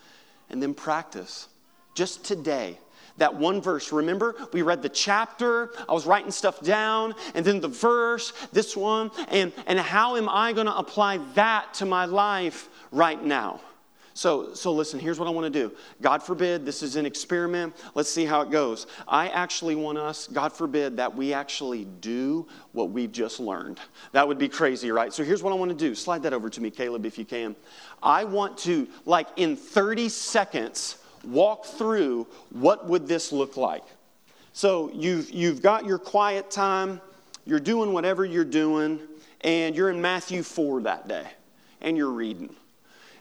And 0.51 0.63
then 0.63 0.75
practice 0.75 1.49
just 1.95 2.25
today. 2.25 2.79
That 3.19 3.35
one 3.35 3.61
verse, 3.61 3.93
remember? 3.93 4.35
We 4.53 4.63
read 4.63 4.83
the 4.83 4.89
chapter, 4.89 5.71
I 5.89 5.93
was 5.93 6.07
writing 6.07 6.31
stuff 6.31 6.61
down, 6.61 7.15
and 7.35 7.45
then 7.45 7.61
the 7.61 7.69
verse, 7.69 8.33
this 8.53 8.77
one, 8.77 9.11
and, 9.29 9.53
and 9.67 9.79
how 9.79 10.17
am 10.17 10.29
I 10.29 10.53
going 10.53 10.67
to 10.67 10.77
apply 10.77 11.19
that 11.35 11.75
to 11.75 11.87
my 11.87 12.07
life 12.07 12.69
right 12.91 13.23
now? 13.23 13.61
So, 14.15 14.53
so 14.55 14.73
listen, 14.73 15.01
here's 15.01 15.19
what 15.19 15.27
I 15.27 15.31
want 15.31 15.53
to 15.53 15.69
do. 15.69 15.75
God 16.03 16.23
forbid, 16.23 16.67
this 16.67 16.83
is 16.83 16.97
an 16.97 17.07
experiment. 17.07 17.75
Let's 17.95 18.11
see 18.11 18.27
how 18.27 18.43
it 18.43 18.51
goes. 18.51 18.87
I 19.09 19.29
actually 19.29 19.75
want 19.75 19.97
us, 19.97 20.27
God 20.27 20.53
forbid, 20.53 20.99
that 20.99 21.15
we 21.15 21.33
actually 21.33 21.87
do 22.01 22.47
what 22.73 22.91
we've 22.91 23.13
just 23.13 23.41
learned. 23.41 23.81
That 24.13 24.29
would 24.29 24.39
be 24.39 24.49
crazy, 24.49 24.91
right? 24.91 25.13
So 25.13 25.25
here's 25.25 25.43
what 25.43 25.53
I 25.53 25.57
want 25.57 25.71
to 25.71 25.77
do. 25.77 25.95
Slide 25.95 26.23
that 26.25 26.35
over 26.35 26.51
to 26.51 26.61
me, 26.61 26.71
Caleb, 26.71 27.07
if 27.07 27.17
you 27.17 27.25
can. 27.25 27.57
I 28.03 28.25
want 28.25 28.59
to, 28.59 28.87
like 29.07 29.29
in 29.37 29.57
30 29.57 30.11
seconds, 30.11 30.99
walk 31.25 31.65
through 31.65 32.27
what 32.51 32.87
would 32.89 33.07
this 33.07 33.33
look 33.33 33.57
like. 33.57 33.85
So 34.53 34.91
you've, 34.93 35.31
you've 35.31 35.63
got 35.63 35.87
your 35.87 35.99
quiet 35.99 36.51
time, 36.51 37.01
you're 37.47 37.61
doing 37.61 37.93
whatever 37.93 38.25
you're 38.25 38.45
doing, 38.45 39.01
and 39.41 39.75
you're 39.75 39.91
in 39.91 40.01
Matthew 40.01 40.43
4 40.43 40.83
that 40.83 41.09
day, 41.09 41.27
and 41.81 41.97
you're 41.97 42.11
reading. 42.11 42.55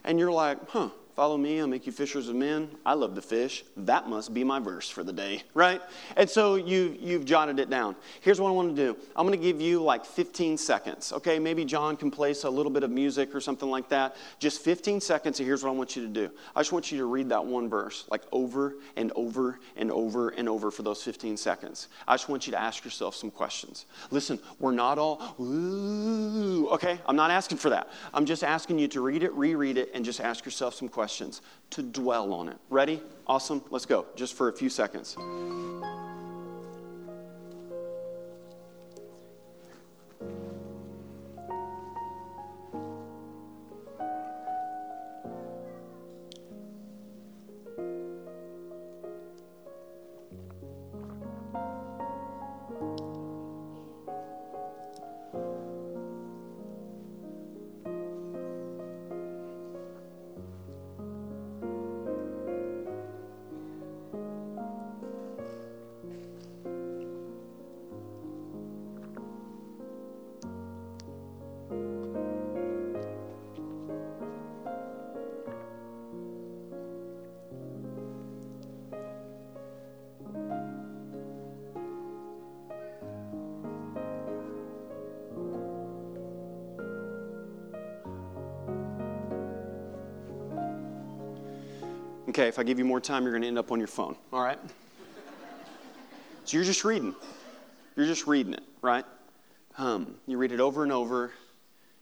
And 0.04 0.20
you're 0.20 0.32
like, 0.32 0.58
huh, 0.70 0.90
Follow 1.16 1.38
me, 1.38 1.60
I'll 1.60 1.68
make 1.68 1.86
you 1.86 1.92
fishers 1.92 2.30
of 2.30 2.36
men. 2.36 2.70
I 2.86 2.94
love 2.94 3.16
to 3.16 3.22
fish. 3.22 3.66
That 3.76 4.08
must 4.08 4.34
be 4.34 4.46
my 4.46 4.60
verse 4.60 4.90
for 4.90 5.04
the 5.04 5.12
day, 5.12 5.44
right? 5.54 5.82
And 6.16 6.30
so 6.30 6.56
you, 6.56 6.98
you've 7.02 7.26
jotted 7.26 7.60
it 7.60 7.70
down. 7.70 7.98
Here's 8.22 8.40
what 8.40 8.48
I 8.48 8.52
want 8.54 8.74
to 8.74 8.76
do 8.76 8.98
I'm 9.16 9.28
going 9.28 9.38
to 9.38 9.44
give 9.44 9.60
you 9.60 9.84
like 9.84 10.06
15 10.06 10.58
seconds, 10.58 11.12
okay? 11.12 11.38
Maybe 11.38 11.66
John 11.66 11.98
can 11.98 12.12
play 12.12 12.34
a 12.44 12.50
little 12.50 12.72
bit 12.72 12.84
of 12.84 12.92
music 12.92 13.36
or 13.36 13.42
something 13.42 13.70
like 13.70 13.90
that. 13.90 14.16
Just 14.40 14.62
15 14.62 15.02
seconds, 15.02 15.40
and 15.40 15.48
here's 15.48 15.64
what 15.64 15.70
I 15.70 15.74
want 15.74 15.98
you 15.98 16.04
to 16.04 16.08
do. 16.08 16.32
I 16.56 16.62
just 16.62 16.72
want 16.72 16.92
you 16.94 16.98
to 17.00 17.06
read 17.06 17.28
that 17.30 17.44
one 17.46 17.68
verse, 17.68 18.06
like 18.10 18.22
over 18.32 18.76
and 18.96 19.12
over 19.16 19.60
and 19.76 19.92
over 19.92 20.30
and 20.30 20.48
over 20.48 20.72
for 20.72 20.84
those 20.84 21.04
15 21.04 21.36
seconds. 21.36 21.90
I 22.08 22.14
just 22.14 22.30
want 22.30 22.48
you 22.48 22.52
to 22.52 22.62
ask 22.62 22.86
yourself 22.86 23.16
some 23.16 23.32
questions. 23.32 23.86
Listen, 24.12 24.40
we're 24.60 24.72
not 24.72 24.98
all, 24.98 25.36
ooh, 25.42 26.70
okay? 26.70 27.00
I'm 27.06 27.18
not 27.18 27.32
asking 27.32 27.58
for 27.58 27.70
that. 27.72 27.90
I'm 28.14 28.26
just 28.26 28.46
asking 28.46 28.80
you 28.80 28.88
to 28.88 29.02
read 29.02 29.24
it, 29.24 29.34
reread 29.34 29.78
it, 29.78 29.92
and 29.94 30.06
just 30.06 30.22
ask 30.22 30.46
yourself 30.46 30.74
some 30.74 30.88
questions 30.88 31.01
questions, 31.02 31.42
to 31.72 31.82
dwell 31.82 32.32
on 32.32 32.48
it. 32.48 32.58
Ready? 32.70 33.02
Awesome. 33.26 33.64
Let's 33.72 33.88
go, 33.88 34.06
just 34.16 34.36
for 34.36 34.50
a 34.50 34.54
few 34.54 34.70
seconds. 34.70 35.18
Okay, 92.42 92.48
if 92.48 92.58
I 92.58 92.64
give 92.64 92.80
you 92.80 92.86
more 92.86 93.00
time, 93.00 93.22
you're 93.22 93.34
going 93.34 93.44
to 93.44 93.48
end 93.48 93.60
up 93.60 93.72
on 93.72 93.78
your 93.78 93.88
phone, 93.88 94.16
all 94.34 94.42
right? 94.42 94.58
So 96.44 96.58
you're 96.58 96.66
just 96.66 96.84
reading. 96.84 97.14
You're 97.96 98.08
just 98.08 98.26
reading 98.26 98.56
it, 98.56 98.64
right? 98.82 99.06
Um, 99.78 100.16
you 100.26 100.40
read 100.40 100.52
it 100.52 100.60
over 100.60 100.82
and 100.82 100.92
over. 100.92 101.34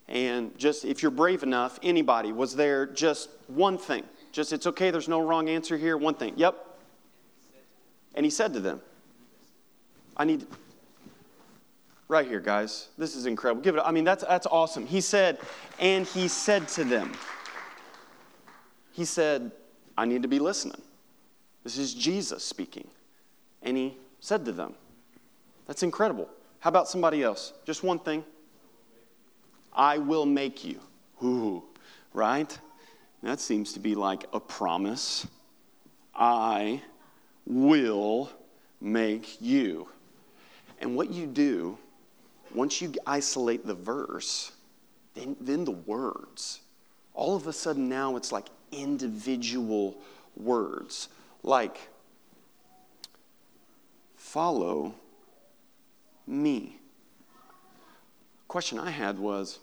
And 0.08 0.58
just 0.58 0.86
if 0.86 1.02
you're 1.04 1.12
brave 1.12 1.44
enough, 1.44 1.78
anybody, 1.84 2.32
was 2.32 2.56
there 2.56 2.86
just 2.86 3.32
one 3.48 3.78
thing? 3.78 4.06
Just, 4.32 4.54
it's 4.54 4.66
okay, 4.66 4.92
there's 4.92 5.10
no 5.10 5.20
wrong 5.20 5.50
answer 5.50 5.76
here. 5.76 5.98
One 5.98 6.14
thing. 6.14 6.36
Yep. 6.38 6.56
And 8.16 8.26
he 8.26 8.30
said 8.30 8.54
to 8.54 8.62
them, 8.62 8.80
I 10.16 10.24
need, 10.24 10.48
right 12.08 12.26
here, 12.26 12.40
guys. 12.40 12.88
This 12.98 13.14
is 13.14 13.26
incredible. 13.26 13.62
Give 13.62 13.76
it, 13.76 13.82
I 13.84 13.92
mean, 13.92 14.06
that's, 14.06 14.24
that's 14.24 14.48
awesome. 14.48 14.86
He 14.86 15.02
said, 15.02 15.38
and 15.82 16.08
he 16.08 16.30
said 16.30 16.70
to 16.70 16.86
them, 16.86 17.12
he 18.94 19.04
said, 19.04 19.52
I 20.00 20.06
need 20.06 20.22
to 20.22 20.30
be 20.30 20.40
listening. 20.40 20.82
This 21.66 21.78
is 21.78 21.94
Jesus 21.94 22.42
speaking. 22.42 22.88
And 23.62 23.76
he 23.76 23.98
said 24.22 24.46
to 24.46 24.54
them, 24.54 24.74
That's 25.68 25.84
incredible. 25.84 26.30
How 26.60 26.70
about 26.70 26.88
somebody 26.88 27.22
else? 27.22 27.52
Just 27.66 27.84
one 27.84 28.00
thing. 28.00 28.24
I 29.74 29.98
will 29.98 30.26
make 30.26 30.64
you. 30.64 30.80
Ooh, 31.22 31.64
right? 32.14 32.58
That 33.24 33.42
seems 33.42 33.74
to 33.74 33.82
be 33.82 33.94
like 33.94 34.24
a 34.32 34.40
promise. 34.40 35.28
I 36.16 36.82
will 37.46 38.32
make 38.80 39.42
you. 39.42 39.90
And 40.80 40.96
what 40.96 41.12
you 41.12 41.28
do, 41.28 41.78
once 42.56 42.82
you 42.82 42.94
isolate 43.06 43.68
the 43.68 43.74
verse, 43.74 44.54
then, 45.14 45.36
then 45.42 45.66
the 45.66 45.72
words, 45.72 46.62
all 47.14 47.36
of 47.36 47.48
a 47.48 47.54
sudden 47.54 47.90
now 47.90 48.16
it's 48.16 48.32
like 48.32 48.48
individual 48.72 49.98
words 50.36 51.10
like, 51.44 51.78
follow 54.16 54.94
me. 56.28 56.78
Question 58.48 58.80
I 58.80 58.90
had 58.90 59.18
was 59.20 59.60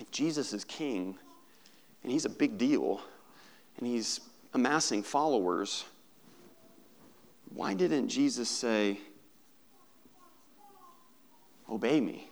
if 0.00 0.10
Jesus 0.10 0.52
is 0.52 0.64
king 0.64 1.16
and 2.02 2.12
he's 2.12 2.24
a 2.24 2.30
big 2.30 2.58
deal 2.58 3.00
and 3.78 3.86
he's 3.86 4.20
amassing 4.54 5.02
followers, 5.02 5.84
why 7.54 7.74
didn't 7.74 8.08
Jesus 8.08 8.48
say, 8.48 8.98
Obey 11.70 12.00
me? 12.00 12.30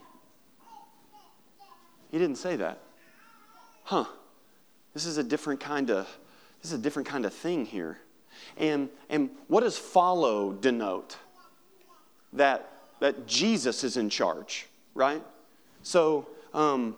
He 2.10 2.18
didn't 2.18 2.38
say 2.38 2.56
that. 2.56 2.80
Huh. 3.84 4.06
This 4.96 5.04
is 5.04 5.18
a 5.18 5.22
different 5.22 5.60
kind 5.60 5.90
of 5.90 6.08
this 6.62 6.72
is 6.72 6.78
a 6.78 6.82
different 6.82 7.06
kind 7.06 7.26
of 7.26 7.34
thing 7.34 7.66
here. 7.66 7.98
And, 8.56 8.88
and 9.10 9.28
what 9.46 9.60
does 9.60 9.76
follow 9.76 10.54
denote? 10.54 11.18
That, 12.32 12.70
that 13.00 13.26
Jesus 13.26 13.84
is 13.84 13.98
in 13.98 14.08
charge, 14.08 14.66
right? 14.94 15.22
So, 15.82 16.26
um, 16.54 16.96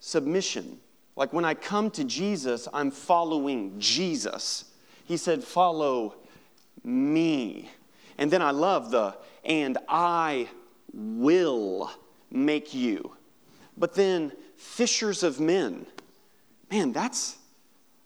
submission. 0.00 0.80
Like 1.14 1.32
when 1.32 1.44
I 1.44 1.54
come 1.54 1.88
to 1.92 2.02
Jesus, 2.02 2.66
I'm 2.72 2.90
following 2.90 3.78
Jesus. 3.78 4.64
He 5.04 5.16
said, 5.16 5.44
Follow 5.44 6.16
me. 6.82 7.70
And 8.18 8.28
then 8.28 8.42
I 8.42 8.50
love 8.50 8.90
the, 8.90 9.16
and 9.44 9.78
I 9.88 10.48
will 10.92 11.92
make 12.32 12.74
you. 12.74 13.12
But 13.76 13.94
then, 13.94 14.32
fishers 14.56 15.22
of 15.22 15.40
men 15.40 15.86
man, 16.72 16.90
that's, 16.90 17.36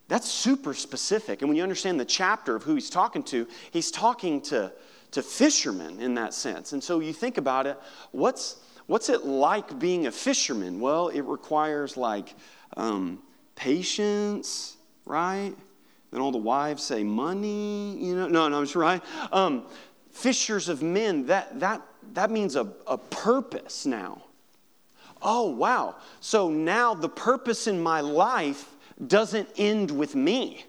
that's 0.09 0.29
super 0.29 0.75
specific. 0.75 1.41
And 1.41 1.49
when 1.49 1.57
you 1.57 1.63
understand 1.63 2.01
the 2.01 2.05
chapter 2.05 2.57
of 2.57 2.65
who 2.65 2.75
he's 2.75 2.91
talking 2.91 3.23
to, 3.25 3.47
he's 3.71 3.93
talking 3.93 4.41
to, 4.43 4.73
to 5.13 5.23
fishermen 5.23 6.01
in 6.01 6.15
that 6.15 6.35
sense. 6.35 6.73
And 6.73 6.83
so 6.83 6.99
you 6.99 7.13
think 7.13 7.39
about 7.39 7.69
it, 7.69 7.79
what's, 8.11 8.57
what's 8.89 9.09
it 9.09 9.25
like 9.25 9.79
being 9.79 10.09
a 10.09 10.11
fisherman? 10.11 10.81
Well, 10.81 11.09
it 11.09 11.21
requires 11.21 11.97
like 11.97 12.35
um, 12.77 13.23
patience, 13.55 14.77
right? 15.05 15.53
Then 16.11 16.21
all 16.21 16.33
the 16.33 16.39
wives 16.39 16.83
say 16.83 17.05
money, 17.05 17.97
you 17.99 18.17
know. 18.17 18.27
No, 18.27 18.49
no, 18.49 18.59
I'm 18.59 18.65
just 18.65 18.75
right. 18.75 19.01
Um, 19.31 19.67
fishers 20.11 20.69
of 20.69 20.83
men, 20.83 21.27
that, 21.27 21.61
that, 21.61 21.83
that 22.15 22.33
means 22.33 22.57
a, 22.57 22.67
a 22.89 22.99
purpose 22.99 23.87
now 23.87 24.26
oh, 25.23 25.51
wow. 25.51 25.97
So 26.21 26.49
now 26.49 26.95
the 26.95 27.09
purpose 27.09 27.67
in 27.67 27.81
my 27.81 28.01
life 28.01 28.75
doesn't 29.07 29.49
end 29.57 29.91
with 29.91 30.15
me. 30.15 30.65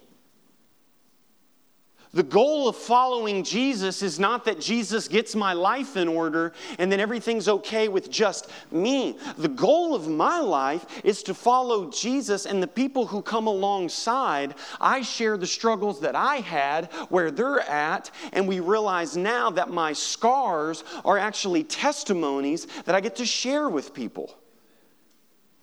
The 2.14 2.22
goal 2.22 2.68
of 2.68 2.76
following 2.76 3.44
Jesus 3.44 4.02
is 4.02 4.18
not 4.18 4.46
that 4.46 4.60
Jesus 4.60 5.08
gets 5.08 5.36
my 5.36 5.52
life 5.52 5.96
in 5.96 6.08
order 6.08 6.54
and 6.78 6.90
then 6.90 7.00
everything's 7.00 7.48
okay 7.48 7.88
with 7.88 8.10
just 8.10 8.50
me. 8.70 9.18
The 9.36 9.48
goal 9.48 9.94
of 9.94 10.08
my 10.08 10.40
life 10.40 10.86
is 11.04 11.22
to 11.24 11.34
follow 11.34 11.90
Jesus 11.90 12.46
and 12.46 12.62
the 12.62 12.66
people 12.66 13.06
who 13.06 13.20
come 13.20 13.46
alongside. 13.46 14.54
I 14.80 15.02
share 15.02 15.36
the 15.36 15.46
struggles 15.46 16.00
that 16.00 16.16
I 16.16 16.36
had 16.36 16.86
where 17.10 17.30
they're 17.30 17.60
at, 17.60 18.10
and 18.32 18.48
we 18.48 18.60
realize 18.60 19.16
now 19.16 19.50
that 19.50 19.68
my 19.70 19.92
scars 19.92 20.84
are 21.04 21.18
actually 21.18 21.64
testimonies 21.64 22.66
that 22.86 22.94
I 22.94 23.00
get 23.00 23.16
to 23.16 23.26
share 23.26 23.68
with 23.68 23.92
people. 23.92 24.34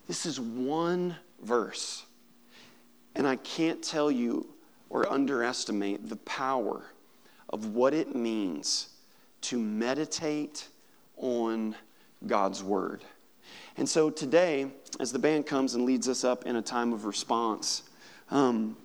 This 0.08 0.28
is 0.28 0.40
one 0.40 1.16
verse. 1.42 2.06
And 3.16 3.28
I 3.28 3.38
can't 3.38 3.82
tell 3.82 4.12
you 4.12 4.55
or 4.90 5.12
underestimate 5.12 6.10
the 6.10 6.16
power 6.18 6.84
of 7.50 7.74
what 7.74 7.94
it 7.94 8.16
means 8.16 8.90
to 9.42 9.60
meditate 9.60 10.68
on 11.18 11.76
God's 12.26 12.64
Word. 12.64 13.04
And 13.78 13.88
so 13.88 14.10
today, 14.10 14.68
as 15.00 15.12
the 15.12 15.20
band 15.20 15.46
comes 15.46 15.76
and 15.76 15.86
leads 15.86 16.08
us 16.08 16.24
up 16.24 16.46
in 16.46 16.56
a 16.56 16.62
time 16.62 16.94
of 16.94 17.06
response, 17.06 17.84
um, 18.32 18.78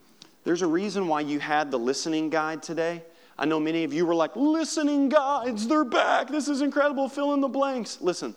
there's 0.44 0.62
a 0.62 0.66
reason 0.66 1.06
why 1.06 1.20
you 1.20 1.38
had 1.38 1.70
the 1.70 1.78
listening 1.78 2.30
guide 2.30 2.62
today. 2.62 3.02
I 3.38 3.46
know 3.46 3.60
many 3.60 3.84
of 3.84 3.92
you 3.92 4.04
were 4.04 4.14
like, 4.14 4.36
listening 4.36 5.08
guides, 5.08 5.66
they're 5.66 5.84
back. 5.84 6.28
This 6.28 6.48
is 6.48 6.60
incredible. 6.60 7.08
Fill 7.08 7.32
in 7.34 7.40
the 7.40 7.48
blanks. 7.48 7.98
Listen, 8.00 8.34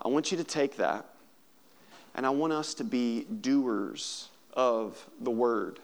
I 0.00 0.08
want 0.08 0.30
you 0.30 0.38
to 0.38 0.44
take 0.44 0.76
that 0.76 1.06
and 2.14 2.24
I 2.24 2.30
want 2.30 2.52
us 2.52 2.72
to 2.74 2.84
be 2.84 3.24
doers 3.24 4.28
of 4.54 5.04
the 5.20 5.30
Word. 5.30 5.78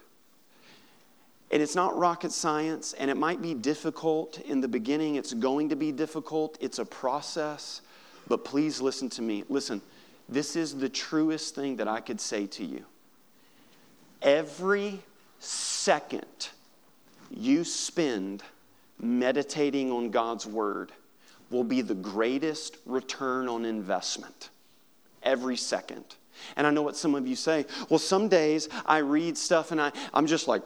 And 1.52 1.60
it's 1.60 1.74
not 1.74 1.96
rocket 1.98 2.32
science, 2.32 2.94
and 2.94 3.10
it 3.10 3.16
might 3.16 3.42
be 3.42 3.52
difficult 3.52 4.40
in 4.40 4.62
the 4.62 4.68
beginning. 4.68 5.16
It's 5.16 5.34
going 5.34 5.68
to 5.68 5.76
be 5.76 5.92
difficult. 5.92 6.56
It's 6.60 6.78
a 6.78 6.84
process. 6.84 7.82
But 8.26 8.44
please 8.44 8.80
listen 8.80 9.10
to 9.10 9.22
me. 9.22 9.44
Listen, 9.50 9.82
this 10.28 10.56
is 10.56 10.74
the 10.74 10.88
truest 10.88 11.54
thing 11.54 11.76
that 11.76 11.88
I 11.88 12.00
could 12.00 12.20
say 12.20 12.46
to 12.46 12.64
you. 12.64 12.84
Every 14.22 15.00
second 15.40 16.48
you 17.30 17.64
spend 17.64 18.42
meditating 18.98 19.90
on 19.90 20.10
God's 20.10 20.46
Word 20.46 20.92
will 21.50 21.64
be 21.64 21.82
the 21.82 21.94
greatest 21.94 22.78
return 22.86 23.48
on 23.48 23.66
investment. 23.66 24.48
Every 25.22 25.56
second. 25.56 26.04
And 26.56 26.66
I 26.66 26.70
know 26.70 26.82
what 26.82 26.96
some 26.96 27.14
of 27.14 27.26
you 27.26 27.36
say. 27.36 27.66
Well, 27.88 27.98
some 27.98 28.28
days 28.28 28.68
I 28.86 28.98
read 28.98 29.36
stuff 29.36 29.72
and 29.72 29.80
I, 29.80 29.92
I'm 30.14 30.26
just 30.26 30.48
like, 30.48 30.62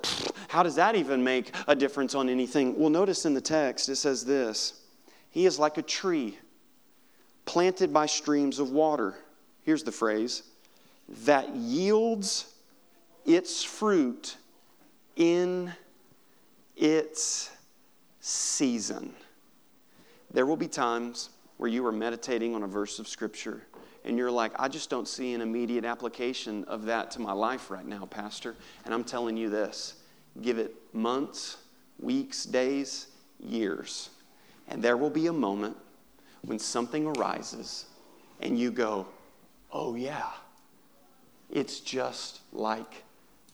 how 0.49 0.63
does 0.63 0.75
that 0.77 0.97
even 0.97 1.23
make 1.23 1.55
a 1.69 1.75
difference 1.75 2.15
on 2.15 2.29
anything? 2.29 2.79
Well, 2.79 2.91
notice 2.91 3.27
in 3.27 3.35
the 3.35 3.41
text 3.41 3.89
it 3.89 3.97
says 3.97 4.25
this 4.25 4.81
He 5.31 5.47
is 5.47 5.59
like 5.59 5.79
a 5.79 5.83
tree 5.83 6.39
planted 7.45 7.93
by 7.93 8.07
streams 8.07 8.59
of 8.59 8.71
water. 8.71 9.15
Here's 9.63 9.83
the 9.83 9.93
phrase 9.93 10.43
that 11.25 11.55
yields 11.55 12.53
its 13.25 13.63
fruit 13.63 14.37
in 15.17 15.73
its 16.77 17.51
season. 18.21 19.15
There 20.33 20.47
will 20.47 20.57
be 20.57 20.69
times 20.69 21.31
where 21.57 21.71
you 21.71 21.87
are 21.87 21.93
meditating 21.93 22.55
on 22.55 22.63
a 22.63 22.67
verse 22.67 22.99
of 22.99 23.09
Scripture 23.09 23.63
and 24.07 24.17
you're 24.17 24.31
like, 24.31 24.53
I 24.57 24.69
just 24.69 24.89
don't 24.89 25.09
see 25.09 25.35
an 25.35 25.41
immediate 25.41 25.85
application 25.85 26.65
of 26.65 26.85
that 26.85 27.11
to 27.13 27.21
my 27.21 27.33
life 27.33 27.71
right 27.71 27.85
now, 27.85 28.07
Pastor. 28.07 28.55
And 28.85 28.95
I'm 28.95 29.05
telling 29.05 29.37
you 29.37 29.51
this 29.51 29.95
give 30.43 30.59
it 30.59 30.75
months, 30.93 31.57
weeks, 31.99 32.45
days, 32.45 33.09
years. 33.41 34.11
And 34.69 34.83
there 34.83 34.97
will 34.97 35.11
be 35.11 35.27
a 35.27 35.33
moment 35.33 35.77
when 36.43 36.59
something 36.59 37.07
arises 37.07 37.87
and 38.41 38.59
you 38.59 38.71
go, 38.71 39.07
oh, 39.73 39.95
yeah, 39.95 40.31
it's 41.51 41.81
just 41.81 42.41
like 42.53 43.03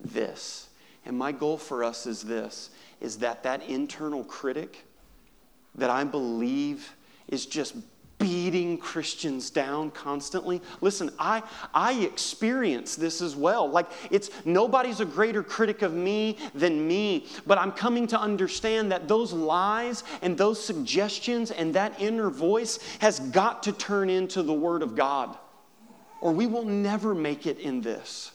this. 0.00 0.68
And 1.06 1.16
my 1.16 1.32
goal 1.32 1.56
for 1.56 1.82
us 1.82 2.06
is 2.06 2.22
this 2.22 2.70
is 3.00 3.18
that 3.18 3.42
that 3.42 3.68
internal 3.68 4.22
critic 4.22 4.84
that 5.74 5.90
I 5.90 6.04
believe 6.04 6.94
is 7.26 7.46
just 7.46 7.74
beating 8.22 8.78
Christians 8.78 9.50
down 9.50 9.90
constantly. 9.90 10.62
Listen, 10.80 11.10
I, 11.18 11.42
I 11.74 11.94
experience 11.94 12.94
this 12.94 13.20
as 13.20 13.34
well. 13.34 13.68
Like, 13.68 13.86
it's 14.10 14.30
nobody's 14.44 15.00
a 15.00 15.04
greater 15.04 15.42
critic 15.42 15.82
of 15.82 15.92
me 15.92 16.38
than 16.54 16.86
me, 16.86 17.26
but 17.46 17.58
I'm 17.58 17.72
coming 17.72 18.06
to 18.08 18.20
understand 18.20 18.92
that 18.92 19.08
those 19.08 19.32
lies 19.32 20.04
and 20.22 20.38
those 20.38 20.64
suggestions 20.64 21.50
and 21.50 21.74
that 21.74 22.00
inner 22.00 22.30
voice 22.30 22.78
has 23.00 23.18
got 23.18 23.64
to 23.64 23.72
turn 23.72 24.08
into 24.08 24.42
the 24.42 24.52
Word 24.52 24.82
of 24.82 24.94
God, 24.94 25.36
or 26.20 26.32
we 26.32 26.46
will 26.46 26.64
never 26.64 27.14
make 27.14 27.46
it 27.46 27.58
in 27.58 27.80
this. 27.80 28.30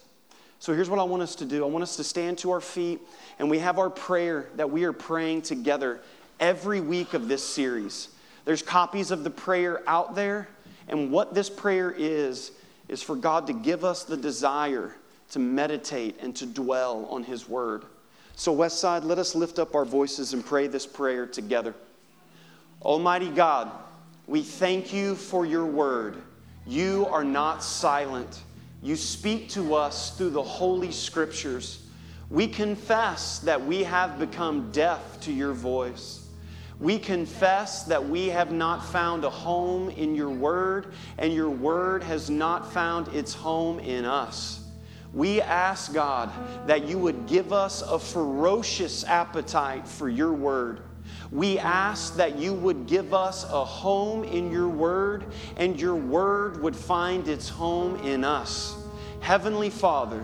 So 0.59 0.73
here's 0.73 0.89
what 0.89 0.99
I 0.99 1.03
want 1.03 1.23
us 1.23 1.35
to 1.35 1.45
do 1.45 1.63
I 1.63 1.67
want 1.67 1.83
us 1.83 1.95
to 1.95 2.03
stand 2.03 2.39
to 2.39 2.51
our 2.51 2.61
feet, 2.61 2.99
and 3.39 3.49
we 3.49 3.59
have 3.59 3.79
our 3.79 3.89
prayer 3.89 4.49
that 4.55 4.69
we 4.69 4.83
are 4.83 4.93
praying 4.93 5.43
together 5.43 6.01
every 6.39 6.81
week 6.81 7.13
of 7.13 7.27
this 7.27 7.43
series. 7.43 8.09
There's 8.47 8.61
copies 8.61 9.11
of 9.11 9.25
the 9.25 9.29
prayer 9.29 9.83
out 9.87 10.15
there, 10.15 10.47
and 10.87 11.11
what 11.11 11.33
this 11.33 11.49
prayer 11.49 11.91
is, 11.91 12.53
is 12.87 13.03
for 13.03 13.17
God 13.17 13.45
to 13.47 13.53
give 13.53 13.83
us 13.83 14.05
the 14.05 14.15
desire 14.15 14.95
to 15.31 15.39
meditate 15.39 16.17
and 16.21 16.33
to 16.37 16.45
dwell 16.45 17.07
on 17.09 17.25
His 17.25 17.49
Word. 17.49 17.83
So, 18.37 18.55
Westside, 18.55 19.03
let 19.03 19.19
us 19.19 19.35
lift 19.35 19.59
up 19.59 19.75
our 19.75 19.83
voices 19.83 20.31
and 20.31 20.45
pray 20.45 20.67
this 20.67 20.87
prayer 20.87 21.25
together. 21.27 21.75
Almighty 22.81 23.27
God, 23.27 23.69
we 24.27 24.43
thank 24.43 24.93
you 24.93 25.15
for 25.15 25.45
your 25.45 25.65
Word. 25.65 26.15
You 26.65 27.05
are 27.07 27.25
not 27.25 27.61
silent. 27.61 28.43
You 28.81 28.95
speak 28.95 29.49
to 29.49 29.75
us 29.75 30.17
through 30.17 30.29
the 30.29 30.41
Holy 30.41 30.93
Scriptures. 30.93 31.85
We 32.29 32.47
confess 32.47 33.39
that 33.39 33.65
we 33.65 33.83
have 33.83 34.17
become 34.17 34.71
deaf 34.71 35.19
to 35.23 35.33
your 35.33 35.51
voice. 35.51 36.26
We 36.79 36.99
confess 36.99 37.83
that 37.85 38.07
we 38.07 38.27
have 38.27 38.51
not 38.51 38.85
found 38.85 39.23
a 39.23 39.29
home 39.29 39.89
in 39.89 40.13
your 40.13 40.29
word, 40.29 40.93
and 41.17 41.33
your 41.33 41.49
word 41.49 42.03
has 42.03 42.29
not 42.29 42.71
found 42.71 43.07
its 43.09 43.33
home 43.33 43.79
in 43.79 44.05
us. 44.05 44.63
We 45.11 45.41
ask, 45.41 45.91
God, 45.91 46.31
that 46.67 46.87
you 46.87 46.99
would 46.99 47.25
give 47.25 47.51
us 47.51 47.81
a 47.81 47.97
ferocious 47.97 49.03
appetite 49.05 49.87
for 49.87 50.07
your 50.07 50.33
word. 50.33 50.81
We 51.31 51.57
ask 51.57 52.15
that 52.17 52.37
you 52.37 52.53
would 52.53 52.85
give 52.85 53.11
us 53.11 53.43
a 53.45 53.65
home 53.65 54.23
in 54.23 54.51
your 54.51 54.69
word, 54.69 55.25
and 55.55 55.81
your 55.81 55.95
word 55.95 56.61
would 56.61 56.75
find 56.75 57.27
its 57.27 57.49
home 57.49 57.95
in 58.01 58.23
us. 58.23 58.75
Heavenly 59.19 59.71
Father, 59.71 60.23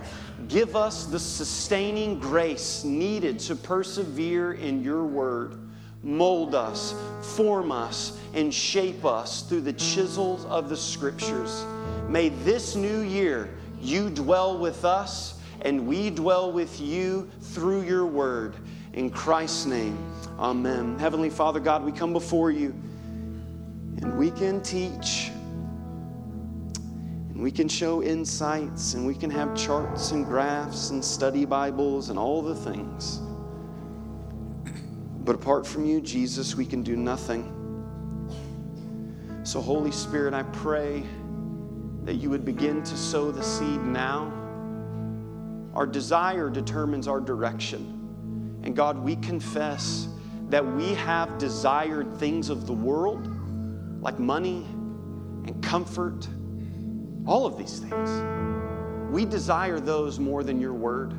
give 0.50 0.76
us 0.76 1.06
the 1.06 1.20
sustaining 1.20 2.20
grace 2.20 2.84
needed 2.84 3.40
to 3.40 3.56
persevere 3.56 4.54
in 4.54 4.84
your 4.84 5.04
word 5.04 5.63
mold 6.04 6.54
us, 6.54 6.94
form 7.22 7.72
us, 7.72 8.20
and 8.34 8.54
shape 8.54 9.06
us 9.06 9.44
through 9.44 9.62
the 9.62 9.74
chisels 9.74 10.46
of 10.46 10.70
the 10.70 10.78
scriptures. 10.78 11.66
May 12.08 12.30
this 12.30 12.76
new 12.76 13.02
year 13.02 13.50
you 13.82 14.10
dwell 14.10 14.58
with 14.58 14.86
us 14.86 15.40
and 15.62 15.88
we 15.88 16.10
dwell 16.10 16.52
with 16.52 16.80
you 16.80 17.30
through 17.42 17.84
your 17.84 18.06
word. 18.06 18.56
In 18.94 19.10
Christ's 19.10 19.66
name, 19.66 19.98
amen. 20.38 21.00
Heavenly 21.00 21.30
Father, 21.30 21.60
God, 21.60 21.84
we 21.84 21.92
come 21.92 22.14
before 22.14 22.52
you 22.52 22.76
and 24.02 24.18
we 24.18 24.30
can 24.32 24.62
teach 24.62 25.32
and 27.30 27.42
we 27.42 27.50
can 27.50 27.68
show 27.68 28.04
insights 28.04 28.94
and 28.94 29.08
we 29.08 29.16
can 29.16 29.30
have 29.30 29.56
charts 29.56 30.12
and 30.12 30.26
graphs 30.26 30.90
and 30.90 31.04
study 31.04 31.46
Bibles 31.46 32.10
and 32.10 32.20
all 32.20 32.42
the 32.42 32.56
things. 32.56 33.23
But 35.24 35.36
apart 35.36 35.66
from 35.66 35.86
you, 35.86 36.02
Jesus, 36.02 36.56
we 36.56 36.66
can 36.66 36.84
do 36.84 36.96
nothing. 36.96 37.60
So, 39.44 39.62
Holy 39.62 39.92
Spirit, 39.92 40.34
I 40.34 40.44
pray 40.44 41.04
that 42.04 42.16
you 42.16 42.30
would 42.30 42.44
begin 42.44 42.84
to 42.84 42.98
sow 42.98 43.32
the 43.32 43.44
seed 43.44 43.82
now. 43.82 44.32
Our 45.74 45.86
desire 45.86 46.50
determines 46.50 47.08
our 47.08 47.20
direction. 47.20 48.62
And 48.64 48.76
God, 48.76 48.98
we 48.98 49.16
confess 49.18 50.08
that 50.50 50.66
we 50.66 50.94
have 50.94 51.38
desired 51.38 52.18
things 52.18 52.50
of 52.50 52.68
the 52.68 52.74
world, 52.74 53.28
like 54.02 54.20
money 54.20 54.66
and 55.46 55.62
comfort, 55.64 56.28
all 57.26 57.46
of 57.46 57.58
these 57.58 57.80
things. 57.80 58.10
We 59.12 59.26
desire 59.26 59.80
those 59.80 60.20
more 60.20 60.44
than 60.44 60.60
your 60.60 60.74
word. 60.74 61.14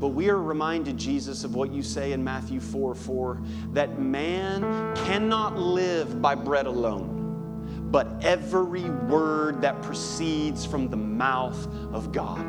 But 0.00 0.08
we 0.08 0.30
are 0.30 0.42
reminded, 0.42 0.96
Jesus, 0.96 1.44
of 1.44 1.54
what 1.54 1.70
you 1.70 1.82
say 1.82 2.12
in 2.12 2.24
Matthew 2.24 2.58
4 2.58 2.94
4 2.94 3.42
that 3.74 4.00
man 4.00 4.62
cannot 4.96 5.58
live 5.58 6.22
by 6.22 6.34
bread 6.34 6.66
alone, 6.66 7.88
but 7.90 8.08
every 8.22 8.88
word 8.88 9.60
that 9.60 9.82
proceeds 9.82 10.64
from 10.64 10.88
the 10.88 10.96
mouth 10.96 11.66
of 11.92 12.12
God. 12.12 12.48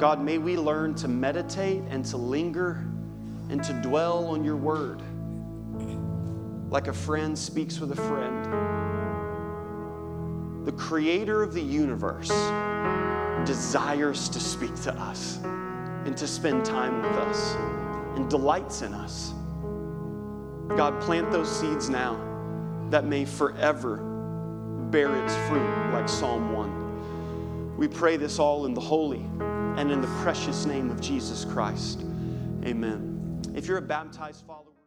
God, 0.00 0.20
may 0.20 0.38
we 0.38 0.56
learn 0.56 0.94
to 0.96 1.06
meditate 1.06 1.84
and 1.88 2.04
to 2.06 2.16
linger 2.16 2.84
and 3.48 3.62
to 3.62 3.72
dwell 3.74 4.26
on 4.26 4.44
your 4.44 4.56
word 4.56 5.00
like 6.70 6.88
a 6.88 6.92
friend 6.92 7.38
speaks 7.38 7.78
with 7.78 7.92
a 7.92 7.96
friend. 7.96 8.44
The 10.66 10.72
creator 10.72 11.42
of 11.42 11.54
the 11.54 11.62
universe 11.62 12.28
desires 13.46 14.28
to 14.28 14.40
speak 14.40 14.74
to 14.82 14.92
us 14.94 15.38
and 16.08 16.16
to 16.16 16.26
spend 16.26 16.64
time 16.64 17.02
with 17.02 17.12
us 17.16 17.54
and 18.16 18.30
delights 18.30 18.80
in 18.80 18.94
us. 18.94 19.34
God, 20.74 20.98
plant 21.02 21.30
those 21.30 21.54
seeds 21.54 21.90
now 21.90 22.18
that 22.88 23.04
may 23.04 23.26
forever 23.26 23.98
bear 24.90 25.14
its 25.22 25.36
fruit, 25.48 25.92
like 25.92 26.08
Psalm 26.08 26.54
1. 26.54 27.76
We 27.76 27.88
pray 27.88 28.16
this 28.16 28.38
all 28.38 28.64
in 28.64 28.72
the 28.72 28.80
holy 28.80 29.20
and 29.76 29.90
in 29.90 30.00
the 30.00 30.06
precious 30.22 30.64
name 30.64 30.90
of 30.90 30.98
Jesus 30.98 31.44
Christ. 31.44 32.00
Amen. 32.64 33.42
If 33.54 33.66
you're 33.66 33.76
a 33.76 33.82
baptized 33.82 34.46
follower, 34.46 34.77